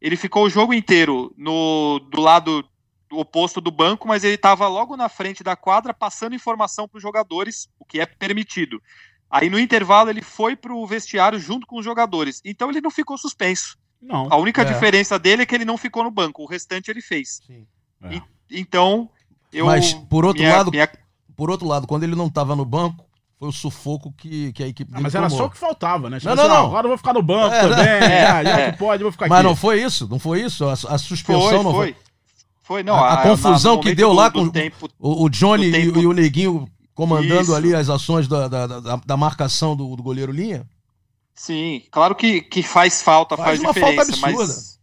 Ele 0.00 0.16
ficou 0.16 0.44
o 0.44 0.50
jogo 0.50 0.74
inteiro 0.74 1.32
no, 1.36 1.98
do 2.10 2.20
lado 2.20 2.64
oposto 3.12 3.60
do 3.60 3.70
banco, 3.70 4.06
mas 4.08 4.24
ele 4.24 4.34
estava 4.34 4.66
logo 4.68 4.96
na 4.96 5.08
frente 5.08 5.42
da 5.44 5.54
quadra 5.56 5.94
passando 5.94 6.34
informação 6.34 6.88
para 6.88 6.96
os 6.98 7.02
jogadores, 7.02 7.68
o 7.78 7.84
que 7.84 8.00
é 8.00 8.06
permitido. 8.06 8.82
Aí 9.30 9.48
no 9.48 9.58
intervalo 9.58 10.10
ele 10.10 10.22
foi 10.22 10.54
para 10.56 10.74
o 10.74 10.86
vestiário 10.86 11.38
junto 11.38 11.66
com 11.66 11.78
os 11.78 11.84
jogadores. 11.84 12.40
Então 12.44 12.68
ele 12.70 12.80
não 12.80 12.90
ficou 12.90 13.16
suspenso. 13.16 13.78
Não. 14.00 14.28
A 14.30 14.36
única 14.36 14.62
É. 14.62 14.64
diferença 14.64 15.18
dele 15.18 15.42
é 15.42 15.46
que 15.46 15.54
ele 15.54 15.64
não 15.64 15.78
ficou 15.78 16.04
no 16.04 16.10
banco, 16.10 16.42
o 16.42 16.46
restante 16.46 16.90
ele 16.90 17.00
fez. 17.00 17.40
É. 18.02 18.20
Então, 18.50 19.08
eu. 19.52 19.66
Mas, 19.66 19.94
por 19.94 20.24
outro 20.24 20.42
minha- 20.42 20.56
lado, 20.56 20.70
minha- 20.70 20.88
Por 21.36 21.50
outro 21.50 21.66
lado, 21.66 21.86
quando 21.86 22.02
ele 22.04 22.14
não 22.14 22.26
estava 22.28 22.54
no 22.56 22.64
banco, 22.64 23.04
foi 23.38 23.48
o 23.48 23.52
sufoco 23.52 24.12
que, 24.16 24.52
que 24.52 24.62
a 24.62 24.68
equipe 24.68 24.90
Ah, 24.94 25.00
mas 25.00 25.14
era 25.14 25.26
tomou. 25.28 25.38
só 25.38 25.46
o 25.46 25.50
que 25.50 25.58
faltava, 25.58 26.08
né? 26.08 26.18
Tipo 26.18 26.34
Não, 26.34 26.42
assim, 26.42 26.48
não, 26.48 26.56
ah, 26.56 26.60
não. 26.60 26.66
Agora 26.68 26.86
eu 26.86 26.88
vou 26.90 26.98
ficar 26.98 27.12
no 27.12 27.22
banco 27.22 27.54
É, 27.54 27.60
também. 27.60 27.84
é, 27.86 28.26
ah, 28.26 28.44
já 28.44 28.60
é. 28.60 28.72
que 28.72 28.78
pode, 28.78 29.02
eu 29.02 29.06
vou 29.06 29.12
ficar 29.12 29.28
Mas 29.28 29.38
aqui. 29.38 29.48
não 29.48 29.56
foi 29.56 29.82
isso, 29.82 30.08
não 30.08 30.18
foi 30.18 30.42
isso. 30.42 30.64
A, 30.66 30.72
a 30.72 30.98
suspensão 30.98 31.42
Foi, 31.42 31.52
não 31.62 31.62
foi. 31.64 31.72
foi. 31.92 31.96
Foi, 32.62 32.82
não. 32.82 32.94
A- 32.96 33.12
a 33.14 33.22
confusão 33.22 33.76
no 33.76 33.80
que 33.82 33.94
deu 33.94 34.12
lá 34.12 34.28
do- 34.28 34.40
do 34.40 34.46
com- 34.46 34.50
tempo, 34.52 34.88
O, 34.98 35.24
o 35.24 35.28
Johnny 35.28 35.70
Do 35.70 35.76
e, 35.76 35.84
tempo- 35.86 36.00
e 36.00 36.06
o 36.06 36.12
Neguinho 36.12 36.66
comandando 36.94 37.42
Isso. 37.42 37.54
ali 37.54 37.74
as 37.74 37.88
ações 37.90 38.26
da, 38.26 38.48
da, 38.48 38.66
da, 38.66 38.96
da 38.96 39.16
marcação 39.16 39.76
do, 39.76 39.94
do 39.94 40.02
goleiro 40.02 40.32
Linha. 40.32 40.66
Sim, 41.34 41.82
claro 41.90 42.14
que, 42.14 42.40
que 42.40 42.62
faz 42.62 43.02
falta, 43.02 43.36
Faz 43.36 43.48
faz, 43.48 43.60
uma 43.60 43.74
falta 43.74 44.04
diferença, 44.06 44.26
absurda. 44.26 44.46
mas, 44.54 44.80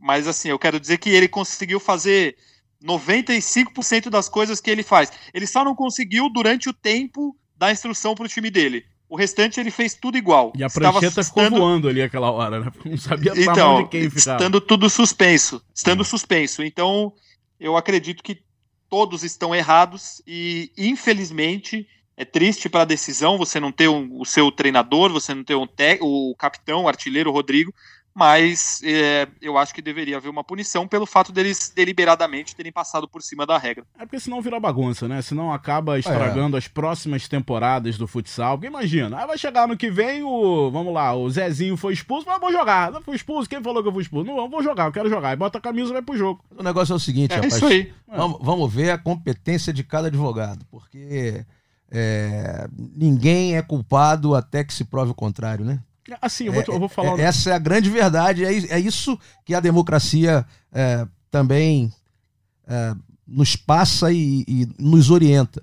mas 0.00 0.28
assim, 0.28 0.48
eu 0.50 0.58
quero 0.58 0.78
dizer 0.78 0.98
que 0.98 1.08
ele 1.08 1.26
conseguiu 1.26 1.80
fazer 1.80 2.36
95% 2.84 4.10
das 4.10 4.28
coisas 4.28 4.60
que 4.60 4.70
ele 4.70 4.82
faz. 4.82 5.10
Ele 5.32 5.46
só 5.46 5.64
não 5.64 5.74
conseguiu 5.74 6.28
durante 6.30 6.68
o 6.68 6.72
tempo 6.72 7.34
da 7.66 7.72
instrução 7.72 8.14
para 8.14 8.24
o 8.24 8.28
time 8.28 8.50
dele. 8.50 8.84
O 9.08 9.16
restante 9.16 9.60
ele 9.60 9.70
fez 9.70 9.94
tudo 9.94 10.16
igual. 10.18 10.52
E 10.56 10.64
a 10.64 10.66
Estava 10.66 10.98
prancheta 10.98 11.22
ficou 11.22 11.42
estando- 11.44 11.60
voando 11.60 11.88
ali 11.88 12.02
aquela 12.02 12.30
hora, 12.30 12.60
né? 12.60 12.72
Não 12.84 12.96
sabia 12.96 13.32
Então, 13.36 13.82
de 13.82 13.88
quem 13.88 14.10
ficava. 14.10 14.36
estando 14.38 14.60
tudo 14.60 14.88
suspenso, 14.90 15.62
estando 15.74 16.00
Hum. 16.00 16.04
suspenso. 16.04 16.62
Então, 16.62 17.12
eu 17.60 17.76
acredito 17.76 18.22
que 18.22 18.42
todos 18.88 19.22
estão 19.22 19.54
errados 19.54 20.22
e, 20.26 20.70
infelizmente, 20.76 21.86
é 22.16 22.24
triste 22.24 22.68
para 22.68 22.82
a 22.82 22.86
decisão 22.86 23.36
você 23.38 23.60
não 23.60 23.70
ter 23.72 23.88
um- 23.88 24.20
o 24.20 24.24
seu 24.24 24.50
treinador, 24.50 25.12
você 25.12 25.34
não 25.34 25.44
ter 25.44 25.54
um 25.54 25.66
te- 25.66 25.98
o 26.00 26.34
capitão, 26.38 26.84
o 26.84 26.88
artilheiro 26.88 27.30
Rodrigo, 27.30 27.74
mas 28.14 28.80
é, 28.84 29.26
eu 29.42 29.58
acho 29.58 29.74
que 29.74 29.82
deveria 29.82 30.18
haver 30.18 30.28
uma 30.28 30.44
punição 30.44 30.86
pelo 30.86 31.04
fato 31.04 31.32
deles 31.32 31.72
deliberadamente 31.74 32.54
terem 32.54 32.70
passado 32.70 33.08
por 33.08 33.20
cima 33.22 33.44
da 33.44 33.58
regra. 33.58 33.84
É 33.98 34.06
porque 34.06 34.20
senão 34.20 34.40
vira 34.40 34.60
bagunça, 34.60 35.08
né? 35.08 35.20
Senão 35.20 35.52
acaba 35.52 35.98
estragando 35.98 36.56
as 36.56 36.68
próximas 36.68 37.26
temporadas 37.26 37.98
do 37.98 38.06
futsal. 38.06 38.56
Porque 38.56 38.68
imagina, 38.68 39.18
aí 39.18 39.26
vai 39.26 39.36
chegar 39.36 39.66
no 39.66 39.76
que 39.76 39.90
vem 39.90 40.22
o. 40.22 40.70
Vamos 40.70 40.94
lá, 40.94 41.12
o 41.14 41.28
Zezinho 41.28 41.76
foi 41.76 41.92
expulso, 41.92 42.24
mas 42.26 42.36
eu 42.36 42.40
vou 42.40 42.52
jogar. 42.52 42.92
Não 42.92 43.02
foi 43.02 43.16
expulso, 43.16 43.48
quem 43.48 43.62
falou 43.62 43.82
que 43.82 43.88
eu 43.88 43.92
fui 43.92 44.02
expulso? 44.02 44.26
Não, 44.26 44.38
eu 44.38 44.48
vou 44.48 44.62
jogar, 44.62 44.86
eu 44.86 44.92
quero 44.92 45.10
jogar. 45.10 45.30
Aí 45.30 45.36
bota 45.36 45.58
a 45.58 45.60
camisa 45.60 45.90
e 45.90 45.94
vai 45.94 46.02
pro 46.02 46.16
jogo. 46.16 46.44
O 46.56 46.62
negócio 46.62 46.92
é 46.92 46.96
o 46.96 47.00
seguinte, 47.00 47.32
É 47.32 47.36
rapaz. 47.36 47.54
isso 47.56 47.66
aí. 47.66 47.92
Vamos, 48.06 48.38
vamos 48.40 48.72
ver 48.72 48.90
a 48.90 48.98
competência 48.98 49.72
de 49.72 49.82
cada 49.82 50.06
advogado, 50.06 50.64
porque 50.70 51.44
é, 51.90 52.68
ninguém 52.96 53.56
é 53.56 53.62
culpado 53.62 54.36
até 54.36 54.62
que 54.62 54.72
se 54.72 54.84
prove 54.84 55.10
o 55.10 55.14
contrário, 55.14 55.64
né? 55.64 55.80
Assim, 56.20 56.44
eu 56.44 56.52
vou, 56.52 56.62
eu 56.68 56.78
vou 56.78 56.88
falar. 56.88 57.18
É, 57.18 57.22
essa 57.22 57.50
é 57.50 57.52
a 57.54 57.58
grande 57.58 57.88
verdade, 57.90 58.44
é, 58.44 58.52
is- 58.52 58.70
é 58.70 58.78
isso 58.78 59.18
que 59.44 59.54
a 59.54 59.60
democracia 59.60 60.44
é, 60.72 61.06
também 61.30 61.90
é, 62.66 62.94
nos 63.26 63.56
passa 63.56 64.12
e, 64.12 64.44
e 64.46 64.68
nos 64.78 65.10
orienta. 65.10 65.62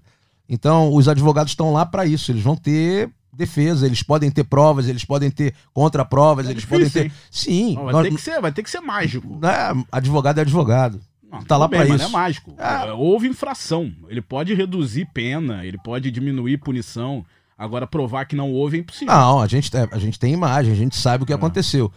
Então, 0.49 0.93
os 0.93 1.07
advogados 1.07 1.51
estão 1.51 1.71
lá 1.71 1.85
para 1.85 2.05
isso, 2.05 2.31
eles 2.31 2.43
vão 2.43 2.55
ter 2.55 3.09
defesa, 3.33 3.85
eles 3.85 4.03
podem 4.03 4.29
ter 4.29 4.43
provas, 4.43 4.87
eles 4.89 5.05
podem 5.05 5.31
ter 5.31 5.53
contraprovas, 5.73 6.47
É 6.47 6.51
eles 6.51 6.63
difícil, 6.63 6.85
podem 6.85 6.89
ter. 6.91 7.05
hein? 7.05 7.11
Sim, 7.31 7.75
Não, 7.75 7.83
vai, 7.85 7.93
nós- 7.93 8.03
ter 8.09 8.15
que 8.15 8.21
ser, 8.21 8.41
vai 8.41 8.51
ter 8.51 8.63
que 8.63 8.69
ser 8.69 8.81
mágico. 8.81 9.39
né, 9.41 9.83
advogado 9.91 10.39
é 10.39 10.41
advogado. 10.41 10.99
Não, 11.31 11.41
Tá 11.43 11.55
lá 11.55 11.69
mas 11.71 11.87
isso. 11.87 11.97
Não 11.99 12.05
é 12.05 12.09
mágico. 12.09 12.53
É. 12.57 12.87
É, 12.89 12.91
Houve 12.91 13.27
infração. 13.29 13.89
Ele 14.09 14.21
pode 14.21 14.53
reduzir 14.53 15.07
pena, 15.13 15.65
ele 15.65 15.77
pode 15.77 16.11
diminuir 16.11 16.57
punição. 16.57 17.25
Agora, 17.63 17.85
provar 17.85 18.25
que 18.25 18.35
não 18.35 18.51
houve 18.51 18.77
é 18.77 18.79
impossível. 18.79 19.13
Não, 19.13 19.39
a 19.39 19.45
gente, 19.47 19.69
é, 19.77 19.87
a 19.91 19.99
gente 19.99 20.17
tem 20.19 20.33
imagem, 20.33 20.71
a 20.73 20.75
gente 20.75 20.95
sabe 20.95 21.23
o 21.23 21.27
que 21.27 21.31
É. 21.31 21.35
aconteceu. 21.35 21.91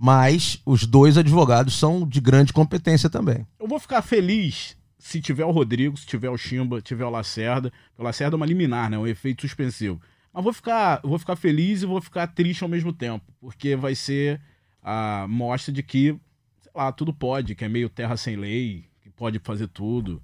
Mas 0.00 0.62
os 0.64 0.86
dois 0.86 1.18
advogados 1.18 1.74
são 1.74 2.06
de 2.06 2.20
grande 2.20 2.52
competência 2.52 3.10
também. 3.10 3.44
Eu 3.58 3.66
vou 3.66 3.80
ficar 3.80 4.00
feliz 4.00 4.76
se 4.96 5.20
tiver 5.20 5.44
o 5.44 5.50
Rodrigo, 5.50 5.96
se 5.96 6.06
tiver 6.06 6.30
o 6.30 6.36
Chimba, 6.38 6.80
tiver 6.80 7.04
o 7.04 7.10
Lacerda. 7.10 7.72
O 7.96 8.02
Lacerda 8.04 8.36
é 8.36 8.38
uma 8.38 8.46
liminar, 8.46 8.88
né? 8.88 8.96
Um 8.96 9.08
efeito 9.08 9.42
suspensivo. 9.42 10.00
Mas 10.32 10.44
vou 10.44 10.52
ficar, 10.52 11.00
vou 11.02 11.18
ficar 11.18 11.34
feliz 11.34 11.82
e 11.82 11.86
vou 11.86 12.00
ficar 12.00 12.28
triste 12.28 12.62
ao 12.62 12.68
mesmo 12.68 12.92
tempo. 12.92 13.24
Porque 13.40 13.74
vai 13.74 13.96
ser 13.96 14.40
a 14.80 15.26
mostra 15.28 15.72
de 15.72 15.82
que, 15.82 16.16
sei 16.62 16.72
lá, 16.76 16.92
tudo 16.92 17.12
pode, 17.12 17.56
que 17.56 17.64
é 17.64 17.68
meio 17.68 17.88
terra 17.88 18.16
sem 18.16 18.36
lei, 18.36 18.84
que 19.02 19.10
pode 19.10 19.40
fazer 19.40 19.66
tudo. 19.66 20.22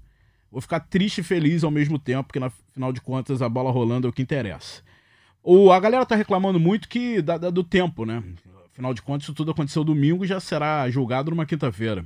Vou 0.55 0.61
ficar 0.61 0.79
triste 0.79 1.17
e 1.19 1.23
feliz 1.23 1.65
ao 1.65 1.69
mesmo 1.69 1.99
tempo, 1.99 2.23
porque 2.27 2.39
na 2.39 2.49
final 2.73 2.93
de 2.93 3.01
contas 3.01 3.41
a 3.41 3.49
bola 3.49 3.69
rolando 3.71 4.07
é 4.07 4.09
o 4.09 4.13
que 4.13 4.21
interessa. 4.21 4.81
O, 5.43 5.69
a 5.69 5.77
galera 5.81 6.05
tá 6.05 6.15
reclamando 6.15 6.57
muito 6.57 6.87
que 6.87 7.21
da- 7.21 7.37
da- 7.37 7.49
do 7.49 7.61
tempo, 7.61 8.05
né? 8.05 8.23
Afinal 8.71 8.93
de 8.93 9.01
contas, 9.01 9.23
isso 9.23 9.33
tudo 9.33 9.51
aconteceu 9.51 9.83
domingo 9.83 10.23
e 10.23 10.27
já 10.29 10.39
será 10.39 10.89
julgado 10.89 11.29
numa 11.29 11.45
quinta-feira. 11.45 12.05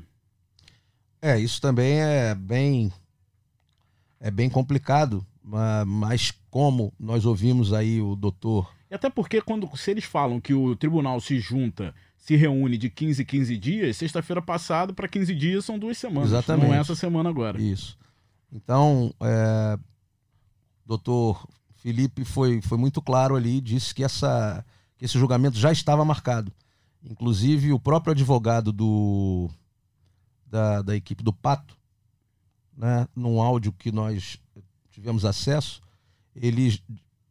É, 1.22 1.38
isso 1.40 1.62
também 1.62 2.02
é 2.02 2.34
bem 2.34 2.92
é 4.20 4.32
bem 4.32 4.50
complicado, 4.50 5.24
ma- 5.44 5.86
mas 5.86 6.34
como 6.50 6.92
nós 7.00 7.26
ouvimos 7.28 7.72
aí 7.72 8.02
o 8.02 8.16
doutor 8.16 8.74
E 8.90 8.96
até 8.96 9.12
porque 9.12 9.42
quando 9.42 9.70
se 9.78 9.92
eles 9.92 10.06
falam 10.06 10.42
que 10.42 10.56
o 10.56 10.76
tribunal 10.76 11.22
se 11.22 11.38
junta, 11.40 11.94
se 12.18 12.36
reúne 12.36 12.80
de 12.80 12.90
15 12.90 13.22
em 13.22 13.26
15 13.26 13.58
dias, 13.58 13.96
sexta-feira 13.98 14.42
passada 14.42 14.92
para 14.92 15.08
15 15.08 15.36
dias 15.36 15.64
são 15.66 15.78
duas 15.78 16.00
semanas. 16.00 16.30
Exatamente. 16.30 16.68
Não 16.68 16.74
é 16.76 16.80
essa 16.80 16.96
semana 16.96 17.30
agora. 17.30 17.62
Isso. 17.62 17.96
Então, 18.52 19.14
é, 19.20 19.78
doutor 20.86 21.48
Felipe 21.76 22.26
foi, 22.26 22.62
foi 22.62 22.78
muito 22.78 23.02
claro 23.02 23.36
ali, 23.36 23.62
disse 23.62 23.94
que, 23.94 24.04
essa, 24.04 24.66
que 24.98 25.06
esse 25.06 25.18
julgamento 25.18 25.58
já 25.58 25.72
estava 25.72 26.04
marcado. 26.04 26.52
Inclusive, 27.04 27.72
o 27.72 27.80
próprio 27.80 28.12
advogado 28.12 28.74
do, 28.74 29.50
da, 30.46 30.82
da 30.82 30.96
equipe 30.96 31.24
do 31.24 31.32
Pato, 31.32 31.78
né, 32.76 33.08
num 33.16 33.42
áudio 33.42 33.72
que 33.72 33.92
nós 33.92 34.38
tivemos 34.92 35.24
acesso, 35.24 35.82
ele 36.36 36.82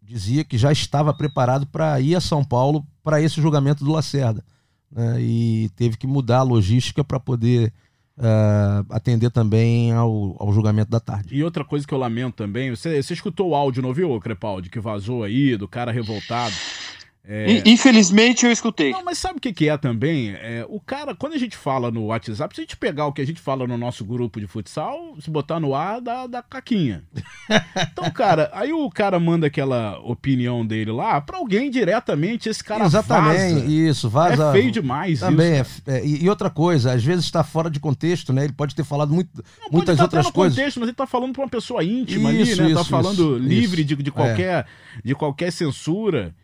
dizia 0.03 0.45
que 0.45 0.57
já 0.57 0.73
estava 0.73 1.13
preparado 1.13 1.67
para 1.67 2.01
ir 2.01 2.15
a 2.15 2.21
São 2.21 2.43
Paulo 2.43 2.87
para 3.03 3.21
esse 3.21 3.41
julgamento 3.43 3.85
do 3.85 3.93
Lacerda. 3.93 4.43
né, 4.91 5.21
e 5.21 5.69
teve 5.77 5.97
que 5.97 6.07
mudar 6.07 6.39
a 6.39 6.43
logística 6.43 7.05
para 7.05 7.21
poder 7.21 7.73
ah, 8.19 8.85
atender 8.91 9.31
também 9.31 9.93
ao, 9.93 10.37
ao 10.39 10.53
julgamento 10.53 10.91
da 10.91 11.01
tarde. 11.01 11.35
E 11.35 11.45
outra 11.45 11.65
coisa 11.65 11.87
que 11.87 11.95
eu 11.95 11.99
lamento 11.99 12.35
também, 12.35 12.71
você, 12.71 13.03
você 13.03 13.15
escutou 13.15 13.51
o 13.51 13.55
áudio, 13.55 13.83
não 13.83 13.93
viu, 13.93 14.19
Crepaldi, 14.21 14.71
que 14.71 14.81
vazou 14.81 15.23
aí, 15.23 15.57
do 15.57 15.69
cara 15.69 15.93
revoltado? 15.93 16.55
É, 17.31 17.53
In- 17.53 17.63
Infelizmente 17.73 18.47
eu 18.47 18.51
escutei. 18.51 18.91
Não, 18.91 19.05
mas 19.05 19.19
sabe 19.19 19.37
o 19.37 19.41
que, 19.41 19.53
que 19.53 19.69
é 19.69 19.77
também? 19.77 20.31
É, 20.31 20.65
o 20.67 20.81
cara, 20.81 21.15
quando 21.15 21.35
a 21.35 21.39
gente 21.39 21.59
fala 21.59 21.91
no 21.91 22.07
WhatsApp, 22.07 22.55
se 22.55 22.63
a 22.63 22.65
gente 22.65 22.75
pegar 22.77 23.05
o 23.05 23.13
que 23.13 23.21
a 23.21 23.27
gente 23.27 23.39
fala 23.39 23.67
no 23.67 23.77
nosso 23.77 24.03
grupo 24.03 24.41
de 24.41 24.47
futsal, 24.47 25.15
se 25.21 25.31
botar 25.31 25.61
no 25.61 25.75
ar, 25.75 26.01
dá, 26.01 26.27
dá 26.27 26.43
caquinha. 26.43 27.05
Então, 27.93 28.11
cara, 28.11 28.51
aí 28.53 28.73
o 28.73 28.89
cara 28.91 29.19
manda 29.19 29.47
aquela 29.47 29.99
opinião 30.01 30.65
dele 30.67 30.91
lá 30.93 31.21
pra 31.21 31.39
alguém 31.39 31.71
diretamente, 31.71 32.49
esse 32.49 32.63
cara 32.63 32.85
Exatamente, 32.85 33.55
vaza. 33.55 33.65
isso, 33.67 34.09
vaza. 34.09 34.49
É 34.51 34.53
feio 34.53 34.71
demais 34.71 35.21
Também, 35.21 35.61
isso. 35.61 35.83
é, 35.87 35.99
é, 35.99 36.07
e 36.07 36.29
outra 36.29 36.49
coisa, 36.51 36.93
às 36.93 37.03
vezes 37.05 37.25
está 37.25 37.43
fora 37.43 37.69
de 37.71 37.81
contexto, 37.81 38.33
né? 38.33 38.45
Ele 38.45 38.53
pode 38.53 38.75
ter 38.75 38.85
falado 38.85 39.13
muito, 39.13 39.31
Não, 39.61 39.69
muitas 39.73 39.97
pode 39.97 39.99
tá 39.99 40.03
outras 40.05 40.31
coisas. 40.31 40.57
contexto, 40.57 40.79
mas 40.81 40.89
ele 40.89 40.97
tá 40.97 41.07
falando 41.07 41.33
pra 41.33 41.43
uma 41.43 41.49
pessoa 41.49 41.83
íntima 41.83 42.33
Isso, 42.33 42.61
ali, 42.61 42.69
né? 42.71 42.75
tá 42.75 42.81
isso, 42.83 42.91
falando 42.91 43.37
isso, 43.37 43.39
livre 43.39 43.85
de, 43.85 43.97
de 43.97 44.11
qualquer 44.11 44.67
de 45.05 45.15
qualquer 45.15 45.51
censura. 45.53 46.35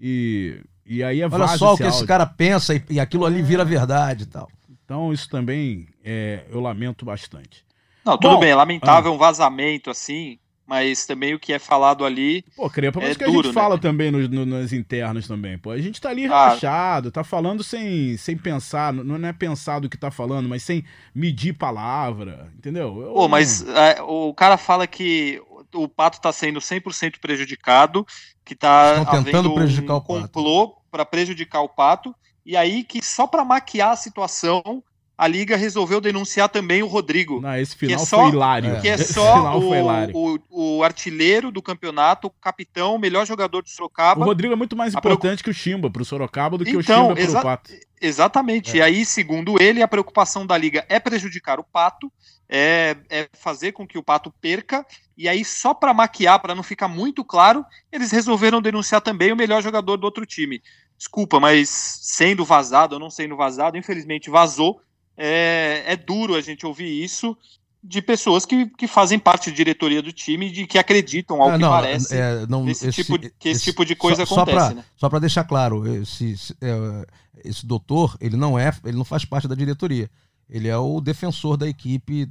E, 0.00 0.60
e 0.86 1.02
aí 1.04 1.20
é 1.20 1.28
Olha 1.30 1.46
só 1.48 1.70
o 1.70 1.74
esse 1.74 1.82
que 1.82 1.88
esse 1.88 1.92
áudio. 1.96 2.06
cara 2.08 2.26
pensa 2.26 2.74
e, 2.74 2.82
e 2.90 3.00
aquilo 3.00 3.26
ali 3.26 3.42
vira 3.42 3.64
verdade 3.64 4.24
e 4.24 4.26
tal. 4.26 4.50
Então 4.84 5.12
isso 5.12 5.28
também 5.28 5.86
é, 6.04 6.44
eu 6.50 6.60
lamento 6.60 7.04
bastante. 7.04 7.64
Não, 8.04 8.16
tudo 8.16 8.34
Bom, 8.34 8.40
bem, 8.40 8.50
é 8.50 8.54
lamentável 8.54 9.12
um 9.12 9.18
vazamento 9.18 9.90
assim, 9.90 10.38
mas 10.66 11.04
também 11.04 11.34
o 11.34 11.38
que 11.38 11.52
é 11.52 11.58
falado 11.58 12.04
ali. 12.04 12.42
Pô, 12.56 12.68
Crepa, 12.70 12.98
mas 12.98 13.08
É 13.08 13.10
isso 13.10 13.18
que 13.18 13.24
a 13.24 13.26
duro, 13.28 13.42
gente 13.48 13.54
né? 13.54 13.60
fala 13.60 13.78
também 13.78 14.10
nos, 14.10 14.28
no- 14.28 14.46
nas 14.46 14.72
internas 14.72 15.28
também, 15.28 15.58
pô. 15.58 15.70
A 15.70 15.78
gente 15.78 16.00
tá 16.00 16.08
ali 16.08 16.24
Ah. 16.24 16.28
relaxado, 16.48 17.10
tá 17.12 17.22
falando 17.22 17.62
sem, 17.62 18.16
sem 18.16 18.36
pensar, 18.36 18.92
não 18.92 19.28
é 19.28 19.32
pensar 19.32 19.80
do 19.80 19.88
que 19.88 19.98
tá 19.98 20.10
falando, 20.10 20.48
mas 20.48 20.62
sem 20.62 20.82
medir 21.14 21.52
palavra, 21.52 22.50
entendeu? 22.56 23.00
Eu 23.02 23.12
Pô, 23.12 23.28
mas 23.28 23.62
é, 23.68 24.00
o 24.02 24.32
cara 24.34 24.56
fala 24.56 24.86
que 24.86 25.40
o 25.74 25.86
Pato 25.86 26.20
tá 26.20 26.32
sendo 26.32 26.58
100% 26.60 27.20
prejudicado, 27.20 28.04
que 28.50 28.56
tá 28.56 28.96
Estão 29.04 29.22
tentando 29.22 29.54
prejudicar 29.54 29.94
um 29.94 29.96
o 29.98 30.00
Pato. 30.00 30.20
complô 30.22 30.74
para 30.90 31.06
prejudicar 31.06 31.60
o 31.62 31.68
Pato, 31.68 32.12
e 32.44 32.56
aí 32.56 32.82
que 32.82 33.00
só 33.00 33.24
para 33.24 33.44
maquiar 33.44 33.92
a 33.92 33.96
situação, 33.96 34.82
a 35.16 35.28
Liga 35.28 35.56
resolveu 35.56 36.00
denunciar 36.00 36.48
também 36.48 36.82
o 36.82 36.88
Rodrigo. 36.88 37.40
Não, 37.40 37.54
esse 37.56 37.74
que 37.74 37.86
final 37.86 38.02
é 38.02 38.04
só- 38.04 38.22
foi 38.24 38.30
hilário. 38.30 38.80
Que 38.80 38.88
é 38.88 38.94
Esse 38.94 39.12
só 39.12 39.34
final 39.36 39.62
foi 39.62 39.78
hilário. 39.78 40.16
o, 40.16 40.38
o, 40.50 40.78
o 40.78 40.82
artilheiro 40.82 41.52
do 41.52 41.62
campeonato, 41.62 42.26
o 42.26 42.30
capitão, 42.30 42.96
o 42.96 42.98
melhor 42.98 43.24
jogador 43.24 43.62
do 43.62 43.66
O 43.66 43.70
Sorocaba. 43.70 44.24
Rodrigo 44.24 44.52
é 44.52 44.56
muito 44.56 44.74
mais 44.74 44.94
importante 44.94 45.44
que 45.44 45.50
o 45.50 45.54
Chimba 45.54 45.88
pro 45.88 46.04
Sorocaba 46.04 46.58
do 46.58 46.64
que 46.64 46.76
o 46.76 46.80
Então, 46.80 47.02
Chimba 47.02 47.14
pro 47.14 47.22
exa- 47.22 47.42
Pato. 47.42 47.70
Exatamente. 48.00 48.76
E 48.78 48.82
aí, 48.82 49.04
segundo 49.04 49.62
ele, 49.62 49.80
a 49.80 49.86
preocupação 49.86 50.44
da 50.44 50.58
liga 50.58 50.84
é 50.88 50.98
prejudicar 50.98 51.60
o 51.60 51.64
Pato, 51.64 52.10
é, 52.52 52.96
é 53.08 53.28
fazer 53.32 53.70
com 53.70 53.86
que 53.86 53.96
o 53.96 54.02
Pato 54.02 54.32
perca. 54.40 54.84
E 55.16 55.28
aí, 55.28 55.44
só 55.44 55.72
para 55.72 55.94
maquiar, 55.94 56.40
para 56.40 56.54
não 56.54 56.64
ficar 56.64 56.88
muito 56.88 57.24
claro, 57.24 57.64
eles 57.92 58.10
resolveram 58.10 58.60
denunciar 58.60 59.00
também 59.00 59.32
o 59.32 59.36
melhor 59.36 59.62
jogador 59.62 59.96
do 59.96 60.04
outro 60.04 60.26
time. 60.26 60.60
Desculpa, 60.98 61.38
mas 61.38 61.68
sendo 61.70 62.44
vazado 62.44 62.94
ou 62.96 63.00
não 63.00 63.08
sendo 63.08 63.36
vazado, 63.36 63.78
infelizmente 63.78 64.28
vazou. 64.28 64.80
É, 65.16 65.84
é 65.86 65.96
duro 65.96 66.34
a 66.34 66.40
gente 66.40 66.66
ouvir 66.66 67.02
isso 67.02 67.36
de 67.82 68.02
pessoas 68.02 68.44
que, 68.44 68.66
que 68.66 68.86
fazem 68.86 69.18
parte 69.18 69.50
da 69.50 69.56
diretoria 69.56 70.02
do 70.02 70.12
time 70.12 70.48
e 70.48 70.50
de 70.50 70.66
que 70.66 70.78
acreditam, 70.78 71.40
ao 71.40 71.50
Ah, 71.50 71.52
que 71.52 71.58
não, 71.58 71.70
parece, 71.70 72.14
é, 72.14 72.46
não, 72.46 72.64
desse 72.64 72.90
tipo 72.92 73.18
que 73.18 73.48
esse 73.48 73.64
tipo 73.64 73.84
de 73.86 73.94
coisa 73.94 74.26
só, 74.26 74.42
acontece, 74.42 74.56
Só 74.58 74.66
para 74.66 74.74
né? 74.74 74.84
só 74.96 75.08
deixar 75.18 75.44
claro, 75.44 76.02
esse, 76.02 76.32
esse, 76.32 76.56
é, 76.60 77.06
esse 77.42 77.64
doutor, 77.64 78.16
ele 78.20 78.36
não 78.36 78.58
é, 78.58 78.70
ele 78.84 78.98
não 78.98 79.04
faz 79.04 79.24
parte 79.24 79.48
da 79.48 79.54
diretoria. 79.54 80.10
Ele 80.50 80.68
é 80.68 80.76
o 80.76 81.00
defensor 81.00 81.56
da 81.56 81.68
equipe 81.68 82.28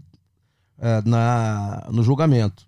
é, 0.82 1.02
na, 1.06 1.88
no 1.92 2.04
julgamento. 2.04 2.68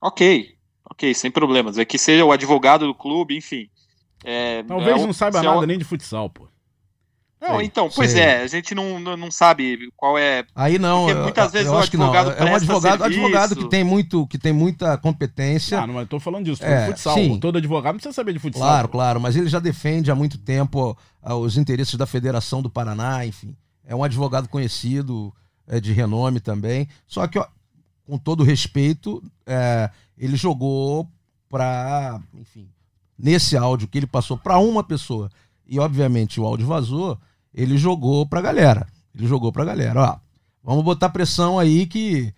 Ok, 0.00 0.54
ok, 0.90 1.14
sem 1.14 1.30
problemas. 1.30 1.78
É 1.78 1.84
que 1.84 1.98
seja 1.98 2.24
o 2.24 2.32
advogado 2.32 2.86
do 2.86 2.94
clube, 2.94 3.36
enfim. 3.36 3.68
É, 4.24 4.62
Talvez 4.64 5.00
é 5.00 5.06
não 5.06 5.12
saiba 5.12 5.38
é 5.38 5.42
nada 5.42 5.66
nem 5.66 5.78
de 5.78 5.84
futsal, 5.84 6.28
pô. 6.30 6.48
Não, 7.38 7.58
Sei, 7.58 7.66
então, 7.66 7.90
pois 7.94 8.12
sei. 8.12 8.22
é, 8.22 8.42
a 8.42 8.46
gente 8.46 8.74
não, 8.74 8.98
não, 8.98 9.30
sabe 9.30 9.90
qual 9.94 10.16
é. 10.16 10.44
Aí 10.54 10.78
não, 10.78 11.04
Porque 11.04 11.18
eu- 11.18 11.22
muitas 11.22 11.52
vezes 11.52 11.66
eu 11.68 11.74
o 11.74 11.78
acho 11.78 11.90
que 11.90 11.96
não. 11.98 12.06
advogado 12.12 12.42
É 12.42 12.50
um 12.50 12.56
advogado, 12.56 13.04
advogado 13.04 13.56
que 13.56 13.68
tem 13.68 13.84
muito, 13.84 14.26
que 14.26 14.38
tem 14.38 14.54
muita 14.54 14.96
competência. 14.96 15.78
Ah, 15.80 15.86
não, 15.86 15.94
mas 15.94 16.04
eu 16.04 16.08
tô 16.08 16.18
falando 16.18 16.46
disso, 16.46 16.62
tô 16.62 16.66
É, 16.66 16.86
futsal. 16.86 17.14
sim. 17.14 17.38
Todo 17.38 17.58
advogado 17.58 17.92
não 17.92 17.98
precisa 17.98 18.14
saber 18.14 18.32
de 18.32 18.38
futsal. 18.38 18.62
Claro, 18.62 18.88
pô. 18.88 18.92
claro, 18.92 19.20
mas 19.20 19.36
ele 19.36 19.48
já 19.48 19.58
defende 19.60 20.10
há 20.10 20.14
muito 20.14 20.38
tempo 20.38 20.96
ó, 21.22 21.36
os 21.36 21.58
interesses 21.58 21.94
da 21.94 22.06
Federação 22.06 22.62
do 22.62 22.70
Paraná, 22.70 23.24
enfim. 23.26 23.54
É 23.84 23.94
um 23.94 24.02
advogado 24.02 24.48
conhecido, 24.48 25.32
é, 25.66 25.80
de 25.80 25.92
renome 25.92 26.40
também. 26.40 26.88
Só 27.06 27.26
que, 27.26 27.38
ó, 27.38 27.46
com 28.04 28.18
todo 28.18 28.44
respeito, 28.44 29.22
é, 29.46 29.90
ele 30.16 30.36
jogou 30.36 31.08
para, 31.48 32.20
enfim, 32.34 32.68
nesse 33.18 33.56
áudio 33.56 33.88
que 33.88 33.98
ele 33.98 34.06
passou 34.06 34.36
para 34.36 34.58
uma 34.58 34.82
pessoa 34.84 35.30
e, 35.66 35.78
obviamente, 35.78 36.40
o 36.40 36.46
áudio 36.46 36.66
vazou, 36.66 37.18
ele 37.54 37.76
jogou 37.76 38.26
pra 38.26 38.40
galera. 38.40 38.86
Ele 39.14 39.26
jogou 39.26 39.50
pra 39.50 39.64
galera, 39.64 40.00
ó. 40.00 40.18
Vamos 40.62 40.84
botar 40.84 41.08
pressão 41.08 41.58
aí 41.58 41.86
que 41.86 42.32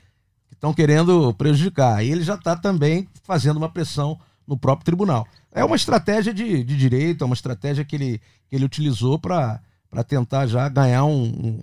estão 0.53 0.73
querendo 0.75 1.33
prejudicar. 1.35 1.97
Aí 1.97 2.11
ele 2.11 2.23
já 2.23 2.35
está 2.35 2.55
também 2.57 3.09
fazendo 3.23 3.57
uma 3.57 3.69
pressão 3.69 4.19
no 4.47 4.57
próprio 4.57 4.85
tribunal. 4.85 5.27
É 5.51 5.65
uma 5.65 5.77
estratégia 5.77 6.33
de, 6.33 6.63
de 6.63 6.77
direito, 6.77 7.23
é 7.23 7.27
uma 7.27 7.35
estratégia 7.35 7.85
que 7.85 7.97
ele, 7.97 8.21
que 8.49 8.55
ele 8.57 8.65
utilizou 8.65 9.19
para 9.19 9.61
tentar 10.07 10.47
já 10.47 10.69
ganhar 10.69 11.05
um, 11.05 11.23
um- 11.25 11.61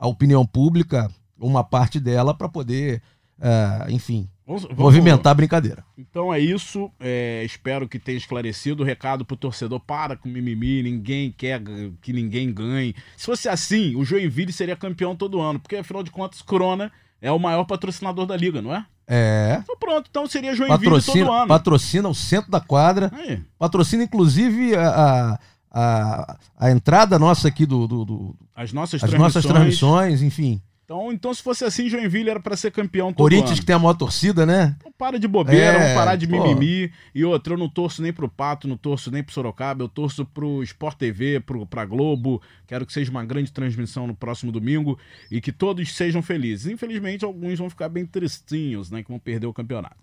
a 0.00 0.08
opinião 0.08 0.44
pública, 0.46 1.08
uma 1.38 1.62
parte 1.62 2.00
dela, 2.00 2.32
para 2.34 2.48
poder, 2.48 3.02
eh, 3.40 3.86
enfim, 3.90 4.28
Vamos- 4.46 4.62
vamos- 4.64 4.78
movimentar 4.78 5.30
a 5.30 5.34
brincadeira. 5.34 5.84
Então 5.96 6.32
é 6.34 6.40
isso. 6.40 6.90
é, 6.98 7.44
espero 7.44 7.86
que 7.88 7.98
tenha 7.98 8.18
esclarecido 8.18 8.82
o 8.82 8.86
recado 8.86 9.24
pro 9.24 9.36
torcedor. 9.36 9.78
Para 9.78 10.16
com 10.16 10.28
mimimi, 10.28 10.82
ninguém 10.82 11.30
quer 11.30 11.62
que 12.02 12.12
ninguém 12.12 12.52
ganhe. 12.52 12.94
Se 13.16 13.26
fosse 13.26 13.48
assim, 13.48 13.94
o 13.94 14.04
Joinville 14.04 14.52
seria 14.52 14.74
campeão 14.74 15.14
todo 15.14 15.40
ano, 15.40 15.60
porque 15.60 15.76
afinal 15.76 16.02
de 16.02 16.10
contas, 16.10 16.42
Corona 16.42 16.90
é 17.22 17.30
o 17.30 17.38
maior 17.38 17.64
patrocinador 17.64 18.24
da 18.26 18.36
liga, 18.36 18.60
não 18.62 18.74
é? 18.74 18.84
É. 19.12 19.58
Então 19.62 19.76
pronto, 19.78 20.06
então 20.08 20.26
seria 20.26 20.54
Joinville 20.54 20.78
todo 20.78 20.84
Patrocina, 21.00 21.30
ano. 21.32 21.48
patrocina 21.48 22.08
o 22.08 22.14
centro 22.14 22.50
da 22.50 22.60
quadra, 22.60 23.10
Aí, 23.14 23.42
patrocina 23.58 24.02
inclusive 24.04 24.74
a, 24.76 24.88
a, 24.88 25.38
a, 25.70 26.36
a 26.58 26.70
entrada 26.70 27.18
nossa 27.18 27.48
aqui 27.48 27.64
do, 27.66 27.86
do- 27.86 28.04
do- 28.04 28.36
as 28.54 28.72
nossas 28.72 29.02
as 29.02 29.10
transmissões. 29.10 29.34
nossas 29.34 29.44
transmissões, 29.46 30.22
enfim. 30.22 30.60
Então, 30.84 31.12
então, 31.12 31.32
se 31.32 31.40
fosse 31.40 31.64
assim, 31.64 31.88
Joinville 31.88 32.28
era 32.30 32.40
pra 32.40 32.56
ser 32.56 32.72
campeão 32.72 33.12
todo 33.12 33.18
Corinthians 33.18 33.50
ano. 33.52 33.60
que 33.60 33.64
tem 33.66 33.76
a 33.76 33.78
maior 33.78 33.94
torcida, 33.94 34.44
né? 34.44 34.74
Então 34.80 34.90
para 34.98 35.20
de 35.20 35.28
bobeira, 35.28 35.64
É, 35.64 35.78
vamos 35.78 35.94
parar 35.94 36.16
de 36.16 36.26
pô. 36.26 36.42
mimimi. 36.42 36.90
E 37.14 37.24
outra, 37.24 37.54
eu 37.54 37.56
não 37.56 37.68
torço 37.68 38.02
nem 38.02 38.12
pro 38.12 38.28
Pato, 38.28 38.66
não 38.66 38.76
torço 38.76 39.08
nem 39.08 39.22
pro 39.22 39.32
Sorocaba, 39.32 39.84
eu 39.84 39.88
torço 39.88 40.24
pro 40.26 40.64
Sport 40.64 40.96
TV, 40.98 41.38
pro, 41.38 41.64
pra 41.64 41.84
Globo. 41.84 42.42
Quero 42.66 42.84
que 42.84 42.92
seja 42.92 43.08
uma 43.08 43.24
grande 43.24 43.52
transmissão 43.52 44.08
no 44.08 44.16
próximo 44.16 44.50
domingo 44.50 44.98
e 45.30 45.40
que 45.40 45.52
todos 45.52 45.94
sejam 45.94 46.20
felizes. 46.22 46.66
Infelizmente, 46.66 47.24
alguns 47.24 47.56
vão 47.60 47.70
ficar 47.70 47.88
bem 47.88 48.04
tristinhos, 48.04 48.90
né? 48.90 49.04
Que 49.04 49.10
vão 49.10 49.18
perder 49.20 49.46
o 49.46 49.54
campeonato. 49.54 49.94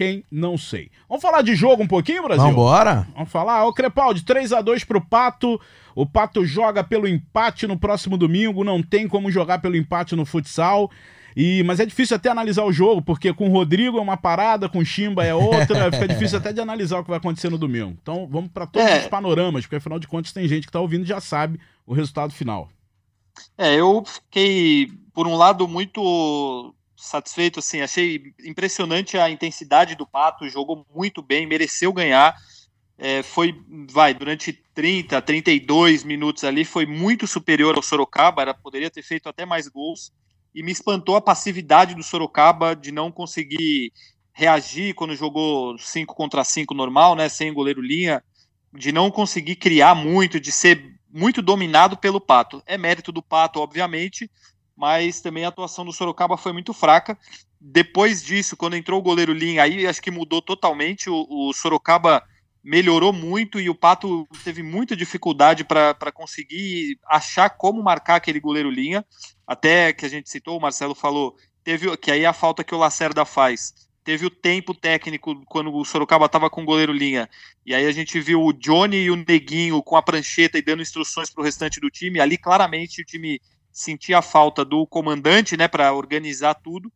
Quem? 0.00 0.24
Não 0.32 0.56
sei. 0.56 0.90
Vamos 1.06 1.20
falar 1.20 1.42
de 1.42 1.54
jogo 1.54 1.82
um 1.82 1.86
pouquinho, 1.86 2.22
Brasil? 2.22 2.42
Vambora? 2.46 3.06
Vamos 3.14 3.30
falar. 3.30 3.66
Ô, 3.66 3.72
Crepaldi, 3.74 4.24
3 4.24 4.50
a 4.54 4.62
2 4.62 4.82
pro 4.82 4.98
Pato. 4.98 5.60
O 5.94 6.06
Pato 6.06 6.42
joga 6.42 6.82
pelo 6.82 7.06
empate 7.06 7.66
no 7.66 7.78
próximo 7.78 8.16
domingo. 8.16 8.64
Não 8.64 8.82
tem 8.82 9.06
como 9.06 9.30
jogar 9.30 9.58
pelo 9.58 9.76
empate 9.76 10.16
no 10.16 10.24
futsal. 10.24 10.90
E, 11.36 11.62
mas 11.64 11.80
é 11.80 11.84
difícil 11.84 12.16
até 12.16 12.30
analisar 12.30 12.64
o 12.64 12.72
jogo, 12.72 13.02
porque 13.02 13.30
com 13.34 13.50
o 13.50 13.52
Rodrigo 13.52 13.98
é 13.98 14.00
uma 14.00 14.16
parada, 14.16 14.70
com 14.70 14.78
o 14.78 14.84
Chimba 14.86 15.22
é 15.22 15.34
outra. 15.34 15.92
Fica 15.92 16.08
difícil 16.08 16.38
até 16.38 16.50
de 16.50 16.62
analisar 16.62 16.98
o 17.00 17.04
que 17.04 17.10
vai 17.10 17.18
acontecer 17.18 17.50
no 17.50 17.58
domingo. 17.58 17.94
Então 18.00 18.26
vamos 18.26 18.50
para 18.50 18.66
todos 18.66 18.88
É. 18.88 19.00
os 19.00 19.06
panoramas, 19.06 19.64
porque 19.66 19.76
afinal 19.76 19.98
de 19.98 20.08
contas 20.08 20.32
tem 20.32 20.48
gente 20.48 20.66
que 20.66 20.72
tá 20.72 20.80
ouvindo 20.80 21.04
e 21.04 21.08
já 21.08 21.20
sabe 21.20 21.60
o 21.86 21.92
resultado 21.92 22.32
final. 22.32 22.70
É, 23.58 23.74
eu 23.78 24.02
fiquei, 24.06 24.90
por 25.12 25.26
um 25.26 25.36
lado, 25.36 25.68
muito 25.68 26.74
satisfeito, 27.00 27.58
assim, 27.58 27.80
achei 27.80 28.34
impressionante 28.44 29.16
a 29.16 29.30
intensidade 29.30 29.94
do 29.94 30.06
Pato, 30.06 30.48
jogou 30.48 30.86
muito 30.94 31.22
bem, 31.22 31.46
mereceu 31.46 31.92
ganhar. 31.92 32.36
É, 32.98 33.22
foi, 33.22 33.54
vai, 33.90 34.12
durante 34.12 34.52
30, 34.74 35.20
32 35.22 36.04
minutos 36.04 36.44
ali, 36.44 36.64
foi 36.64 36.84
muito 36.84 37.26
superior 37.26 37.74
ao 37.74 37.82
Sorocaba, 37.82 38.42
era, 38.42 38.52
poderia 38.52 38.90
ter 38.90 39.02
feito 39.02 39.26
até 39.26 39.46
mais 39.46 39.66
gols, 39.66 40.12
e 40.54 40.62
me 40.62 40.70
espantou 40.70 41.16
a 41.16 41.20
passividade 41.20 41.94
do 41.94 42.02
Sorocaba 42.02 42.76
de 42.76 42.92
não 42.92 43.10
conseguir 43.10 43.90
reagir 44.32 44.94
quando 44.94 45.16
jogou 45.16 45.78
5 45.78 46.14
contra 46.14 46.44
5 46.44 46.74
normal, 46.74 47.14
né, 47.14 47.28
sem 47.28 47.52
goleiro 47.52 47.80
linha, 47.80 48.22
de 48.72 48.92
não 48.92 49.10
conseguir 49.10 49.56
criar 49.56 49.94
muito, 49.94 50.38
de 50.38 50.52
ser 50.52 50.94
muito 51.12 51.40
dominado 51.40 51.96
pelo 51.96 52.20
Pato. 52.20 52.62
É 52.66 52.76
mérito 52.76 53.10
do 53.10 53.22
Pato, 53.22 53.60
obviamente, 53.60 54.30
mas 54.80 55.20
também 55.20 55.44
a 55.44 55.48
atuação 55.48 55.84
do 55.84 55.92
Sorocaba 55.92 56.38
foi 56.38 56.54
muito 56.54 56.72
fraca. 56.72 57.18
Depois 57.60 58.22
disso, 58.24 58.56
quando 58.56 58.76
entrou 58.76 58.98
o 58.98 59.02
goleiro 59.02 59.30
Linha, 59.30 59.62
aí 59.62 59.86
acho 59.86 60.00
que 60.00 60.10
mudou 60.10 60.40
totalmente. 60.40 61.10
O, 61.10 61.26
o 61.28 61.52
Sorocaba 61.52 62.24
melhorou 62.64 63.12
muito 63.12 63.60
e 63.60 63.68
o 63.68 63.74
Pato 63.74 64.26
teve 64.42 64.62
muita 64.62 64.96
dificuldade 64.96 65.64
para 65.64 66.10
conseguir 66.14 66.98
achar 67.06 67.50
como 67.50 67.82
marcar 67.82 68.16
aquele 68.16 68.40
goleiro 68.40 68.70
Linha. 68.70 69.04
Até 69.46 69.92
que 69.92 70.06
a 70.06 70.08
gente 70.08 70.30
citou, 70.30 70.56
o 70.56 70.60
Marcelo 70.62 70.94
falou, 70.94 71.36
teve 71.62 71.94
que 71.98 72.10
aí 72.10 72.22
é 72.22 72.26
a 72.26 72.32
falta 72.32 72.64
que 72.64 72.74
o 72.74 72.78
Lacerda 72.78 73.26
faz. 73.26 73.74
Teve 74.02 74.24
o 74.24 74.30
tempo 74.30 74.72
técnico 74.72 75.42
quando 75.44 75.74
o 75.74 75.84
Sorocaba 75.84 76.24
estava 76.24 76.48
com 76.48 76.62
o 76.62 76.64
goleiro 76.64 76.90
linha. 76.90 77.28
E 77.66 77.74
aí 77.74 77.84
a 77.84 77.92
gente 77.92 78.18
viu 78.18 78.42
o 78.42 78.54
Johnny 78.54 78.96
e 78.96 79.10
o 79.10 79.16
Neguinho 79.16 79.82
com 79.82 79.94
a 79.94 80.02
prancheta 80.02 80.56
e 80.56 80.62
dando 80.62 80.80
instruções 80.80 81.28
para 81.28 81.42
o 81.42 81.44
restante 81.44 81.78
do 81.78 81.90
time. 81.90 82.18
Ali 82.18 82.38
claramente 82.38 83.02
o 83.02 83.04
time 83.04 83.38
sentia 83.72 84.18
a 84.18 84.22
falta 84.22 84.64
do 84.64 84.86
comandante, 84.86 85.56
né, 85.56 85.68
para 85.68 85.92
organizar 85.92 86.54
tudo. 86.54 86.92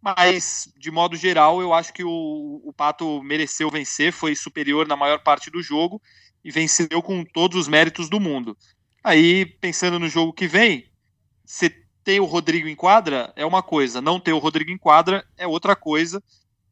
Mas, 0.00 0.70
de 0.78 0.90
modo 0.90 1.16
geral, 1.16 1.62
eu 1.62 1.72
acho 1.72 1.92
que 1.92 2.04
o, 2.04 2.60
o 2.64 2.72
Pato 2.76 3.22
mereceu 3.22 3.70
vencer, 3.70 4.12
foi 4.12 4.36
superior 4.36 4.86
na 4.86 4.96
maior 4.96 5.20
parte 5.20 5.50
do 5.50 5.62
jogo 5.62 6.00
e 6.44 6.50
venceu 6.50 7.02
com 7.02 7.24
todos 7.24 7.58
os 7.58 7.68
méritos 7.68 8.10
do 8.10 8.20
mundo. 8.20 8.56
Aí, 9.02 9.46
pensando 9.46 9.98
no 9.98 10.08
jogo 10.08 10.32
que 10.32 10.46
vem, 10.46 10.90
você 11.44 11.70
ter 12.04 12.20
o 12.20 12.26
Rodrigo 12.26 12.68
em 12.68 12.76
quadra 12.76 13.32
é 13.34 13.46
uma 13.46 13.62
coisa, 13.62 14.00
não 14.00 14.20
ter 14.20 14.34
o 14.34 14.38
Rodrigo 14.38 14.70
em 14.70 14.78
quadra 14.78 15.24
é 15.38 15.46
outra 15.46 15.74
coisa. 15.74 16.22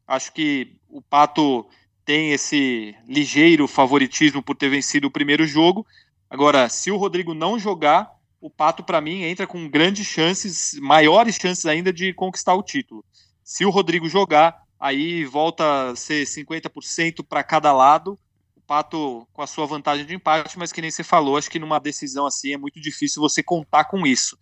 Acho 0.07 0.31
que 0.33 0.77
o 0.89 1.01
Pato 1.01 1.67
tem 2.05 2.33
esse 2.33 2.95
ligeiro 3.07 3.67
favoritismo 3.67 4.43
por 4.43 4.57
ter 4.57 4.69
vencido 4.69 5.07
o 5.07 5.11
primeiro 5.11 5.47
jogo. 5.47 5.87
Agora, 6.29 6.69
se 6.69 6.91
o 6.91 6.97
Rodrigo 6.97 7.33
não 7.33 7.59
jogar, 7.59 8.11
o 8.43 8.51
Pato, 8.51 8.83
para 8.83 9.01
mim, 9.01 9.23
entra 9.23 9.47
com 9.47 9.71
grandes 9.71 10.05
chances, 10.05 10.75
maiores 10.81 11.37
chances 11.37 11.65
ainda 11.65 11.93
de 11.93 12.13
conquistar 12.13 12.55
o 12.55 12.63
título. 12.63 13.05
Se 13.45 13.65
o 13.65 13.71
Rodrigo 13.71 14.09
jogar, 14.09 14.61
aí 14.81 15.25
volta 15.25 15.91
a 15.91 15.97
ser 15.97 16.27
50% 16.27 17.25
para 17.25 17.45
cada 17.45 17.73
lado. 17.73 18.19
O 18.57 18.61
Pato 18.61 19.29
com 19.33 19.43
a 19.43 19.47
sua 19.47 19.65
vantagem 19.65 20.05
de 20.05 20.17
empate, 20.17 20.59
mas 20.59 20.73
que 20.73 20.83
nem 20.83 20.91
você 20.91 21.05
falou, 21.05 21.37
acho 21.37 21.49
que 21.49 21.61
numa 21.61 21.79
decisão 21.79 22.27
assim 22.27 22.53
é 22.53 22.59
muito 22.59 22.81
difícil 22.81 23.23
você 23.23 23.45
contar 23.45 23.85
com 23.85 24.05
isso. 24.05 24.37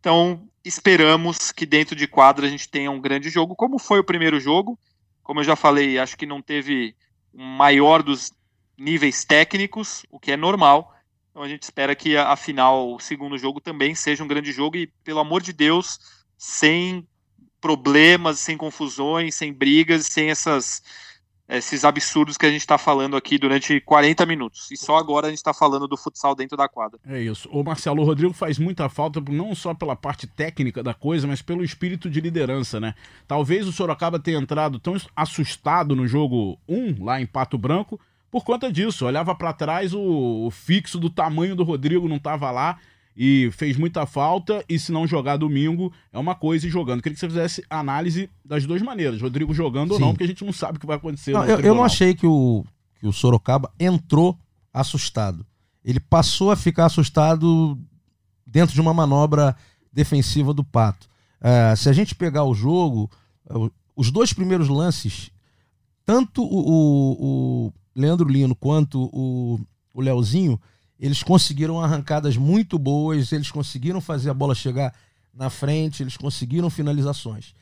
Então, 0.00 0.48
esperamos 0.64 1.52
que 1.52 1.66
dentro 1.66 1.94
de 1.94 2.06
quadra 2.06 2.46
a 2.46 2.48
gente 2.48 2.70
tenha 2.70 2.90
um 2.90 3.00
grande 3.00 3.28
jogo, 3.28 3.54
como 3.54 3.78
foi 3.78 3.98
o 3.98 4.04
primeiro 4.04 4.40
jogo. 4.40 4.78
Como 5.22 5.40
eu 5.40 5.44
já 5.44 5.56
falei, 5.56 5.98
acho 5.98 6.16
que 6.16 6.24
não 6.24 6.40
teve 6.40 6.96
o 7.34 7.42
maior 7.42 8.02
dos 8.02 8.32
níveis 8.78 9.26
técnicos, 9.26 10.06
o 10.10 10.18
que 10.18 10.32
é 10.32 10.36
normal, 10.38 10.95
Então 11.36 11.44
a 11.44 11.48
gente 11.50 11.64
espera 11.64 11.94
que 11.94 12.16
a, 12.16 12.32
a 12.32 12.36
final, 12.36 12.94
o 12.94 12.98
segundo 12.98 13.36
jogo, 13.36 13.60
também 13.60 13.94
seja 13.94 14.24
um 14.24 14.26
grande 14.26 14.52
jogo 14.52 14.74
e, 14.74 14.86
pelo 15.04 15.20
amor 15.20 15.42
de 15.42 15.52
Deus, 15.52 16.00
sem 16.38 17.06
problemas, 17.60 18.38
sem 18.38 18.56
confusões, 18.56 19.34
sem 19.34 19.52
brigas, 19.52 20.06
sem 20.06 20.30
essas 20.30 20.82
esses 21.46 21.84
absurdos 21.84 22.38
que 22.38 22.46
a 22.46 22.50
gente 22.50 22.62
está 22.62 22.78
falando 22.78 23.16
aqui 23.18 23.36
durante 23.38 23.78
40 23.82 24.24
minutos. 24.24 24.70
E 24.70 24.78
só 24.78 24.96
agora 24.96 25.26
a 25.26 25.30
gente 25.30 25.36
está 25.36 25.52
falando 25.52 25.86
do 25.86 25.96
futsal 25.96 26.34
dentro 26.34 26.56
da 26.56 26.68
quadra. 26.68 26.98
É 27.06 27.20
isso. 27.20 27.50
O 27.52 27.62
Marcelo 27.62 28.02
Rodrigo 28.02 28.32
faz 28.32 28.58
muita 28.58 28.88
falta, 28.88 29.20
não 29.28 29.54
só 29.54 29.74
pela 29.74 29.94
parte 29.94 30.26
técnica 30.26 30.82
da 30.82 30.94
coisa, 30.94 31.26
mas 31.26 31.42
pelo 31.42 31.62
espírito 31.62 32.08
de 32.08 32.20
liderança, 32.20 32.80
né? 32.80 32.94
Talvez 33.28 33.68
o 33.68 33.72
Sorocaba 33.72 34.18
tenha 34.18 34.38
entrado 34.38 34.80
tão 34.80 34.96
assustado 35.14 35.94
no 35.94 36.08
jogo 36.08 36.58
1, 36.66 37.04
lá 37.04 37.20
em 37.20 37.26
Pato 37.26 37.58
Branco, 37.58 38.00
por 38.30 38.44
conta 38.44 38.70
disso. 38.72 39.06
Olhava 39.06 39.34
para 39.34 39.52
trás, 39.52 39.92
o, 39.94 40.46
o 40.46 40.50
fixo 40.50 40.98
do 40.98 41.08
tamanho 41.10 41.54
do 41.56 41.64
Rodrigo 41.64 42.08
não 42.08 42.16
estava 42.16 42.50
lá 42.50 42.78
e 43.16 43.50
fez 43.52 43.76
muita 43.76 44.04
falta. 44.06 44.64
E 44.68 44.78
se 44.78 44.92
não 44.92 45.06
jogar 45.06 45.36
domingo, 45.36 45.92
é 46.12 46.18
uma 46.18 46.34
coisa 46.34 46.66
e 46.66 46.70
jogando. 46.70 47.02
Queria 47.02 47.14
que 47.14 47.20
você 47.20 47.28
fizesse 47.28 47.64
análise 47.70 48.28
das 48.44 48.66
duas 48.66 48.82
maneiras, 48.82 49.20
Rodrigo 49.20 49.54
jogando 49.54 49.92
ou 49.92 49.96
Sim. 49.96 50.02
não, 50.02 50.10
porque 50.12 50.24
a 50.24 50.28
gente 50.28 50.44
não 50.44 50.52
sabe 50.52 50.76
o 50.76 50.80
que 50.80 50.86
vai 50.86 50.96
acontecer. 50.96 51.32
Não, 51.32 51.44
no 51.44 51.50
eu, 51.50 51.60
eu 51.60 51.74
não 51.74 51.84
achei 51.84 52.14
que 52.14 52.26
o, 52.26 52.64
que 53.00 53.06
o 53.06 53.12
Sorocaba 53.12 53.72
entrou 53.80 54.38
assustado. 54.72 55.46
Ele 55.84 56.00
passou 56.00 56.50
a 56.50 56.56
ficar 56.56 56.86
assustado 56.86 57.78
dentro 58.46 58.74
de 58.74 58.80
uma 58.80 58.92
manobra 58.92 59.56
defensiva 59.92 60.52
do 60.52 60.62
Pato. 60.64 61.08
É, 61.40 61.74
se 61.76 61.88
a 61.88 61.92
gente 61.92 62.14
pegar 62.14 62.44
o 62.44 62.54
jogo, 62.54 63.10
o- 63.48 63.70
os 63.94 64.10
dois 64.10 64.32
primeiros 64.32 64.68
lances, 64.68 65.30
tanto 66.04 66.42
o, 66.42 66.46
o- 66.58 67.66
o 67.68 67.72
Leandro 67.96 68.28
Lino 68.28 68.54
quanto 68.54 69.08
o, 69.12 69.58
o 69.94 70.00
Leozinho, 70.02 70.60
eles 71.00 71.22
conseguiram 71.22 71.80
arrancadas 71.80 72.36
muito 72.36 72.78
boas, 72.78 73.32
eles 73.32 73.50
conseguiram 73.50 74.00
fazer 74.00 74.28
a 74.28 74.34
bola 74.34 74.54
chegar 74.54 74.94
na 75.32 75.48
frente, 75.48 76.02
eles 76.02 76.16
conseguiram 76.16 76.68
finalizações. 76.68 77.54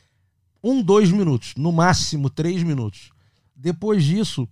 Um, 0.63 0.83
dois 0.83 1.11
minutos, 1.11 1.55
no 1.57 1.71
máximo 1.71 2.29
três 2.29 2.63
minutos. 2.63 3.11
Depois 3.55 4.05
disso, 4.05 4.49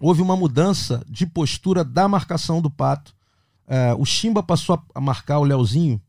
houve 0.00 0.22
uma 0.22 0.36
mudança 0.36 1.04
de 1.08 1.26
postura 1.26 1.84
da 1.84 2.08
marcação 2.08 2.62
do 2.62 2.70
Pato. 2.70 3.14
É, 3.66 3.94
o 3.94 4.04
Chimba 4.04 4.42
passou 4.42 4.82
a 4.94 5.00
marcar 5.00 5.38
o 5.38 5.44
Leozinho. 5.44 6.00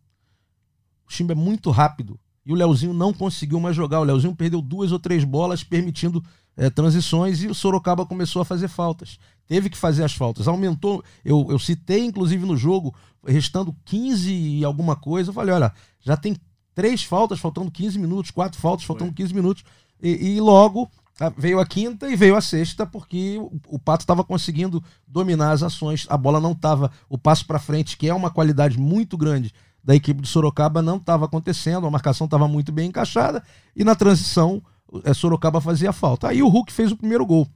O 1.08 1.12
Chimba 1.12 1.34
é 1.34 1.36
muito 1.36 1.70
rápido. 1.72 2.20
E 2.46 2.52
o 2.52 2.56
Leozinho 2.56 2.94
não 2.94 3.14
conseguiu 3.14 3.60
mais 3.60 3.76
jogar. 3.76 4.00
O 4.00 4.04
Leozinho 4.04 4.36
perdeu 4.36 4.62
duas 4.62 4.92
ou 4.92 5.00
três 5.00 5.24
bolas, 5.24 5.64
permitindo 5.64 6.24
é, 6.60 6.70
transições, 6.70 7.42
e 7.42 7.48
o 7.48 7.56
Sorocaba 7.56 8.06
começou 8.06 8.42
a 8.42 8.46
fazer 8.46 8.68
faltas. 8.68 9.18
Teve 9.48 9.70
que 9.70 9.78
fazer 9.78 10.04
as 10.04 10.14
faltas. 10.14 10.46
Aumentou. 10.46 11.02
Eu, 11.24 11.48
eu 11.50 11.58
citei, 11.58 12.04
inclusive, 12.04 12.46
no 12.46 12.58
jogo, 12.58 12.94
restando 13.26 13.74
15 13.86 14.32
e 14.32 14.66
alguma 14.66 14.94
coisa. 14.94 15.30
Eu 15.30 15.34
falei: 15.34 15.56
olha, 15.56 15.74
já 16.02 16.18
tem 16.18 16.36
três 16.76 17.02
faltas, 17.02 17.40
faltando 17.40 17.72
15 17.72 17.98
minutos, 17.98 18.30
quatro 18.30 18.60
faltas, 18.60 18.86
faltando 18.86 19.14
15 19.14 19.34
minutos. 19.34 19.64
E, 20.04 20.36
e 20.36 20.42
logo 20.42 20.92
veio 21.38 21.62
a 21.62 21.66
quinta 21.66 22.10
e 22.10 22.16
veio 22.16 22.36
a 22.36 22.42
sexta, 22.42 22.86
porque 22.86 23.38
o, 23.40 23.76
o 23.76 23.80
Pato 23.80 24.04
estava 24.04 24.24
conseguindo 24.24 24.84
dominar 25.08 25.52
as 25.52 25.64
ações. 25.64 26.06
A 26.10 26.18
bola 26.18 26.42
não 26.42 26.52
estava. 26.52 26.92
O 27.08 27.18
passo 27.18 27.46
para 27.48 27.58
frente, 27.58 27.98
que 27.98 28.10
é 28.10 28.14
uma 28.14 28.30
qualidade 28.30 28.78
muito 28.78 29.18
grande 29.18 29.54
da 29.82 29.96
equipe 29.96 30.22
do 30.22 30.28
Sorocaba, 30.28 30.82
não 30.82 30.98
estava 30.98 31.24
acontecendo. 31.24 31.88
A 31.88 31.92
marcação 31.92 32.26
estava 32.26 32.50
muito 32.50 32.70
bem 32.74 32.90
encaixada. 32.90 33.42
E 33.74 33.86
na 33.86 33.96
transição, 33.96 34.62
é, 35.04 35.14
Sorocaba 35.14 35.62
fazia 35.62 35.92
falta. 35.94 36.28
Aí 36.28 36.42
o 36.42 36.48
Hulk 36.48 36.72
fez 36.72 36.92
o 36.92 36.98
primeiro 36.98 37.26
gol. 37.26 37.48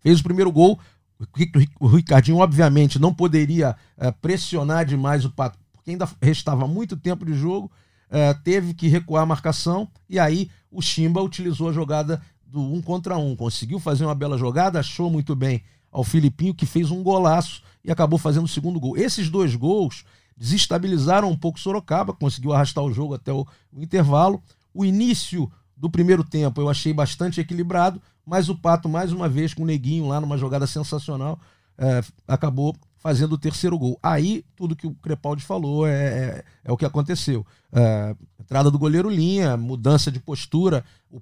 Fez 0.00 0.20
o 0.20 0.22
primeiro 0.22 0.50
gol. 0.52 0.78
O 1.18 1.24
Ri- 1.38 1.70
O 1.80 1.86
Ricardinho, 1.86 2.38
obviamente, 2.38 2.98
não 2.98 3.14
poderia 3.14 3.76
eh, 3.96 4.10
pressionar 4.10 4.84
demais 4.84 5.24
o 5.24 5.30
Pato, 5.30 5.58
porque 5.72 5.92
ainda 5.92 6.08
restava 6.20 6.66
muito 6.66 6.96
tempo 6.96 7.24
de 7.24 7.34
jogo. 7.34 7.70
eh, 8.10 8.34
teve 8.44 8.74
que 8.74 8.86
recuar 8.88 9.22
a 9.22 9.26
marcação. 9.26 9.88
E 10.08 10.18
aí 10.18 10.50
o 10.70 10.82
Chimba 10.82 11.22
utilizou 11.22 11.68
a 11.68 11.72
jogada 11.72 12.20
do 12.44 12.60
um 12.60 12.82
contra 12.82 13.16
um. 13.16 13.34
Conseguiu 13.34 13.78
fazer 13.80 14.04
uma 14.04 14.14
bela 14.14 14.36
jogada, 14.36 14.78
achou 14.80 15.08
muito 15.10 15.34
bem 15.34 15.62
ao 15.90 16.04
Filipinho, 16.04 16.54
que 16.54 16.66
fez 16.66 16.90
um 16.90 17.02
golaço 17.02 17.62
e 17.84 17.90
acabou 17.90 18.18
fazendo 18.18 18.44
o 18.44 18.48
segundo 18.48 18.78
gol. 18.80 18.96
Esses 18.96 19.30
dois 19.30 19.54
gols 19.56 20.04
desestabilizaram 20.36 21.30
um 21.30 21.36
pouco 21.36 21.58
Sorocaba, 21.60 22.12
conseguiu 22.12 22.52
arrastar 22.52 22.82
o 22.84 22.92
jogo 22.92 23.14
até 23.14 23.32
o, 23.32 23.46
o 23.72 23.80
intervalo. 23.82 24.42
O 24.72 24.84
início 24.84 25.50
do 25.76 25.90
primeiro 25.90 26.22
tempo 26.24 26.60
eu 26.60 26.68
achei 26.68 26.92
bastante 26.92 27.40
equilibrado, 27.40 28.00
mas 28.24 28.48
o 28.48 28.54
Pato, 28.56 28.88
mais 28.88 29.12
uma 29.12 29.28
vez, 29.28 29.52
com 29.54 29.62
o 29.62 29.66
Neguinho 29.66 30.06
lá 30.08 30.20
numa 30.20 30.38
jogada 30.38 30.66
sensacional, 30.66 31.38
eh, 31.76 32.02
acabou 32.26 32.74
fazendo 32.96 33.34
o 33.34 33.38
terceiro 33.38 33.78
gol. 33.78 33.98
Aí, 34.02 34.44
tudo 34.56 34.74
que 34.76 34.86
o 34.86 34.94
Crepaldi 34.94 35.42
falou 35.42 35.86
é, 35.86 35.92
é, 35.92 36.44
é 36.64 36.72
o 36.72 36.76
que 36.76 36.86
aconteceu. 36.86 37.44
Eh, 37.72 38.16
entrada 38.40 38.70
do 38.70 38.78
goleiro 38.78 39.10
linha, 39.10 39.56
mudança 39.56 40.10
de 40.10 40.20
postura, 40.20 40.84
o- 41.10 41.20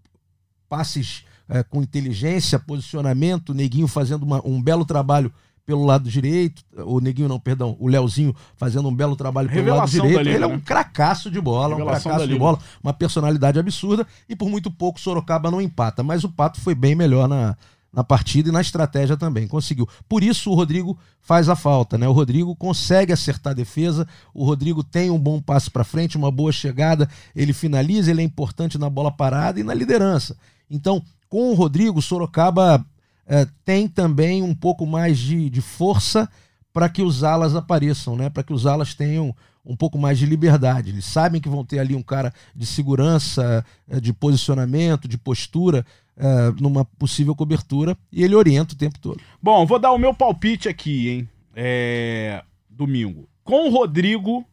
passes 0.69 1.25
eh, 1.49 1.63
com 1.65 1.83
inteligência, 1.83 2.59
posicionamento, 2.59 3.53
Neguinho 3.53 3.89
fazendo 3.89 4.23
uma- 4.23 4.41
um 4.47 4.63
belo 4.63 4.85
trabalho 4.85 5.33
pelo 5.65 5.85
lado 5.85 6.11
direito, 6.11 6.63
o 6.77 7.01
Neguinho 7.01 7.29
não, 7.29 7.39
perdão, 7.39 7.77
o 7.79 7.87
Leozinho 7.89 8.35
fazendo 8.57 8.89
um 8.89 8.95
belo 8.95 9.15
trabalho 9.15 9.49
pelo 9.49 9.61
lado 9.61 9.67
Revelação 9.89 10.01
direito. 10.03 10.17
da 10.17 10.23
liga, 10.23 10.37
Ele 10.37 10.45
é 10.45 10.49
né? 10.49 10.55
um 10.55 10.61
cracaço 10.61 11.31
de 11.31 11.41
bola, 11.41 11.75
um 11.75 11.79
Revelação 11.79 12.03
cracaço 12.11 12.19
da 12.21 12.27
de 12.27 12.33
liga. 12.33 12.45
bola, 12.45 12.59
uma 12.83 12.93
personalidade 12.93 13.59
absurda 13.59 14.07
e 14.29 14.35
por 14.35 14.49
muito 14.49 14.71
pouco 14.71 15.01
Sorocaba 15.01 15.51
não 15.51 15.61
empata, 15.61 16.03
mas 16.03 16.25
o 16.25 16.29
Pato 16.29 16.61
foi 16.61 16.75
bem 16.75 16.97
melhor 16.97 17.29
na, 17.29 17.57
na 17.93 18.03
partida 18.03 18.49
e 18.49 18.53
na 18.53 18.61
estratégia 18.61 19.17
também, 19.17 19.47
conseguiu. 19.47 19.89
Por 20.09 20.25
isso 20.25 20.51
o 20.51 20.55
Rodrigo 20.55 20.99
faz 21.21 21.49
a 21.49 21.55
falta, 21.55 21.97
né? 21.97 22.09
O 22.09 22.13
Rodrigo 22.13 22.57
consegue 22.57 23.13
acertar 23.13 23.53
a 23.53 23.55
defesa, 23.55 24.07
o 24.35 24.45
Rodrigo 24.45 24.83
tem 24.83 25.11
um 25.11 25.19
bom 25.19 25.41
passe 25.41 25.71
para 25.71 25.85
frente, 25.85 26.17
uma 26.17 26.31
boa 26.31 26.51
chegada, 26.51 27.09
ele 27.37 27.53
finaliza, 27.53 28.11
ele 28.11 28.21
é 28.21 28.25
importante 28.25 28.79
na 28.79 28.91
bola 28.91 29.13
parada 29.13 29.61
e 29.61 29.63
na 29.63 29.75
liderança. 29.75 30.37
Então, 30.69 31.01
com 31.29 31.51
o 31.51 31.55
Rodrigo, 31.55 32.03
Sorocaba 32.03 32.85
eh, 33.33 33.47
tem 33.65 33.89
também 33.89 34.43
um 34.43 34.55
pouco 34.55 34.85
mais 34.85 35.19
de, 35.19 35.49
de 35.49 35.63
força 35.63 36.29
para 36.71 36.87
que 36.87 37.01
os 37.01 37.25
alas 37.25 37.57
apareçam, 37.57 38.15
né? 38.15 38.29
Para 38.29 38.43
que 38.43 38.53
os 38.53 38.67
alas 38.67 38.95
tenham 38.95 39.35
um 39.65 39.75
pouco 39.75 39.97
mais 39.97 40.19
de 40.19 40.27
liberdade. 40.27 40.91
Eles 40.91 41.07
sabem 41.07 41.41
que 41.41 41.49
vão 41.49 41.65
ter 41.65 41.79
ali 41.79 41.95
um 41.95 42.03
cara 42.03 42.31
de 42.55 42.67
segurança, 42.67 43.65
eh, 43.89 43.99
de 44.01 44.13
posicionamento, 44.13 45.09
de 45.09 45.17
postura 45.17 45.83
eh, 46.15 46.53
numa 46.61 46.85
possível 46.85 47.35
cobertura 47.35 47.97
e 48.13 48.23
ele 48.23 48.35
orienta 48.35 48.75
o 48.75 48.77
tempo 48.77 48.99
todo. 48.99 49.19
Bom, 49.43 49.65
vou 49.65 49.79
dar 49.79 49.93
o 49.93 49.99
meu 49.99 50.13
palpite 50.13 50.69
aqui, 50.69 51.09
hein? 51.09 51.29
É... 51.55 52.45
Domingo. 52.69 53.27
Com 53.43 53.67
o 53.67 53.71
Rodrigo, 53.71 54.45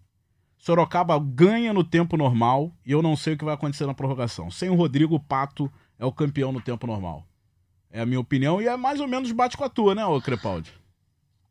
Sorocaba 0.58 1.20
ganha 1.20 1.74
no 1.74 1.84
tempo 1.84 2.16
normal 2.16 2.72
e 2.86 2.94
eu 2.94 3.02
não 3.02 3.18
sei 3.18 3.34
o 3.34 3.38
que 3.38 3.44
vai 3.44 3.56
acontecer 3.56 3.86
na 3.86 3.94
prorrogação. 3.94 4.50
Sem 4.50 4.70
o 4.70 4.76
Rodrigo, 4.76 5.16
o 5.16 5.20
Pato 5.20 5.70
é 5.98 6.06
o 6.06 6.14
campeão 6.14 6.54
no 6.54 6.62
tempo 6.62 6.88
normal. 6.88 7.26
É 7.92 8.02
a 8.02 8.06
minha 8.06 8.20
opinião 8.20 8.62
e 8.62 8.68
é 8.68 8.78
mais 8.78 9.00
ou 9.00 9.08
menos 9.08 9.32
bate 9.32 9.58
com 9.58 9.64
a 9.64 9.70
tua, 9.70 9.96
né, 9.96 10.06
ô 10.06 10.22
Crepaldi? 10.22 10.72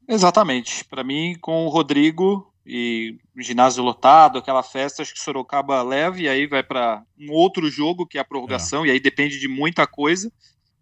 Exatamente. 0.06 0.84
Para 0.84 1.04
mim, 1.04 1.36
com 1.40 1.66
o 1.66 1.68
Rodrigo 1.68 2.52
e 2.64 3.18
o 3.36 3.42
ginásio 3.42 3.82
lotado, 3.82 4.38
aquela 4.38 4.62
festa, 4.62 5.02
acho 5.02 5.12
que 5.12 5.20
Sorocaba 5.20 5.82
leva 5.82 6.20
e 6.20 6.28
aí 6.28 6.46
vai 6.46 6.62
para 6.62 7.02
um 7.18 7.32
outro 7.32 7.70
jogo 7.70 8.06
que 8.06 8.18
é 8.18 8.20
a 8.20 8.24
prorrogação, 8.24 8.86
e 8.86 8.90
aí 8.90 9.00
depende 9.00 9.38
de 9.38 9.48
muita 9.48 9.86
coisa. 9.86 10.32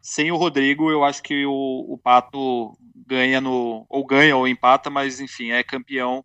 Sem 0.00 0.30
o 0.30 0.36
Rodrigo, 0.36 0.90
eu 0.90 1.04
acho 1.04 1.22
que 1.22 1.44
o, 1.46 1.86
o 1.88 1.98
Pato 1.98 2.76
ganha 3.06 3.40
no. 3.40 3.86
ou 3.88 4.04
ganha 4.04 4.36
ou 4.36 4.46
empata, 4.46 4.90
mas 4.90 5.20
enfim, 5.20 5.50
é 5.50 5.62
campeão 5.62 6.24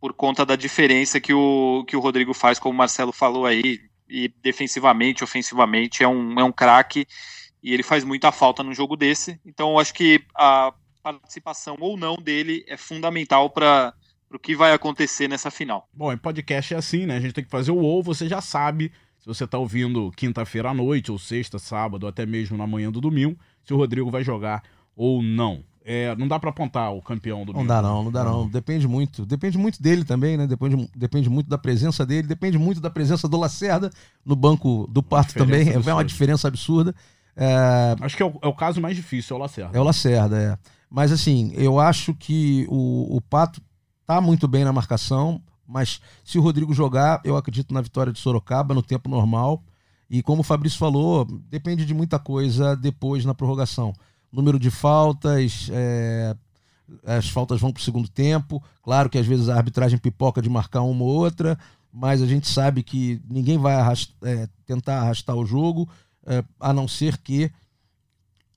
por 0.00 0.12
conta 0.12 0.44
da 0.44 0.54
diferença 0.54 1.20
que 1.20 1.32
o, 1.32 1.84
que 1.88 1.96
o 1.96 2.00
Rodrigo 2.00 2.34
faz, 2.34 2.58
como 2.58 2.74
o 2.74 2.76
Marcelo 2.76 3.12
falou 3.12 3.46
aí, 3.46 3.80
e 4.08 4.28
defensivamente, 4.42 5.24
ofensivamente, 5.24 6.02
é 6.02 6.08
um, 6.08 6.38
é 6.38 6.44
um 6.44 6.52
craque 6.52 7.06
e 7.64 7.72
ele 7.72 7.82
faz 7.82 8.04
muita 8.04 8.30
falta 8.30 8.62
num 8.62 8.74
jogo 8.74 8.94
desse. 8.94 9.40
Então, 9.44 9.70
eu 9.70 9.78
acho 9.78 9.94
que 9.94 10.22
a 10.36 10.74
participação 11.02 11.78
ou 11.80 11.96
não 11.96 12.16
dele 12.16 12.62
é 12.68 12.76
fundamental 12.76 13.48
para 13.48 13.94
o 14.30 14.38
que 14.38 14.54
vai 14.54 14.74
acontecer 14.74 15.28
nessa 15.28 15.50
final. 15.50 15.88
Bom, 15.90 16.12
em 16.12 16.18
podcast 16.18 16.74
é 16.74 16.76
assim, 16.76 17.06
né? 17.06 17.16
A 17.16 17.20
gente 17.20 17.32
tem 17.32 17.42
que 17.42 17.50
fazer 17.50 17.70
o 17.70 17.78
ou, 17.78 18.02
você 18.02 18.28
já 18.28 18.42
sabe, 18.42 18.92
se 19.18 19.26
você 19.26 19.46
tá 19.46 19.56
ouvindo 19.56 20.12
quinta-feira 20.14 20.70
à 20.70 20.74
noite, 20.74 21.10
ou 21.10 21.18
sexta, 21.18 21.58
sábado, 21.58 22.02
ou 22.02 22.08
até 22.10 22.26
mesmo 22.26 22.58
na 22.58 22.66
manhã 22.66 22.92
do 22.92 23.00
domingo, 23.00 23.38
se 23.64 23.72
o 23.72 23.78
Rodrigo 23.78 24.10
vai 24.10 24.22
jogar 24.22 24.62
ou 24.94 25.22
não. 25.22 25.64
É, 25.86 26.14
não 26.16 26.28
dá 26.28 26.38
pra 26.38 26.50
apontar 26.50 26.94
o 26.94 27.02
campeão 27.02 27.44
do 27.44 27.52
Não 27.52 27.66
dá 27.66 27.82
não, 27.82 28.04
não 28.04 28.10
dá 28.12 28.24
não. 28.24 28.48
Depende 28.48 28.88
muito. 28.88 29.26
Depende 29.26 29.58
muito 29.58 29.82
dele 29.82 30.02
também, 30.02 30.36
né? 30.36 30.46
Depende, 30.46 30.90
depende 30.96 31.28
muito 31.28 31.48
da 31.48 31.58
presença 31.58 32.06
dele, 32.06 32.26
depende 32.26 32.58
muito 32.58 32.80
da 32.80 32.88
presença 32.88 33.28
do 33.28 33.38
Lacerda 33.38 33.90
no 34.24 34.34
banco 34.34 34.86
do 34.90 35.02
Pato 35.02 35.34
diferença 35.34 35.72
também. 35.72 35.92
É 35.92 35.94
uma 35.94 36.04
diferença 36.04 36.48
absurda. 36.48 36.94
É, 36.94 36.94
Acho 38.00 38.16
que 38.16 38.22
é 38.22 38.26
o, 38.26 38.38
é 38.42 38.46
o 38.46 38.54
caso 38.54 38.80
mais 38.80 38.96
difícil, 38.96 39.34
é 39.34 39.38
o 39.38 39.42
Lacerda. 39.42 39.76
É 39.76 39.80
o 39.80 39.84
Lacerda, 39.84 40.40
é. 40.40 40.58
Mas 40.88 41.10
assim, 41.10 41.52
eu 41.54 41.80
acho 41.80 42.14
que 42.14 42.66
o, 42.68 43.16
o 43.16 43.20
Pato 43.20 43.60
tá 44.06 44.20
muito 44.20 44.46
bem 44.46 44.64
na 44.64 44.72
marcação, 44.72 45.42
mas 45.66 46.00
se 46.24 46.38
o 46.38 46.42
Rodrigo 46.42 46.72
jogar, 46.72 47.20
eu 47.24 47.36
acredito 47.36 47.72
na 47.72 47.80
vitória 47.80 48.12
de 48.12 48.18
Sorocaba 48.18 48.74
no 48.74 48.82
tempo 48.82 49.08
normal. 49.08 49.62
E 50.08 50.22
como 50.22 50.42
o 50.42 50.44
Fabrício 50.44 50.78
falou, 50.78 51.24
depende 51.48 51.84
de 51.84 51.94
muita 51.94 52.18
coisa 52.18 52.76
depois 52.76 53.24
na 53.24 53.34
prorrogação. 53.34 53.92
Número 54.30 54.58
de 54.58 54.70
faltas, 54.70 55.68
é, 55.72 56.36
as 57.04 57.28
faltas 57.28 57.60
vão 57.60 57.72
para 57.72 57.80
o 57.80 57.84
segundo 57.84 58.08
tempo. 58.08 58.62
Claro 58.82 59.08
que 59.08 59.18
às 59.18 59.26
vezes 59.26 59.48
a 59.48 59.56
arbitragem 59.56 59.98
pipoca 59.98 60.42
de 60.42 60.50
marcar 60.50 60.82
uma 60.82 61.02
ou 61.02 61.10
outra, 61.10 61.58
mas 61.92 62.20
a 62.20 62.26
gente 62.26 62.48
sabe 62.48 62.82
que 62.82 63.20
ninguém 63.28 63.56
vai 63.56 63.74
é, 64.22 64.48
tentar 64.66 65.00
arrastar 65.00 65.36
o 65.36 65.46
jogo, 65.46 65.88
a 66.60 66.72
não 66.72 66.86
ser 66.88 67.18
que 67.18 67.50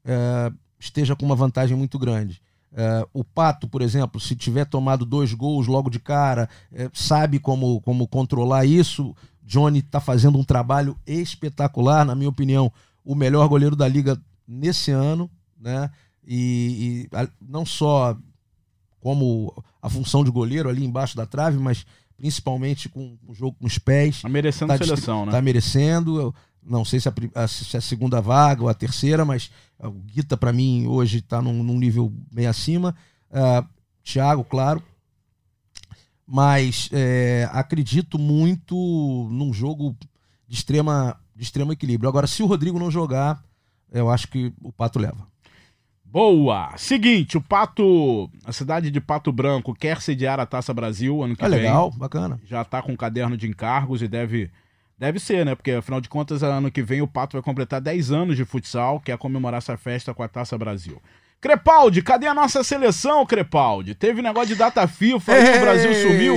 é, 0.05 0.51
esteja 0.80 1.15
com 1.15 1.26
uma 1.26 1.36
vantagem 1.36 1.76
muito 1.76 1.97
grande. 1.99 2.41
É, 2.74 3.07
o 3.13 3.24
Pato, 3.24 3.68
por 3.68 3.82
exemplo, 3.82 4.20
se 4.20 4.36
tiver 4.36 4.65
tomado 4.65 5.05
dois 5.05 5.34
gols 5.34 5.68
logo 5.68 5.89
de 5.89 5.99
cara, 5.99 6.49
é, 6.72 6.89
sabe 6.93 7.39
como, 7.39 7.82
como 7.82 8.07
controlar 8.07 8.65
isso. 8.65 9.15
Johnny 9.43 9.80
está 9.80 9.99
fazendo 9.99 10.38
um 10.38 10.43
trabalho 10.43 10.97
espetacular, 11.05 12.05
na 12.05 12.13
minha 12.13 12.30
opinião, 12.30 12.72
o 13.03 13.15
melhor 13.15 13.47
goleiro 13.47 13.76
da 13.76 13.88
liga 13.88 14.20
nesse 14.47 14.91
ano, 14.91 15.30
né? 15.59 15.89
E, 16.26 17.07
e 17.11 17.15
a- 17.15 17.30
não 17.41 17.65
só 17.65 18.18
como 18.99 19.53
a 19.82 19.89
função 19.89 20.24
de 20.24 20.30
goleiro 20.32 20.68
ali 20.70 20.84
embaixo 20.84 21.15
da 21.15 21.26
trave, 21.26 21.57
mas 21.57 21.86
principalmente 22.18 22.89
com 22.89 23.18
o 23.26 23.34
jogo 23.34 23.55
com 23.59 23.65
os 23.65 23.78
pés. 23.78 24.22
Tá 24.22 24.28
merecendo 24.30 24.74
Tá 24.78 24.78
seleção, 24.78 25.26
né? 25.26 25.32
Tá 25.32 25.41
merecendo. 25.41 26.36
Não 26.68 26.84
sei 26.84 26.99
se 26.99 27.07
a, 27.07 27.47
se 27.47 27.76
é 27.76 27.80
a 27.80 27.82
segunda 27.82 28.20
vaga 28.20 28.63
ou 28.63 28.70
a 28.70 28.74
terceira, 28.74 29.24
mas 29.24 29.49
o 29.80 29.89
Guita, 29.91 30.36
para 30.36 30.51
mim, 30.51 30.86
hoje 30.88 31.22
tá 31.22 31.41
num, 31.41 31.63
num 31.63 31.78
nível 31.80 32.11
bem 32.32 32.45
acima. 32.45 32.93
Ah, 33.32 33.65
Thiago, 34.03 34.43
claro. 34.43 34.84
Mas 36.26 36.89
é, 36.91 37.47
acredito 37.53 38.20
muito 38.20 38.76
num 39.32 39.53
jogo 39.53 39.95
de 40.47 40.55
extrema, 40.55 41.18
de 41.36 41.43
extremo 41.43 41.72
equilíbrio. 41.72 42.09
Agora, 42.09 42.28
se 42.28 42.43
o 42.43 42.45
Rodrigo 42.47 42.78
não 42.80 42.91
jogar, 42.91 43.41
eu 43.91 44.09
acho 44.09 44.28
que 44.28 44.53
o 44.61 44.72
Pato 44.72 44.99
leva. 44.99 45.26
Boa! 46.03 46.74
Seguinte, 46.78 47.38
o 47.38 47.41
Pato, 47.41 48.30
a 48.43 48.51
cidade 48.51 48.89
de 48.91 48.99
Pato 48.99 49.32
Branco 49.32 49.74
quer 49.74 50.01
sediar 50.01 50.39
a 50.39 50.45
Taça 50.45 50.74
Brasil 50.74 51.22
ano 51.24 51.36
que 51.36 51.43
É 51.45 51.49
vem. 51.49 51.59
legal, 51.59 51.91
bacana. 51.91 52.39
Já 52.45 52.63
tá 52.65 52.82
com 52.82 52.93
um 52.93 52.97
caderno 52.97 53.38
de 53.38 53.47
encargos 53.47 54.01
e 54.01 54.07
deve 54.07 54.49
deve 54.98 55.20
ser, 55.20 55.45
né? 55.45 55.56
Porque 55.56 55.72
afinal 55.72 56.02
de 56.02 56.10
contas, 56.10 56.43
ano 56.43 56.72
que 56.72 56.82
vem 56.82 57.02
o 57.02 57.08
Pato 57.08 57.38
vai 57.38 57.43
completar 57.43 57.80
10 57.80 58.12
anos 58.12 58.36
de 58.36 58.45
futsal, 58.45 59.00
quer 59.00 59.18
comemorar 59.18 59.60
essa 59.60 59.78
festa 59.78 60.14
com 60.14 60.24
a 60.24 60.28
Taça 60.28 60.58
Brasil. 60.58 61.02
Crepaldi, 61.39 62.02
cadê 62.02 62.26
a 62.26 62.34
nossa 62.34 62.64
seleção, 62.64 63.24
Crepaldi? 63.26 63.93
Teve 63.93 64.24
negócio 64.24 64.50
de 64.50 64.56
data 64.56 64.88
FIFA, 64.88 65.34
aí 65.34 65.58
o 65.58 65.62
Brasil 65.62 65.93
sumiu. 65.93 66.36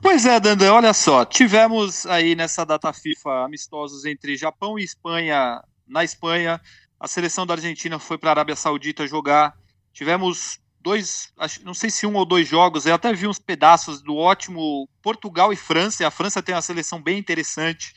Pois 0.00 0.24
é, 0.24 0.38
Dandan, 0.38 0.72
olha 0.72 0.92
só. 0.92 1.24
Tivemos 1.24 2.06
aí 2.06 2.36
nessa 2.36 2.64
data 2.64 2.92
FIFA 2.92 3.44
amistosos 3.44 4.04
entre 4.04 4.36
Japão 4.36 4.78
e 4.78 4.84
Espanha. 4.84 5.60
Na 5.88 6.04
Espanha, 6.04 6.60
a 6.98 7.08
seleção 7.08 7.44
da 7.44 7.54
Argentina 7.54 7.98
foi 7.98 8.18
para 8.18 8.30
a 8.30 8.32
Arábia 8.32 8.54
Saudita 8.54 9.06
jogar. 9.06 9.56
Tivemos 9.92 10.60
dois, 10.80 11.32
acho- 11.38 11.64
não 11.64 11.74
sei 11.74 11.90
se 11.90 12.06
um 12.06 12.14
ou 12.16 12.24
dois 12.24 12.48
jogos. 12.48 12.86
Eu 12.86 12.94
até 12.94 13.12
vi 13.12 13.26
uns 13.26 13.38
pedaços 13.38 14.00
do 14.02 14.16
ótimo 14.16 14.88
Portugal 15.02 15.52
e 15.52 15.56
França. 15.56 16.06
A 16.06 16.10
França 16.10 16.42
tem 16.42 16.54
uma 16.54 16.62
seleção 16.62 17.00
bem 17.02 17.18
interessante. 17.18 17.92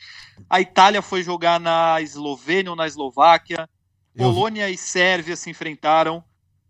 A 0.48 0.60
Itália 0.60 1.00
foi 1.02 1.22
jogar 1.22 1.58
na 1.58 2.00
Eslovênia 2.00 2.70
ou 2.70 2.76
na 2.76 2.86
Eslováquia. 2.86 3.68
Eu 4.14 4.26
Polônia 4.26 4.68
e 4.70 4.76
Sérvia 4.76 5.34
se 5.36 5.50
enfrentaram. 5.50 6.22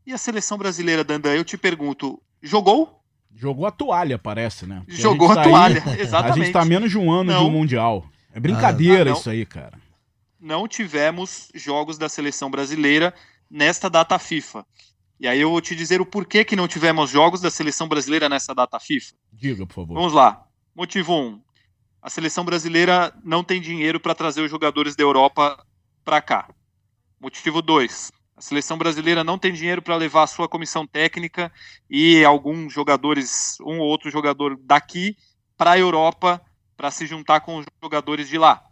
E 0.07 0.13
a 0.13 0.19
seleção 0.19 0.57
brasileira, 0.59 1.03
Dandan, 1.03 1.35
eu 1.35 1.45
te 1.45 1.57
pergunto, 1.57 2.21
jogou? 2.43 3.01
Jogou 3.35 3.67
a 3.67 3.71
toalha, 3.71 4.19
parece, 4.19 4.65
né? 4.67 4.83
Porque 4.87 5.01
Jogou 5.03 5.31
a, 5.31 5.35
tá 5.35 5.43
aí- 5.43 5.49
toalha, 5.49 5.83
A 5.91 5.97
exatamente. 6.01 6.45
gente 6.45 6.53
tá 6.53 6.65
menos 6.65 6.91
de 6.91 6.97
um 6.99 7.11
ano 7.11 7.31
de 7.33 7.37
Não. 7.39 7.47
um 7.49 7.51
Mundial. 7.51 8.07
É 8.33 8.39
brincadeira 8.39 9.11
Ah, 9.11 9.15
isso 9.15 9.29
aí, 9.31 9.45
cara. 9.45 9.79
não 10.41 10.69
tivemos 10.69 11.49
jogos 11.55 11.97
da 11.99 12.09
seleção 12.09 12.51
brasileira 12.51 13.13
nesta 13.51 13.89
data 13.91 14.19
FIFA. 14.19 14.65
E 15.19 15.29
aí 15.29 15.41
eu 15.41 15.51
vou 15.51 15.61
te 15.61 15.75
dizer 15.75 16.01
o 16.01 16.07
porquê 16.07 16.45
que 16.45 16.57
não 16.57 16.69
tivemos 16.69 17.11
jogos 17.11 17.41
da 17.41 17.51
seleção 17.51 17.89
brasileira 17.89 18.29
nessa 18.29 18.55
data 18.55 18.79
FIFA. 18.81 19.15
Diga, 19.33 19.67
por 19.67 19.75
favor. 19.75 19.95
Vamos 19.95 20.13
lá. 20.13 20.47
Motivo 20.75 21.15
1. 21.15 21.17
Um, 21.17 21.41
a 22.03 22.11
seleção 22.11 22.45
brasileira 22.45 23.15
não 23.25 23.43
tem 23.43 23.61
dinheiro 23.61 23.99
para 23.99 24.15
trazer 24.15 24.43
os 24.43 24.51
jogadores 24.51 24.95
da 24.95 25.03
Europa 25.03 25.65
para 26.05 26.21
cá. 26.21 26.49
Motivo 27.19 27.63
2. 27.63 28.13
A 28.37 28.41
seleção 28.43 28.77
brasileira 28.77 29.25
não 29.25 29.39
tem 29.39 29.53
dinheiro 29.53 29.81
para 29.81 29.97
levar 29.97 30.25
a 30.25 30.27
sua 30.27 30.49
comissão 30.49 30.87
técnica 30.87 31.51
e 31.89 32.23
alguns 32.25 32.73
jogadores, 32.73 33.57
um 33.61 33.79
ou 33.79 33.87
outro 33.87 34.11
jogador 34.11 34.59
daqui 34.61 35.17
para 35.57 35.73
a 35.73 35.79
Europa 35.79 36.45
para 36.77 36.91
se 36.91 37.07
juntar 37.07 37.41
com 37.41 37.57
os 37.57 37.67
jogadores 37.83 38.29
de 38.29 38.37
lá. 38.37 38.63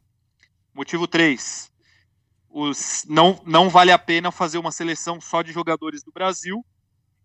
Motivo 0.75 1.07
3. 1.07 1.72
Os, 2.55 3.05
não, 3.09 3.41
não 3.47 3.71
vale 3.71 3.91
a 3.91 3.99
pena 3.99 4.31
fazer 4.31 4.59
uma 4.59 4.71
seleção 4.71 5.19
só 5.21 5.41
de 5.41 5.53
jogadores 5.53 6.03
do 6.03 6.13
Brasil, 6.13 6.65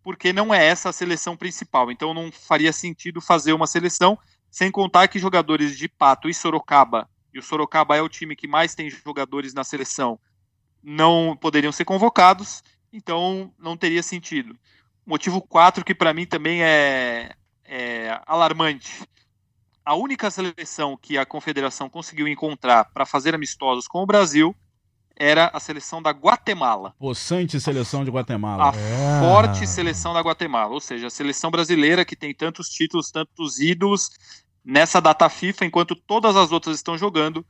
porque 0.02 0.32
não 0.32 0.54
é 0.54 0.66
essa 0.66 0.88
a 0.88 0.94
seleção 0.94 1.36
principal. 1.36 1.92
Então 1.92 2.14
não 2.14 2.32
faria 2.32 2.72
sentido 2.72 3.20
fazer 3.20 3.52
uma 3.52 3.68
seleção, 3.68 4.18
sem 4.50 4.72
contar 4.72 5.10
que 5.10 5.20
jogadores 5.20 5.78
de 5.78 5.90
Pato 5.90 6.30
e 6.30 6.34
Sorocaba, 6.34 7.10
e 7.34 7.40
o 7.40 7.44
Sorocaba 7.44 7.98
é 7.98 8.02
o 8.02 8.08
time 8.08 8.36
que 8.38 8.48
mais 8.48 8.74
tem 8.74 8.90
jogadores 8.90 9.54
na 9.54 9.66
seleção, 9.66 10.18
não 10.82 11.38
poderiam 11.40 11.74
ser 11.74 11.84
convocados, 11.84 12.64
então 12.92 13.54
não 13.60 13.76
teria 13.76 14.02
sentido. 14.02 14.58
Motivo 15.06 15.42
4, 15.42 15.84
que 15.84 15.94
para 15.94 16.14
mim 16.14 16.26
também 16.26 16.64
é, 16.64 17.36
é 17.66 18.20
alarmante. 18.26 19.04
A 19.84 19.94
única 19.94 20.32
seleção 20.32 20.98
que 20.98 21.18
a 21.18 21.26
confederação 21.26 21.90
conseguiu 21.90 22.28
encontrar 22.30 22.86
para 22.86 23.06
fazer 23.06 23.36
amistosos 23.36 23.88
com 23.88 24.02
o 24.02 24.06
Brasil 24.06 24.56
era 25.20 25.50
a 25.54 25.60
seleção 25.60 26.02
da 26.02 26.12
Guatemala 26.12 26.94
Possante 27.00 27.60
seleção 27.60 28.06
de 28.06 28.12
Guatemala. 28.12 28.72
a 28.72 28.76
É. 28.76 29.20
forte 29.20 29.66
seleção 29.68 30.14
da 30.14 30.22
Guatemala, 30.22 30.74
ou 30.74 30.80
seja, 30.80 31.08
a 31.08 31.10
seleção 31.10 31.50
brasileira 31.50 32.06
que 32.06 32.16
tem 32.16 32.34
tantos 32.34 32.70
títulos, 32.70 33.12
tantos 33.12 33.60
ídolos 33.60 34.10
nessa 34.64 35.02
data 35.02 35.30
FIFA, 35.30 35.66
enquanto 35.66 35.96
todas 35.96 36.36
as 36.36 36.52
outras 36.52 36.76
estão 36.76 36.98
jogando, 36.98 37.46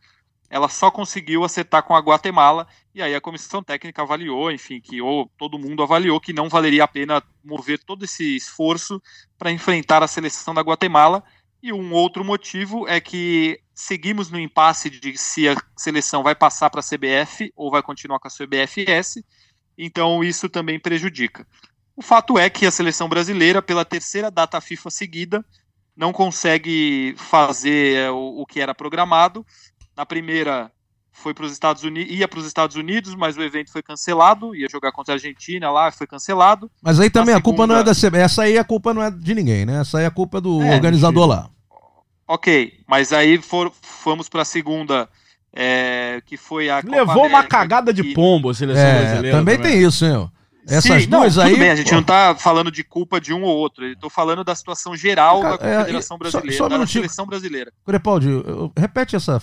ela 0.49 0.69
só 0.69 0.89
conseguiu 0.89 1.43
acertar 1.43 1.83
com 1.83 1.95
a 1.95 1.99
Guatemala 1.99 2.67
e 2.95 3.01
aí 3.01 3.13
a 3.13 3.21
comissão 3.21 3.61
técnica 3.61 4.01
avaliou, 4.01 4.51
enfim, 4.51 4.79
que 4.79 5.01
ou 5.01 5.29
todo 5.37 5.59
mundo 5.59 5.83
avaliou 5.83 6.21
que 6.21 6.31
não 6.31 6.47
valeria 6.47 6.83
a 6.83 6.87
pena 6.87 7.21
mover 7.43 7.83
todo 7.83 8.05
esse 8.05 8.35
esforço 8.35 9.01
para 9.37 9.51
enfrentar 9.51 10.01
a 10.01 10.07
seleção 10.07 10.53
da 10.53 10.61
Guatemala. 10.61 11.23
E 11.61 11.73
um 11.73 11.91
outro 11.93 12.23
motivo 12.23 12.87
é 12.87 12.99
que 12.99 13.59
seguimos 13.73 14.29
no 14.29 14.39
impasse 14.39 14.89
de 14.89 15.17
se 15.17 15.47
a 15.47 15.55
seleção 15.75 16.23
vai 16.23 16.35
passar 16.35 16.69
para 16.69 16.81
a 16.81 16.83
CBF 16.83 17.51
ou 17.55 17.71
vai 17.71 17.81
continuar 17.81 18.19
com 18.19 18.27
a 18.27 18.31
CBFS. 18.31 19.23
Então 19.77 20.23
isso 20.23 20.49
também 20.49 20.79
prejudica. 20.79 21.47
O 21.95 22.01
fato 22.01 22.37
é 22.37 22.49
que 22.49 22.65
a 22.65 22.71
seleção 22.71 23.09
brasileira, 23.09 23.61
pela 23.61 23.83
terceira 23.83 24.29
data 24.29 24.61
FIFA 24.61 24.89
seguida, 24.91 25.45
não 25.95 26.13
consegue 26.13 27.15
fazer 27.17 27.97
é, 27.97 28.11
o, 28.11 28.41
o 28.41 28.45
que 28.45 28.61
era 28.61 28.75
programado. 28.75 29.45
Na 29.95 30.05
primeira 30.05 30.71
foi 31.21 31.33
para 31.33 31.45
os 31.45 31.51
Estados 31.51 31.83
Unidos, 31.83 32.13
ia 32.13 32.27
para 32.27 32.39
os 32.39 32.45
Estados 32.45 32.75
Unidos, 32.75 33.15
mas 33.15 33.35
o 33.37 33.41
evento 33.41 33.71
foi 33.71 33.81
cancelado, 33.81 34.55
ia 34.55 34.67
jogar 34.69 34.91
contra 34.91 35.13
a 35.13 35.15
Argentina 35.15 35.69
lá, 35.71 35.91
foi 35.91 36.05
cancelado. 36.07 36.69
Mas 36.81 36.99
aí 36.99 37.09
também 37.09 37.33
Na 37.33 37.39
a 37.39 37.41
culpa 37.43 37.65
não 37.67 37.75
é 37.75 37.79
segunda- 37.79 37.91
da 37.93 37.95
CBF. 37.95 38.23
Essa 38.23 38.41
aí 38.43 38.57
a 38.57 38.63
culpa 38.63 38.93
não 38.93 39.01
é 39.03 39.09
de 39.11 39.33
ninguém, 39.35 39.65
né? 39.65 39.81
Essa 39.81 39.97
aí 39.99 40.05
a 40.05 40.11
culpa 40.11 40.37
é 40.37 40.41
do 40.41 40.61
É, 40.61 40.75
organizador 40.75 41.25
lá. 41.27 41.49
Ok, 42.27 42.73
mas 42.87 43.13
aí 43.13 43.37
for, 43.41 43.71
fomos 43.81 44.27
para 44.27 44.41
a 44.41 44.45
segunda, 44.45 45.07
é, 45.55 46.21
que 46.25 46.35
foi 46.37 46.69
a 46.69 46.81
Copa 46.81 46.95
Levou 46.95 47.15
uma 47.25 47.25
América, 47.39 47.47
cagada 47.47 47.93
de 47.93 48.03
pombo 48.13 48.49
a 48.49 48.53
seleção 48.53 48.83
É, 48.85 48.99
brasileira. 49.05 49.37
também 49.37 49.57
tem 49.59 49.81
isso, 49.81 50.05
hein? 50.05 50.29
Essas 50.69 51.03
Sim, 51.03 51.09
não, 51.09 51.21
duas 51.21 51.35
tudo 51.35 51.45
aí. 51.47 51.55
bem, 51.57 51.69
a 51.69 51.75
gente 51.77 51.89
pô, 51.89 51.95
não 51.95 52.03
tá 52.03 52.35
falando 52.37 52.69
de 52.69 52.83
culpa 52.83 53.21
de 53.21 53.33
um 53.33 53.41
ou 53.43 53.55
outro, 53.55 53.85
eu 53.85 53.97
tô 53.97 54.09
falando 54.09 54.43
da 54.43 54.53
situação 54.53 54.97
geral 54.97 55.39
Cara, 55.41 55.57
da 55.57 55.65
é, 55.65 55.77
Confederação 55.77 56.15
só- 56.15 56.17
Brasileira, 56.19 56.57
só 56.57 56.65
um 56.65 56.69
da 56.69 56.75
minutinho. 56.75 57.03
seleção 57.03 57.25
brasileira. 57.25 57.71
Crepaldi, 57.85 58.27
repete 58.77 59.15
essa. 59.15 59.39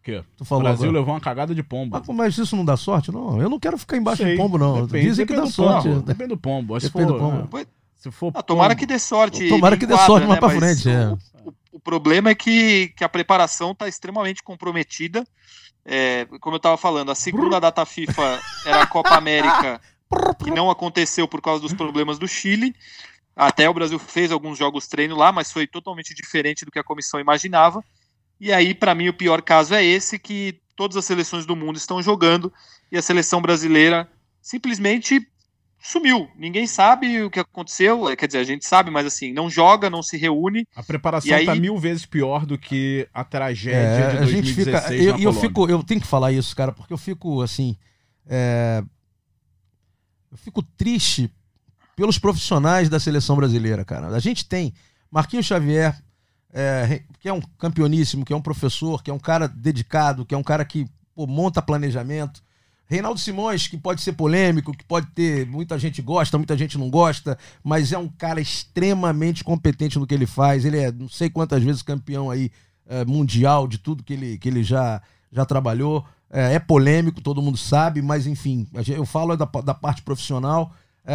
O 0.00 0.02
quê? 0.02 0.24
Tu 0.36 0.42
O 0.42 0.44
falou. 0.44 0.64
Brasil 0.64 0.84
agora. 0.84 0.98
levou 0.98 1.14
uma 1.14 1.20
cagada 1.20 1.54
de 1.54 1.62
pombo. 1.62 1.90
Mas, 1.96 2.06
pô, 2.06 2.12
mas 2.12 2.38
isso 2.38 2.56
não 2.56 2.64
dá 2.64 2.76
sorte, 2.76 3.12
não? 3.12 3.40
Eu 3.40 3.50
não 3.50 3.60
quero 3.60 3.76
ficar 3.76 3.96
embaixo 3.98 4.22
Sei, 4.22 4.32
de 4.32 4.36
pombo, 4.38 4.56
não. 4.56 4.86
depende- 4.86 5.06
Dizem 5.08 5.26
que 5.26 5.34
dá 5.36 5.46
sorte. 5.46 5.88
pombo, 5.88 6.00
Depende 6.02 6.28
do 6.30 6.36
pombo. 6.38 6.80
Se 6.80 6.86
Depende 6.86 7.06
for, 7.06 7.12
do 7.12 7.18
pombo. 7.18 7.58
é, 7.58 7.66
se 7.96 8.10
for 8.10 8.32
Ah, 8.34 8.42
tomara 8.42 8.70
pombo- 8.70 8.80
que 8.80 8.86
dê 8.86 8.98
sorte. 8.98 9.48
Tomara 9.48 9.76
que 9.76 9.86
dê 9.86 9.96
sorte 9.98 10.26
mais 10.26 10.40
pra 10.40 10.48
mas 10.48 10.58
frente, 10.58 10.88
é. 10.88 11.08
O, 11.08 11.18
o- 11.50 11.54
o 11.72 11.80
problema 11.80 12.30
é 12.30 12.34
que, 12.34 12.88
que 12.96 13.04
a 13.04 13.08
preparação 13.10 13.72
está 13.72 13.86
extremamente 13.88 14.42
comprometida. 14.42 15.26
É, 15.84 16.26
como 16.40 16.54
eu 16.56 16.58
estava 16.58 16.76
falando, 16.76 17.10
a 17.10 17.14
segunda 17.14 17.58
data 17.60 17.84
FIFA 17.84 18.40
era 18.66 18.82
a 18.82 18.86
Copa 18.86 19.10
América, 19.14 19.80
que 20.44 20.50
não 20.50 20.70
aconteceu 20.70 21.28
por 21.28 21.40
causa 21.42 21.60
dos 21.60 21.72
problemas 21.74 22.18
do 22.18 22.26
Chile. 22.26 22.74
Até 23.36 23.68
o 23.68 23.74
Brasil 23.74 23.98
fez 23.98 24.32
alguns 24.32 24.58
jogos 24.58 24.86
treino 24.86 25.16
lá, 25.16 25.30
mas 25.32 25.50
foi 25.52 25.66
totalmente 25.66 26.14
diferente 26.14 26.64
do 26.64 26.70
que 26.70 26.78
a 26.78 26.84
comissão 26.84 27.20
imaginava. 27.20 27.82
E 28.40 28.52
aí, 28.52 28.74
para 28.74 28.94
mim, 28.94 29.08
o 29.08 29.14
pior 29.14 29.42
caso 29.42 29.74
é 29.74 29.84
esse, 29.84 30.18
que 30.18 30.58
todas 30.74 30.96
as 30.96 31.04
seleções 31.04 31.44
do 31.44 31.54
mundo 31.54 31.76
estão 31.76 32.02
jogando 32.02 32.52
e 32.90 32.96
a 32.96 33.02
seleção 33.02 33.42
brasileira 33.42 34.08
simplesmente 34.40 35.20
sumiu. 35.82 36.28
Ninguém 36.36 36.66
sabe 36.66 37.22
o 37.22 37.30
que 37.30 37.38
aconteceu. 37.40 38.08
é, 38.08 38.16
Quer 38.16 38.26
dizer, 38.26 38.38
a 38.38 38.44
gente 38.44 38.64
sabe, 38.66 38.90
mas 38.90 39.06
assim, 39.06 39.32
não 39.32 39.48
joga, 39.50 39.90
não 39.90 40.02
se 40.02 40.16
reúne. 40.16 40.66
A 40.74 40.82
preparação 40.82 41.30
E 41.30 41.34
aí- 41.34 41.46
tá 41.46 41.54
mil 41.54 41.76
vezes 41.78 42.06
pior 42.06 42.46
do 42.46 42.56
que 42.58 43.06
a 43.12 43.22
tragédia 43.24 43.78
É, 43.78 44.10
de 44.12 44.16
a 44.18 44.26
gente 44.26 44.54
2016 44.54 44.84
fica. 44.86 44.94
Eu, 45.04 45.12
na 45.14 45.18
e 45.18 45.24
eu 45.24 45.32
fico. 45.34 45.68
Eu 45.68 45.82
tenho 45.82 46.00
que 46.00 46.06
falar 46.06 46.32
isso, 46.32 46.54
cara, 46.56 46.72
porque 46.72 46.92
eu 46.92 46.98
fico 46.98 47.42
assim. 47.42 47.76
é, 48.26 48.82
eu 50.30 50.38
fico 50.38 50.62
triste 50.62 51.30
pelos 51.96 52.18
profissionais 52.18 52.88
da 52.88 53.00
seleção 53.00 53.36
brasileira, 53.36 53.84
cara. 53.84 54.08
A 54.08 54.18
gente 54.20 54.46
tem 54.46 54.72
Marquinhos 55.10 55.44
Xavier, 55.46 56.00
é, 56.52 57.02
que 57.20 57.28
é 57.28 57.32
um 57.32 57.40
campeoníssimo, 57.58 58.24
que 58.24 58.32
é 58.32 58.36
um 58.36 58.42
professor, 58.42 59.02
que 59.02 59.10
é 59.10 59.14
um 59.14 59.18
cara 59.18 59.46
dedicado, 59.46 60.24
que 60.24 60.34
é 60.34 60.38
um 60.38 60.42
cara 60.42 60.64
que 60.64 60.86
pô, 61.14 61.26
monta 61.26 61.62
planejamento. 61.62 62.42
Reinaldo 62.86 63.20
Simões, 63.20 63.68
que 63.68 63.78
pode 63.78 64.00
ser 64.00 64.14
polêmico, 64.14 64.76
que 64.76 64.84
pode 64.84 65.06
ter. 65.08 65.46
Muita 65.46 65.78
gente 65.78 66.02
gosta, 66.02 66.36
muita 66.36 66.56
gente 66.56 66.76
não 66.76 66.90
gosta, 66.90 67.38
mas 67.62 67.92
é 67.92 67.98
um 67.98 68.08
cara 68.08 68.40
extremamente 68.40 69.44
competente 69.44 69.96
no 69.96 70.06
que 70.06 70.14
ele 70.14 70.26
faz. 70.26 70.64
Ele 70.64 70.78
é 70.78 70.90
não 70.90 71.08
sei 71.08 71.30
quantas 71.30 71.62
vezes 71.62 71.82
campeão 71.82 72.28
aí 72.28 72.50
é, 72.88 73.04
mundial 73.04 73.68
de 73.68 73.78
tudo 73.78 74.02
que 74.02 74.12
ele, 74.12 74.38
que 74.38 74.48
ele 74.48 74.64
já, 74.64 75.00
já 75.30 75.44
trabalhou. 75.44 76.04
É, 76.28 76.54
é 76.54 76.58
polêmico, 76.58 77.20
todo 77.20 77.40
mundo 77.40 77.56
sabe, 77.56 78.02
mas 78.02 78.26
enfim, 78.26 78.66
eu 78.88 79.06
falo 79.06 79.36
da, 79.36 79.44
da 79.44 79.74
parte 79.74 80.02
profissional. 80.02 80.74
É, 81.04 81.14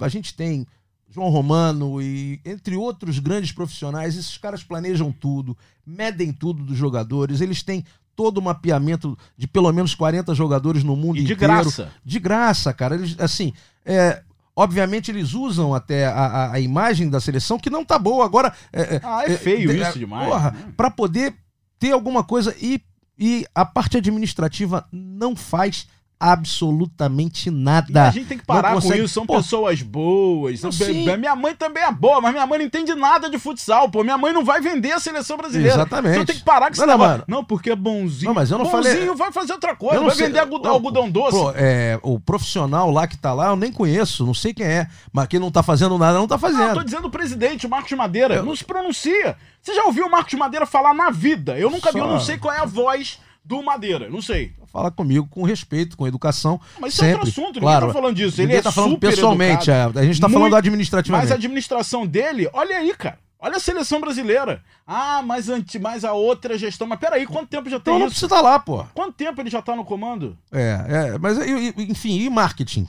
a 0.00 0.08
gente 0.08 0.34
tem 0.34 0.64
João 1.10 1.28
Romano 1.30 2.00
e 2.02 2.40
entre 2.44 2.76
outros 2.76 3.18
grandes 3.18 3.50
profissionais, 3.52 4.16
esses 4.16 4.36
caras 4.36 4.62
planejam 4.62 5.10
tudo, 5.10 5.56
medem 5.86 6.32
tudo 6.32 6.62
dos 6.62 6.76
jogadores, 6.76 7.40
eles 7.40 7.62
têm 7.62 7.84
todo 8.14 8.38
o 8.38 8.42
mapeamento 8.42 9.16
de 9.36 9.46
pelo 9.46 9.72
menos 9.72 9.94
40 9.94 10.34
jogadores 10.34 10.82
no 10.84 10.94
mundo 10.96 11.18
E 11.18 11.24
de 11.24 11.32
inteiro. 11.32 11.52
graça. 11.54 11.90
De 12.04 12.18
graça, 12.18 12.72
cara. 12.74 12.96
Eles, 12.96 13.14
assim, 13.18 13.52
é, 13.86 14.22
obviamente 14.56 15.10
eles 15.10 15.34
usam 15.34 15.72
até 15.72 16.06
a, 16.06 16.12
a- 16.26 16.52
a 16.54 16.60
imagem 16.60 17.08
da 17.08 17.20
seleção, 17.20 17.58
que 17.58 17.70
não 17.70 17.84
tá 17.84 17.98
boa. 17.98 18.24
Agora. 18.24 18.52
É, 18.72 19.00
Ah, 19.02 19.22
é 19.24 19.36
feio 19.36 19.70
é, 19.70 19.88
isso 19.88 19.98
demais. 19.98 20.28
Porra, 20.28 20.50
né? 20.50 20.72
pra 20.76 20.90
poder 20.90 21.34
ter 21.78 21.92
alguma 21.92 22.24
coisa 22.24 22.54
e, 22.60 22.82
e 23.16 23.46
a 23.54 23.64
parte 23.64 23.96
administrativa 23.96 24.84
não 24.92 25.36
faz 25.36 25.86
absolutamente 26.20 27.48
E 27.48 27.52
nada. 27.52 28.08
a 28.08 28.10
gente 28.10 28.26
tem 28.26 28.38
que 28.38 28.44
parar 28.44 28.72
com 28.80 28.94
isso, 28.94 29.08
são 29.08 29.26
Pô, 29.26 29.36
pessoas 29.36 29.82
boas. 29.82 30.60
Não, 30.62 30.70
Be- 30.70 31.16
Minha 31.16 31.36
mãe 31.36 31.54
também 31.54 31.82
é 31.82 31.92
boa, 31.92 32.20
mas 32.20 32.32
minha 32.32 32.46
mãe 32.46 32.58
não 32.58 32.66
entende 32.66 32.94
nada 32.94 33.28
de 33.30 33.38
futsal, 33.38 33.88
pô. 33.88 34.02
Minha 34.02 34.18
mãe 34.18 34.32
não 34.32 34.44
vai 34.44 34.60
vender 34.60 34.92
a 34.92 35.00
seleção 35.00 35.36
brasileira. 35.36 35.74
Exatamente. 35.74 36.12
Então 36.14 36.24
tem 36.24 36.36
que 36.36 36.44
parar 36.44 36.66
com 36.66 36.72
esse 36.72 36.84
Não, 36.86 36.98
não. 36.98 37.22
Não, 37.28 37.44
porque 37.44 37.70
é 37.70 37.76
bonzinho. 37.76 38.28
Não, 38.28 38.34
mas 38.34 38.50
eu 38.50 38.58
não 38.58 38.64
bonzinho 38.64 38.94
falei- 38.94 39.14
vai 39.14 39.32
fazer 39.32 39.52
outra 39.52 39.76
coisa, 39.76 40.00
vai 40.00 40.14
sei- 40.14 40.26
vender 40.26 40.40
algodão, 40.40 40.72
algodão 40.72 41.10
doce. 41.10 41.36
pô, 41.36 41.52
é, 41.54 41.98
o 42.02 42.18
profissional 42.18 42.90
lá 42.90 43.06
que 43.06 43.16
tá 43.16 43.32
lá, 43.32 43.48
eu 43.48 43.56
nem 43.56 43.72
conheço, 43.72 44.24
não 44.26 44.34
sei 44.34 44.52
quem 44.54 44.66
é. 44.66 44.88
Mas 45.12 45.26
quem 45.28 45.38
não 45.40 45.50
tá 45.50 45.62
fazendo 45.62 45.96
nada, 45.98 46.18
não 46.18 46.26
tá 46.26 46.36
Não, 46.36 46.48
eu 46.48 46.54
fazendo. 46.56 46.74
tô 46.74 46.82
dizendo 46.84 47.06
o 47.06 47.10
presidente, 47.10 47.66
o 47.66 47.70
Marcos 47.70 47.92
Madeira. 47.92 48.34
Eu- 48.36 48.44
Não 48.44 48.56
se 48.56 48.64
pronuncia. 48.64 49.36
Você 49.60 49.74
já 49.74 49.84
ouviu 49.84 50.06
o 50.06 50.10
Marcos 50.10 50.34
Madeira 50.34 50.64
falar 50.66 50.94
na 50.94 51.10
vida? 51.10 51.58
Eu 51.58 51.70
nunca 51.70 51.92
vi, 51.92 51.98
eu 51.98 52.04
Só- 52.06 52.10
não 52.12 52.20
sei 52.20 52.38
qual 52.38 52.54
é 52.54 52.60
a 52.60 52.64
voz 52.64 53.18
do 53.44 53.62
Madeira. 53.62 54.08
Não 54.08 54.20
sei. 54.22 54.52
Fala 54.72 54.90
comigo 54.90 55.26
com 55.30 55.42
respeito, 55.42 55.96
com 55.96 56.06
educação. 56.06 56.60
Mas 56.78 56.94
isso 56.94 57.02
é 57.04 57.08
sempre. 57.08 57.26
outro 57.26 57.30
assunto, 57.30 57.46
ninguém 57.54 57.60
claro, 57.62 57.86
tá 57.88 57.92
falando 57.92 58.14
disso. 58.16 58.40
Ele 58.40 58.46
Ninguém 58.48 58.58
é 58.58 58.62
tá 58.62 58.72
falando 58.72 58.90
super 58.92 59.10
pessoalmente, 59.10 59.70
é, 59.70 59.82
a 59.82 60.02
gente 60.04 60.20
tá 60.20 60.28
Muito- 60.28 60.38
falando 60.40 60.56
administrativamente. 60.56 61.24
Mas 61.24 61.32
a 61.32 61.34
administração 61.36 62.06
dele, 62.06 62.48
olha 62.52 62.76
aí, 62.76 62.94
cara. 62.94 63.18
Olha 63.40 63.56
a 63.56 63.60
seleção 63.60 64.00
brasileira. 64.00 64.60
Ah, 64.84 65.22
mas, 65.24 65.48
anti, 65.48 65.78
mas 65.78 66.04
a 66.04 66.12
outra 66.12 66.58
gestão. 66.58 66.88
Mas 66.88 66.98
peraí, 66.98 67.24
quanto 67.24 67.46
tempo 67.48 67.70
já 67.70 67.78
tem 67.78 67.92
Então 67.94 67.98
não 68.00 68.06
isso? 68.06 68.14
precisa 68.16 68.26
estar 68.26 68.40
lá, 68.40 68.58
pô. 68.58 68.84
Quanto 68.92 69.12
tempo 69.12 69.40
ele 69.40 69.48
já 69.48 69.62
tá 69.62 69.76
no 69.76 69.84
comando? 69.84 70.36
É, 70.50 71.12
é, 71.14 71.18
mas 71.18 71.38
enfim, 71.78 72.18
e 72.18 72.28
marketing? 72.28 72.88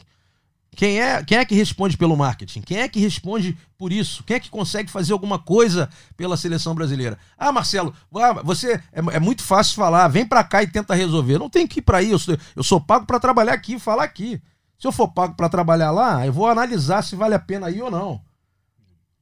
Quem 0.80 1.02
é, 1.02 1.22
quem 1.26 1.38
é 1.38 1.44
que 1.44 1.54
responde 1.56 1.98
pelo 1.98 2.16
marketing? 2.16 2.62
Quem 2.62 2.78
é 2.78 2.88
que 2.88 3.02
responde 3.02 3.58
por 3.78 3.92
isso? 3.92 4.24
Quem 4.24 4.38
é 4.38 4.40
que 4.40 4.50
consegue 4.50 4.90
fazer 4.90 5.12
alguma 5.12 5.38
coisa 5.38 5.90
pela 6.16 6.38
seleção 6.38 6.74
brasileira? 6.74 7.18
Ah, 7.38 7.52
Marcelo, 7.52 7.94
você 8.46 8.76
é, 8.94 9.02
é 9.12 9.20
muito 9.20 9.44
fácil 9.44 9.76
falar, 9.76 10.08
vem 10.08 10.26
pra 10.26 10.42
cá 10.42 10.64
e 10.64 10.68
tenta 10.68 10.96
resolver. 10.96 11.38
Não 11.38 11.50
tem 11.50 11.68
que 11.68 11.80
ir 11.80 11.82
pra 11.82 11.98
aí, 11.98 12.12
eu 12.12 12.18
sou, 12.18 12.38
eu 12.56 12.64
sou 12.64 12.80
pago 12.80 13.06
pra 13.06 13.20
trabalhar 13.20 13.52
aqui, 13.52 13.78
falar 13.78 14.06
aqui. 14.06 14.42
Se 14.78 14.88
eu 14.88 14.94
for 14.94 15.10
pago 15.10 15.34
pra 15.36 15.50
trabalhar 15.50 15.92
lá, 15.92 16.26
eu 16.26 16.32
vou 16.32 16.48
analisar 16.48 17.04
se 17.04 17.14
vale 17.14 17.36
a 17.36 17.40
pena 17.40 17.70
ir 17.70 17.82
ou 17.82 17.92
não. 17.92 18.22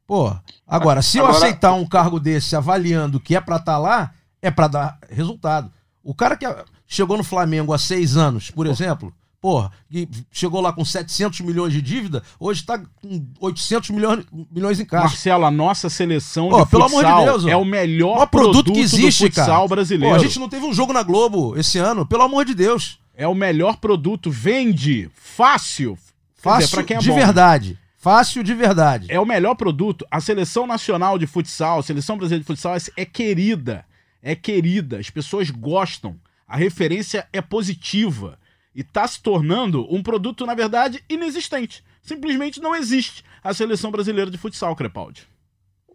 Pô, 0.05 0.31
agora, 0.67 1.01
se 1.01 1.17
eu 1.17 1.25
Agora- 1.25 1.43
aceitar 1.43 1.73
um 1.73 1.87
cargo 1.87 2.19
desse 2.19 2.55
avaliando 2.55 3.19
que 3.19 3.35
é 3.35 3.41
pra 3.41 3.55
estar 3.55 3.79
lá, 3.79 4.11
é 4.43 4.51
pra 4.51 4.67
dar 4.67 4.99
resultado. 5.09 5.71
O 6.03 6.13
cara 6.13 6.37
que 6.37 6.45
chegou 6.85 7.17
no 7.17 7.23
Flamengo 7.23 7.73
há 7.73 7.79
seis 7.79 8.15
anos, 8.15 8.51
por 8.51 8.67
exemplo, 8.67 9.11
porra, 9.47 9.71
que 9.89 10.09
chegou 10.29 10.59
lá 10.59 10.73
com 10.73 10.83
700 10.83 11.39
milhões 11.39 11.71
de 11.71 11.81
dívida, 11.81 12.21
hoje 12.37 12.65
tá 12.65 12.77
com 12.77 13.25
800 13.39 13.91
milhões, 13.91 14.25
milhões 14.51 14.77
em 14.77 14.83
caixa. 14.83 15.05
Marcelo, 15.05 15.45
a 15.45 15.51
nossa 15.51 15.89
seleção 15.89 16.49
Pô, 16.49 16.65
de 16.65 16.69
pelo 16.69 16.83
amor 16.83 17.05
de 17.05 17.23
Deus, 17.23 17.45
é 17.45 17.55
o 17.55 17.63
melhor 17.63 18.09
O 18.09 18.15
maior 18.15 18.25
produto, 18.27 18.73
que 18.73 18.79
existe, 18.81 19.23
futsal 19.23 19.45
cara. 19.45 19.61
Pô, 19.61 19.67
brasileiro. 19.69 20.13
a 20.13 20.19
gente 20.19 20.37
não 20.37 20.49
teve 20.49 20.65
um 20.65 20.73
jogo 20.73 20.91
na 20.91 21.01
Globo 21.01 21.57
esse 21.57 21.77
ano, 21.77 22.05
pelo 22.05 22.23
amor 22.23 22.43
de 22.43 22.53
Deus. 22.53 22.99
É 23.15 23.25
o 23.25 23.33
melhor 23.33 23.77
produto. 23.77 24.29
Vende. 24.29 25.09
Fácil. 25.15 25.97
Fácil 26.35 26.69
dizer, 26.69 26.83
quem 26.83 26.97
é 26.97 26.99
de 26.99 27.09
bom. 27.09 27.15
verdade. 27.15 27.79
Fácil 27.97 28.43
de 28.43 28.53
verdade. 28.53 29.07
É 29.09 29.17
o 29.17 29.25
melhor 29.25 29.55
produto. 29.55 30.05
A 30.11 30.19
seleção 30.19 30.67
nacional 30.67 31.17
de 31.17 31.25
futsal, 31.25 31.79
a 31.79 31.83
seleção 31.83 32.17
brasileira 32.17 32.43
de 32.43 32.47
futsal 32.47 32.75
é, 32.75 32.79
é 32.97 33.05
querida. 33.05 33.85
É 34.21 34.35
querida. 34.35 34.99
As 34.99 35.09
pessoas 35.09 35.49
gostam. 35.49 36.17
A 36.45 36.57
referência 36.57 37.25
é 37.31 37.41
positiva. 37.41 38.37
E 38.77 38.83
tá 38.83 39.07
se 39.07 39.19
tornando 39.23 39.87
um 39.91 40.03
produto, 40.03 40.45
na 40.45 40.53
verdade, 40.53 41.03
inexistente. 41.09 41.83
Simplesmente 41.99 42.61
não 42.61 42.75
existe 42.75 43.23
a 43.43 43.51
seleção 43.51 43.89
brasileira 43.89 44.29
de 44.29 44.37
futsal, 44.37 44.75
Crepaldi. 44.75 45.27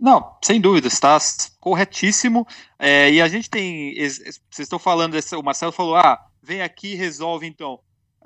Não, 0.01 0.37
sem 0.43 0.61
dúvida, 0.61 0.89
está 0.89 1.17
corretíssimo. 1.61 2.45
É, 2.77 3.09
e 3.09 3.23
a 3.23 3.29
gente 3.29 3.49
tem. 3.49 3.95
Vocês 3.95 4.41
estão 4.59 4.81
falando, 4.81 5.15
o 5.15 5.43
Marcelo 5.45 5.71
falou: 5.71 5.95
ah, 5.95 6.19
vem 6.43 6.61
aqui 6.61 6.97
resolve 6.97 7.47
então. 7.47 7.79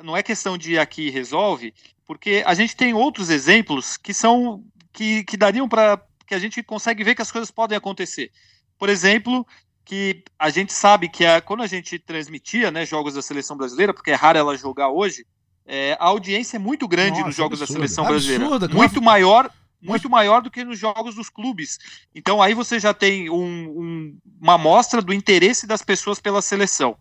Não 0.02 0.16
é 0.16 0.22
questão 0.22 0.56
de 0.56 0.72
ir 0.72 0.78
aqui 0.78 1.10
resolve, 1.10 1.74
porque 2.06 2.42
a 2.46 2.54
gente 2.54 2.74
tem 2.74 2.94
outros 2.94 3.28
exemplos 3.28 3.98
que 3.98 4.14
são. 4.14 4.64
que, 4.90 5.22
que 5.24 5.36
dariam 5.36 5.68
para. 5.68 6.02
que 6.26 6.34
a 6.34 6.38
gente 6.38 6.62
consegue 6.62 7.04
ver 7.04 7.14
que 7.14 7.20
as 7.20 7.30
coisas 7.30 7.50
podem 7.50 7.76
acontecer. 7.76 8.32
Por 8.78 8.88
exemplo, 8.88 9.46
que 9.86 10.24
a 10.38 10.50
gente 10.50 10.72
sabe 10.72 11.08
que 11.08 11.24
a, 11.24 11.40
quando 11.40 11.62
a 11.62 11.66
gente 11.66 11.98
transmitia 11.98 12.70
né, 12.72 12.84
jogos 12.84 13.14
da 13.14 13.22
seleção 13.22 13.56
brasileira, 13.56 13.94
porque 13.94 14.10
é 14.10 14.14
raro 14.14 14.36
ela 14.36 14.56
jogar 14.58 14.90
hoje, 14.90 15.24
é, 15.64 15.96
a 15.98 16.06
audiência 16.06 16.56
é 16.56 16.58
muito 16.58 16.86
grande 16.88 17.12
Nossa, 17.18 17.26
nos 17.28 17.36
jogos 17.36 17.62
absurdo. 17.62 17.80
da 17.80 17.86
seleção 17.86 18.04
brasileira. 18.04 18.44
Absurda, 18.44 18.68
que 18.68 18.74
muito 18.74 19.00
maior 19.00 19.48
muito 19.80 20.10
maior 20.10 20.42
do 20.42 20.50
que 20.50 20.64
nos 20.64 20.78
jogos 20.78 21.14
dos 21.14 21.28
clubes. 21.30 21.78
Então 22.12 22.42
aí 22.42 22.54
você 22.54 22.80
já 22.80 22.92
tem 22.92 23.30
um- 23.30 23.68
um- 23.80 24.18
uma 24.40 24.54
amostra 24.54 25.00
do 25.00 25.12
interesse 25.12 25.64
das 25.66 25.80
pessoas 25.82 26.18
pela 26.18 26.42
seleção. 26.42 26.96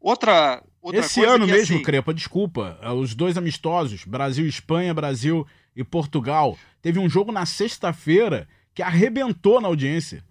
Outra, 0.00 0.62
outra 0.80 1.00
Esse 1.00 1.22
ano 1.24 1.46
que, 1.46 1.52
mesmo, 1.52 1.76
assim, 1.76 1.84
Crepa, 1.84 2.12
desculpa, 2.14 2.78
eh, 2.82 2.90
os 2.90 3.14
dois 3.14 3.36
amistosos, 3.36 4.04
Brasil 4.04 4.46
e 4.46 4.48
Espanha, 4.48 4.92
Brasil 4.94 5.46
e 5.76 5.84
Portugal, 5.84 6.58
teve 6.82 6.98
um 6.98 7.08
jogo 7.08 7.30
na 7.30 7.46
sexta-feira 7.46 8.48
que 8.74 8.82
arrebentou 8.82 9.60
na 9.60 9.68
audiência. 9.68 10.24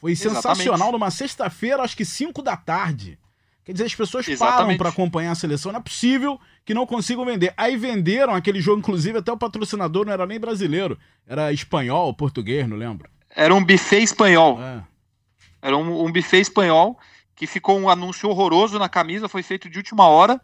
Foi 0.00 0.12
Exatamente. 0.12 0.42
sensacional 0.42 0.92
numa 0.92 1.10
sexta-feira, 1.10 1.82
acho 1.82 1.96
que 1.96 2.04
5 2.04 2.40
da 2.42 2.56
tarde. 2.56 3.18
Quer 3.64 3.72
dizer, 3.72 3.84
as 3.84 3.94
pessoas 3.94 4.24
param 4.24 4.34
Exatamente. 4.34 4.78
para 4.78 4.88
acompanhar 4.88 5.32
a 5.32 5.34
seleção. 5.34 5.70
Não 5.70 5.80
é 5.80 5.82
possível 5.82 6.40
que 6.64 6.72
não 6.72 6.86
consigam 6.86 7.24
vender. 7.24 7.52
Aí 7.56 7.76
venderam 7.76 8.34
aquele 8.34 8.60
jogo, 8.60 8.78
inclusive, 8.78 9.18
até 9.18 9.30
o 9.30 9.36
patrocinador 9.36 10.06
não 10.06 10.12
era 10.12 10.26
nem 10.26 10.40
brasileiro. 10.40 10.98
Era 11.26 11.52
espanhol, 11.52 12.12
português, 12.14 12.66
não 12.66 12.76
lembro. 12.76 13.08
era 13.30 13.54
um 13.54 13.62
buffet 13.62 14.02
espanhol. 14.02 14.60
É. 14.60 14.82
Era 15.62 15.76
um, 15.76 16.06
um 16.06 16.10
buffet 16.10 16.40
espanhol 16.40 16.98
que 17.36 17.46
ficou 17.46 17.78
um 17.78 17.88
anúncio 17.88 18.28
horroroso 18.28 18.78
na 18.78 18.88
camisa, 18.88 19.28
foi 19.28 19.42
feito 19.42 19.68
de 19.68 19.78
última 19.78 20.08
hora. 20.08 20.40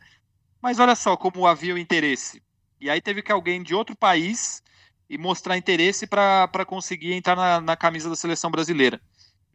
Mas 0.60 0.78
olha 0.78 0.94
só 0.94 1.16
como 1.16 1.46
havia 1.46 1.74
o 1.74 1.78
interesse. 1.78 2.42
E 2.80 2.90
aí 2.90 3.00
teve 3.00 3.22
que 3.22 3.32
alguém 3.32 3.62
de 3.62 3.74
outro 3.74 3.96
país 3.96 4.62
e 5.08 5.16
mostrar 5.16 5.56
interesse 5.56 6.06
para 6.06 6.64
conseguir 6.66 7.14
entrar 7.14 7.36
na, 7.36 7.60
na 7.60 7.76
camisa 7.76 8.08
da 8.08 8.16
seleção 8.16 8.50
brasileira. 8.50 9.00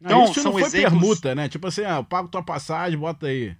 Então, 0.04 0.24
isso 0.26 0.36
são 0.36 0.46
não 0.46 0.52
foi 0.54 0.64
exemplos- 0.64 0.92
permuta, 1.00 1.36
né? 1.36 1.48
Tipo 1.48 1.68
assim, 1.68 1.84
ah, 1.84 1.98
eu 1.98 2.04
pago 2.04 2.28
tua 2.28 2.44
passagem, 2.44 2.98
bota 2.98 3.28
aí. 3.28 3.56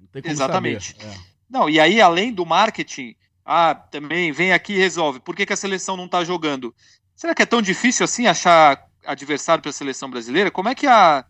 Não 0.00 0.06
tem 0.06 0.22
como 0.22 0.32
Exatamente. 0.32 0.96
É. 0.98 1.14
Não, 1.48 1.68
e 1.68 1.78
aí, 1.78 2.00
além 2.00 2.32
do 2.32 2.46
marketing, 2.46 3.14
ah, 3.44 3.74
também 3.74 4.32
vem 4.32 4.52
aqui 4.52 4.72
e 4.72 4.78
resolve. 4.78 5.20
Por 5.20 5.36
que, 5.36 5.44
que 5.44 5.52
a 5.52 5.56
seleção 5.56 5.96
não 5.96 6.06
está 6.06 6.24
jogando? 6.24 6.74
Será 7.14 7.34
que 7.34 7.42
é 7.42 7.46
tão 7.46 7.60
difícil 7.60 8.04
assim 8.04 8.26
achar 8.26 8.86
adversário 9.04 9.60
para 9.60 9.70
a 9.70 9.74
seleção 9.74 10.08
brasileira? 10.10 10.50
Como 10.50 10.68
é 10.68 10.74
que 10.74 10.86
a, 10.86 11.24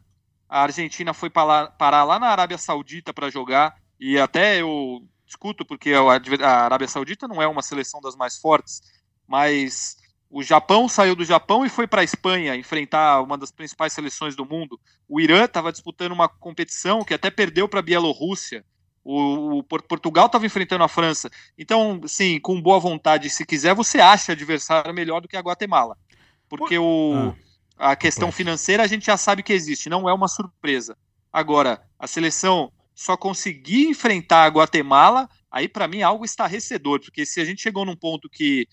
a 0.48 0.62
Argentina 0.62 1.12
foi 1.12 1.28
parar, 1.28 1.68
parar 1.72 2.04
lá 2.04 2.18
na 2.18 2.28
Arábia 2.28 2.58
Saudita 2.58 3.12
para 3.12 3.30
jogar? 3.30 3.74
E 3.98 4.18
até 4.18 4.60
eu 4.60 5.02
discuto, 5.26 5.64
porque 5.64 5.92
a 5.92 6.50
Arábia 6.64 6.88
Saudita 6.88 7.26
não 7.26 7.42
é 7.42 7.46
uma 7.46 7.62
seleção 7.62 8.00
das 8.00 8.14
mais 8.14 8.36
fortes, 8.38 8.82
mas 9.26 9.96
o 10.32 10.42
Japão 10.42 10.88
saiu 10.88 11.14
do 11.14 11.26
Japão 11.26 11.64
e 11.64 11.68
foi 11.68 11.86
para 11.86 12.00
a 12.00 12.04
Espanha 12.04 12.56
enfrentar 12.56 13.20
uma 13.20 13.36
das 13.36 13.50
principais 13.50 13.92
seleções 13.92 14.34
do 14.34 14.46
mundo. 14.46 14.80
O 15.06 15.20
Irã 15.20 15.44
estava 15.44 15.70
disputando 15.70 16.12
uma 16.12 16.26
competição 16.26 17.04
que 17.04 17.12
até 17.12 17.30
perdeu 17.30 17.68
para 17.68 17.80
a 17.80 17.82
Bielorrússia. 17.82 18.64
O, 19.04 19.58
o 19.58 19.62
Por- 19.62 19.82
Portugal 19.82 20.26
estava 20.26 20.46
enfrentando 20.46 20.84
a 20.84 20.88
França. 20.88 21.30
Então, 21.58 22.00
sim, 22.06 22.40
com 22.40 22.62
boa 22.62 22.80
vontade, 22.80 23.28
se 23.28 23.44
quiser, 23.44 23.74
você 23.74 24.00
acha 24.00 24.32
adversário 24.32 24.94
melhor 24.94 25.20
do 25.20 25.28
que 25.28 25.36
a 25.36 25.40
Guatemala. 25.40 25.98
Porque 26.48 26.78
o, 26.78 27.34
a 27.76 27.94
questão 27.94 28.32
financeira 28.32 28.82
a 28.82 28.86
gente 28.86 29.04
já 29.04 29.18
sabe 29.18 29.42
que 29.42 29.52
existe, 29.52 29.90
não 29.90 30.08
é 30.08 30.14
uma 30.14 30.28
surpresa. 30.28 30.96
Agora, 31.30 31.82
a 31.98 32.06
seleção 32.06 32.72
só 32.94 33.18
conseguir 33.18 33.86
enfrentar 33.86 34.44
a 34.44 34.48
Guatemala, 34.48 35.28
aí 35.50 35.68
para 35.68 35.86
mim 35.86 35.98
é 35.98 36.04
algo 36.04 36.24
estarrecedor, 36.24 37.00
porque 37.00 37.26
se 37.26 37.38
a 37.38 37.44
gente 37.44 37.60
chegou 37.60 37.84
num 37.84 37.96
ponto 37.96 38.30
que 38.30 38.66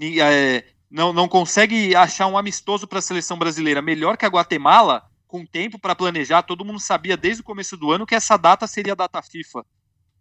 é, 0.00 0.64
não, 0.90 1.12
não 1.12 1.28
consegue 1.28 1.94
achar 1.94 2.26
um 2.26 2.38
amistoso 2.38 2.86
para 2.86 2.98
a 2.98 3.02
seleção 3.02 3.38
brasileira 3.38 3.82
melhor 3.82 4.16
que 4.16 4.24
a 4.24 4.28
Guatemala, 4.28 5.02
com 5.26 5.44
tempo 5.44 5.78
para 5.78 5.94
planejar, 5.96 6.42
todo 6.42 6.64
mundo 6.64 6.78
sabia 6.80 7.16
desde 7.16 7.40
o 7.40 7.44
começo 7.44 7.76
do 7.76 7.90
ano 7.90 8.06
que 8.06 8.14
essa 8.14 8.36
data 8.36 8.66
seria 8.66 8.92
a 8.92 8.96
data 8.96 9.20
FIFA. 9.22 9.64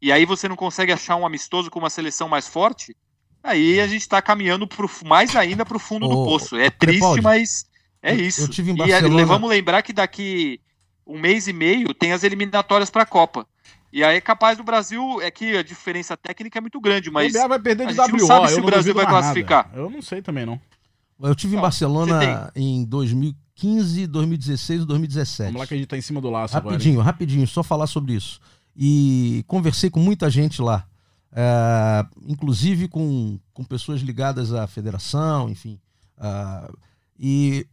E 0.01 0.11
aí 0.11 0.25
você 0.25 0.47
não 0.49 0.55
consegue 0.55 0.91
achar 0.91 1.15
um 1.15 1.25
amistoso 1.25 1.69
com 1.71 1.79
uma 1.79 1.89
seleção 1.89 2.27
mais 2.27 2.47
forte, 2.47 2.95
aí 3.43 3.79
a 3.79 3.87
gente 3.87 4.01
está 4.01 4.21
caminhando 4.21 4.67
pro, 4.67 4.89
mais 5.05 5.35
ainda 5.35 5.65
para 5.65 5.77
o 5.77 5.79
fundo 5.79 6.07
do 6.07 6.19
Ô, 6.19 6.25
poço. 6.25 6.55
É 6.57 6.69
triste, 6.69 7.21
mas 7.21 7.65
é 8.01 8.13
isso. 8.13 8.41
eu 8.41 8.47
tive 8.49 8.71
em 8.71 8.73
E 8.73 8.77
Barcelona- 8.77 9.25
vamos 9.25 9.49
lembrar 9.49 9.81
que 9.83 9.93
daqui 9.93 10.59
um 11.05 11.19
mês 11.19 11.47
e 11.47 11.53
meio 11.53 11.93
tem 11.93 12.11
as 12.11 12.23
eliminatórias 12.23 12.89
para 12.89 13.03
a 13.03 13.05
Copa. 13.05 13.47
E 13.95 14.03
aí 14.03 14.17
é 14.17 14.21
capaz 14.21 14.57
do 14.57 14.63
Brasil, 14.65 15.21
é 15.21 15.31
que 15.31 15.55
a 15.55 15.63
diferença 15.63 16.17
técnica 16.17 16.59
é 16.59 16.61
muito 16.61 16.81
grande, 16.81 17.09
mas 17.09 17.33
o 17.33 17.47
vai 17.47 17.57
perder 17.57 17.83
a 17.83 17.85
de 17.85 17.95
gente 17.95 18.11
não 18.11 18.27
sabe 18.27 18.47
se 18.49 18.53
eu 18.55 18.57
o 18.57 18.59
não 18.59 18.67
Brasil 18.67 18.93
vai 18.93 19.05
classificar. 19.05 19.67
nada. 19.67 19.79
Eu 19.79 19.89
não 19.89 20.01
sei 20.01 20.21
também, 20.21 20.45
não. 20.45 20.59
Eu 21.21 21.33
tive 21.33 21.53
em 21.53 21.55
Não, 21.55 21.61
Barcelona 21.61 22.51
em 22.53 22.83
2015, 22.83 24.05
2016 24.07 24.81
e 24.81 24.85
2017. 24.85 25.45
Vamos 25.45 25.61
lá 25.61 25.67
que 25.67 25.73
a 25.73 25.77
gente 25.77 25.87
tá 25.87 25.97
em 25.97 26.01
cima 26.01 26.19
do 26.19 26.29
laço 26.29 26.57
agora. 26.57 26.73
hein? 26.73 26.77
Rapidinho, 26.77 26.99
rapidinho, 26.99 27.47
só 27.47 27.63
falar 27.63 27.87
sobre 27.87 28.11
isso. 28.11 28.41
E 28.75 29.45
conversei 29.47 29.89
com 29.89 30.01
muita 30.01 30.29
gente 30.29 30.61
lá, 30.61 30.85
é, 31.31 32.05
inclusive 32.27 32.89
com, 32.89 33.39
com 33.53 33.63
pessoas 33.63 34.01
ligadas 34.01 34.51
à 34.51 34.67
federação, 34.67 35.49
enfim. 35.49 35.79
ah, 36.17 36.69
e, 37.17 37.65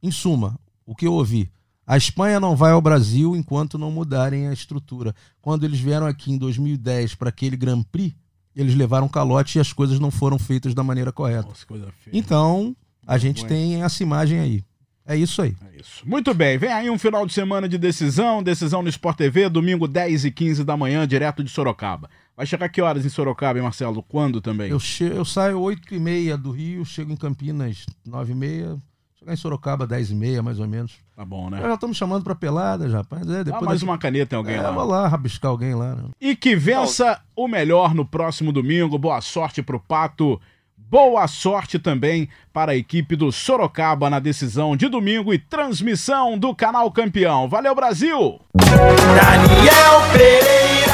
em 0.00 0.12
suma, 0.12 0.56
o 0.86 0.94
que 0.94 1.08
eu 1.08 1.12
ouvi? 1.14 1.50
A 1.92 1.96
Espanha 1.98 2.40
não 2.40 2.56
vai 2.56 2.72
ao 2.72 2.80
Brasil 2.80 3.36
enquanto 3.36 3.76
não 3.76 3.90
mudarem 3.92 4.48
a 4.48 4.52
estrutura. 4.54 5.14
Quando 5.42 5.64
eles 5.64 5.78
vieram 5.78 6.06
aqui 6.06 6.32
em 6.32 6.38
2010 6.38 7.16
para 7.16 7.28
aquele 7.28 7.54
Grand 7.54 7.82
Prix, 7.82 8.16
eles 8.56 8.74
levaram 8.74 9.06
calote 9.06 9.58
e 9.58 9.60
as 9.60 9.74
coisas 9.74 10.00
não 10.00 10.10
foram 10.10 10.38
feitas 10.38 10.72
da 10.72 10.82
maneira 10.82 11.12
correta. 11.12 11.48
Nossa, 11.48 11.66
coisa 11.66 11.92
feia. 12.02 12.16
Então, 12.16 12.74
a 13.06 13.18
gente 13.18 13.42
Vergonha. 13.42 13.60
tem 13.60 13.82
essa 13.82 14.02
imagem 14.02 14.38
aí. 14.38 14.64
É 15.04 15.14
isso 15.14 15.42
aí. 15.42 15.54
É 15.70 15.80
isso. 15.80 16.08
Muito 16.08 16.32
bem, 16.32 16.56
vem 16.56 16.72
aí 16.72 16.88
um 16.88 16.98
final 16.98 17.26
de 17.26 17.34
semana 17.34 17.68
de 17.68 17.76
decisão, 17.76 18.42
decisão 18.42 18.80
no 18.82 18.88
Sport 18.88 19.18
TV, 19.18 19.50
domingo 19.50 19.86
10 19.86 20.24
e 20.24 20.30
15 20.30 20.64
da 20.64 20.78
manhã, 20.78 21.06
direto 21.06 21.44
de 21.44 21.50
Sorocaba. 21.50 22.08
Vai 22.34 22.46
chegar 22.46 22.70
que 22.70 22.80
horas 22.80 23.04
em 23.04 23.10
Sorocaba, 23.10 23.58
hein, 23.58 23.64
Marcelo? 23.64 24.02
Quando 24.02 24.40
também? 24.40 24.70
Eu, 24.70 24.80
che 24.80 25.04
eu 25.04 25.26
saio 25.26 25.60
8 25.60 25.94
e 25.94 26.00
meia 26.00 26.38
do 26.38 26.52
Rio, 26.52 26.86
chego 26.86 27.12
em 27.12 27.16
Campinas 27.16 27.84
9 28.06 28.32
e 28.32 28.34
meia, 28.34 28.82
chegar 29.22 29.32
em 29.32 29.36
Sorocaba 29.36 29.86
10 29.86 30.10
e 30.10 30.14
meia, 30.14 30.42
mais 30.42 30.58
ou 30.58 30.66
menos. 30.66 30.92
Tá 31.16 31.24
bom, 31.24 31.48
né? 31.48 31.60
Já 31.60 31.74
estamos 31.74 31.96
chamando 31.96 32.24
pra 32.24 32.34
pelada, 32.34 32.88
já, 32.88 32.98
rapaz. 32.98 33.22
É, 33.30 33.44
depois 33.44 33.64
mais 33.64 33.80
daqui- 33.80 33.90
uma 33.90 33.98
caneta 33.98 34.34
em 34.34 34.38
alguém 34.38 34.56
É, 34.56 34.60
lá. 34.62 34.70
vou 34.72 34.84
lá 34.84 35.06
rabiscar 35.08 35.50
alguém 35.50 35.74
lá. 35.74 35.94
Né? 35.94 36.04
E 36.20 36.34
que 36.36 36.56
vença 36.56 37.20
o 37.36 37.46
melhor 37.46 37.94
no 37.94 38.04
próximo 38.04 38.52
domingo. 38.52 38.98
Boa 38.98 39.20
sorte 39.20 39.62
pro 39.62 39.78
Pato. 39.80 40.40
Boa 40.76 41.26
sorte 41.26 41.78
também 41.78 42.28
para 42.52 42.72
a 42.72 42.76
equipe 42.76 43.16
do 43.16 43.32
Sorocaba 43.32 44.10
na 44.10 44.18
decisão 44.18 44.76
de 44.76 44.88
domingo 44.88 45.32
e 45.32 45.38
transmissão 45.38 46.36
do 46.38 46.54
canal 46.54 46.90
Campeão. 46.90 47.48
Valeu, 47.48 47.74
Brasil! 47.74 48.38
Daniel 48.54 50.00
Pereira. 50.12 50.91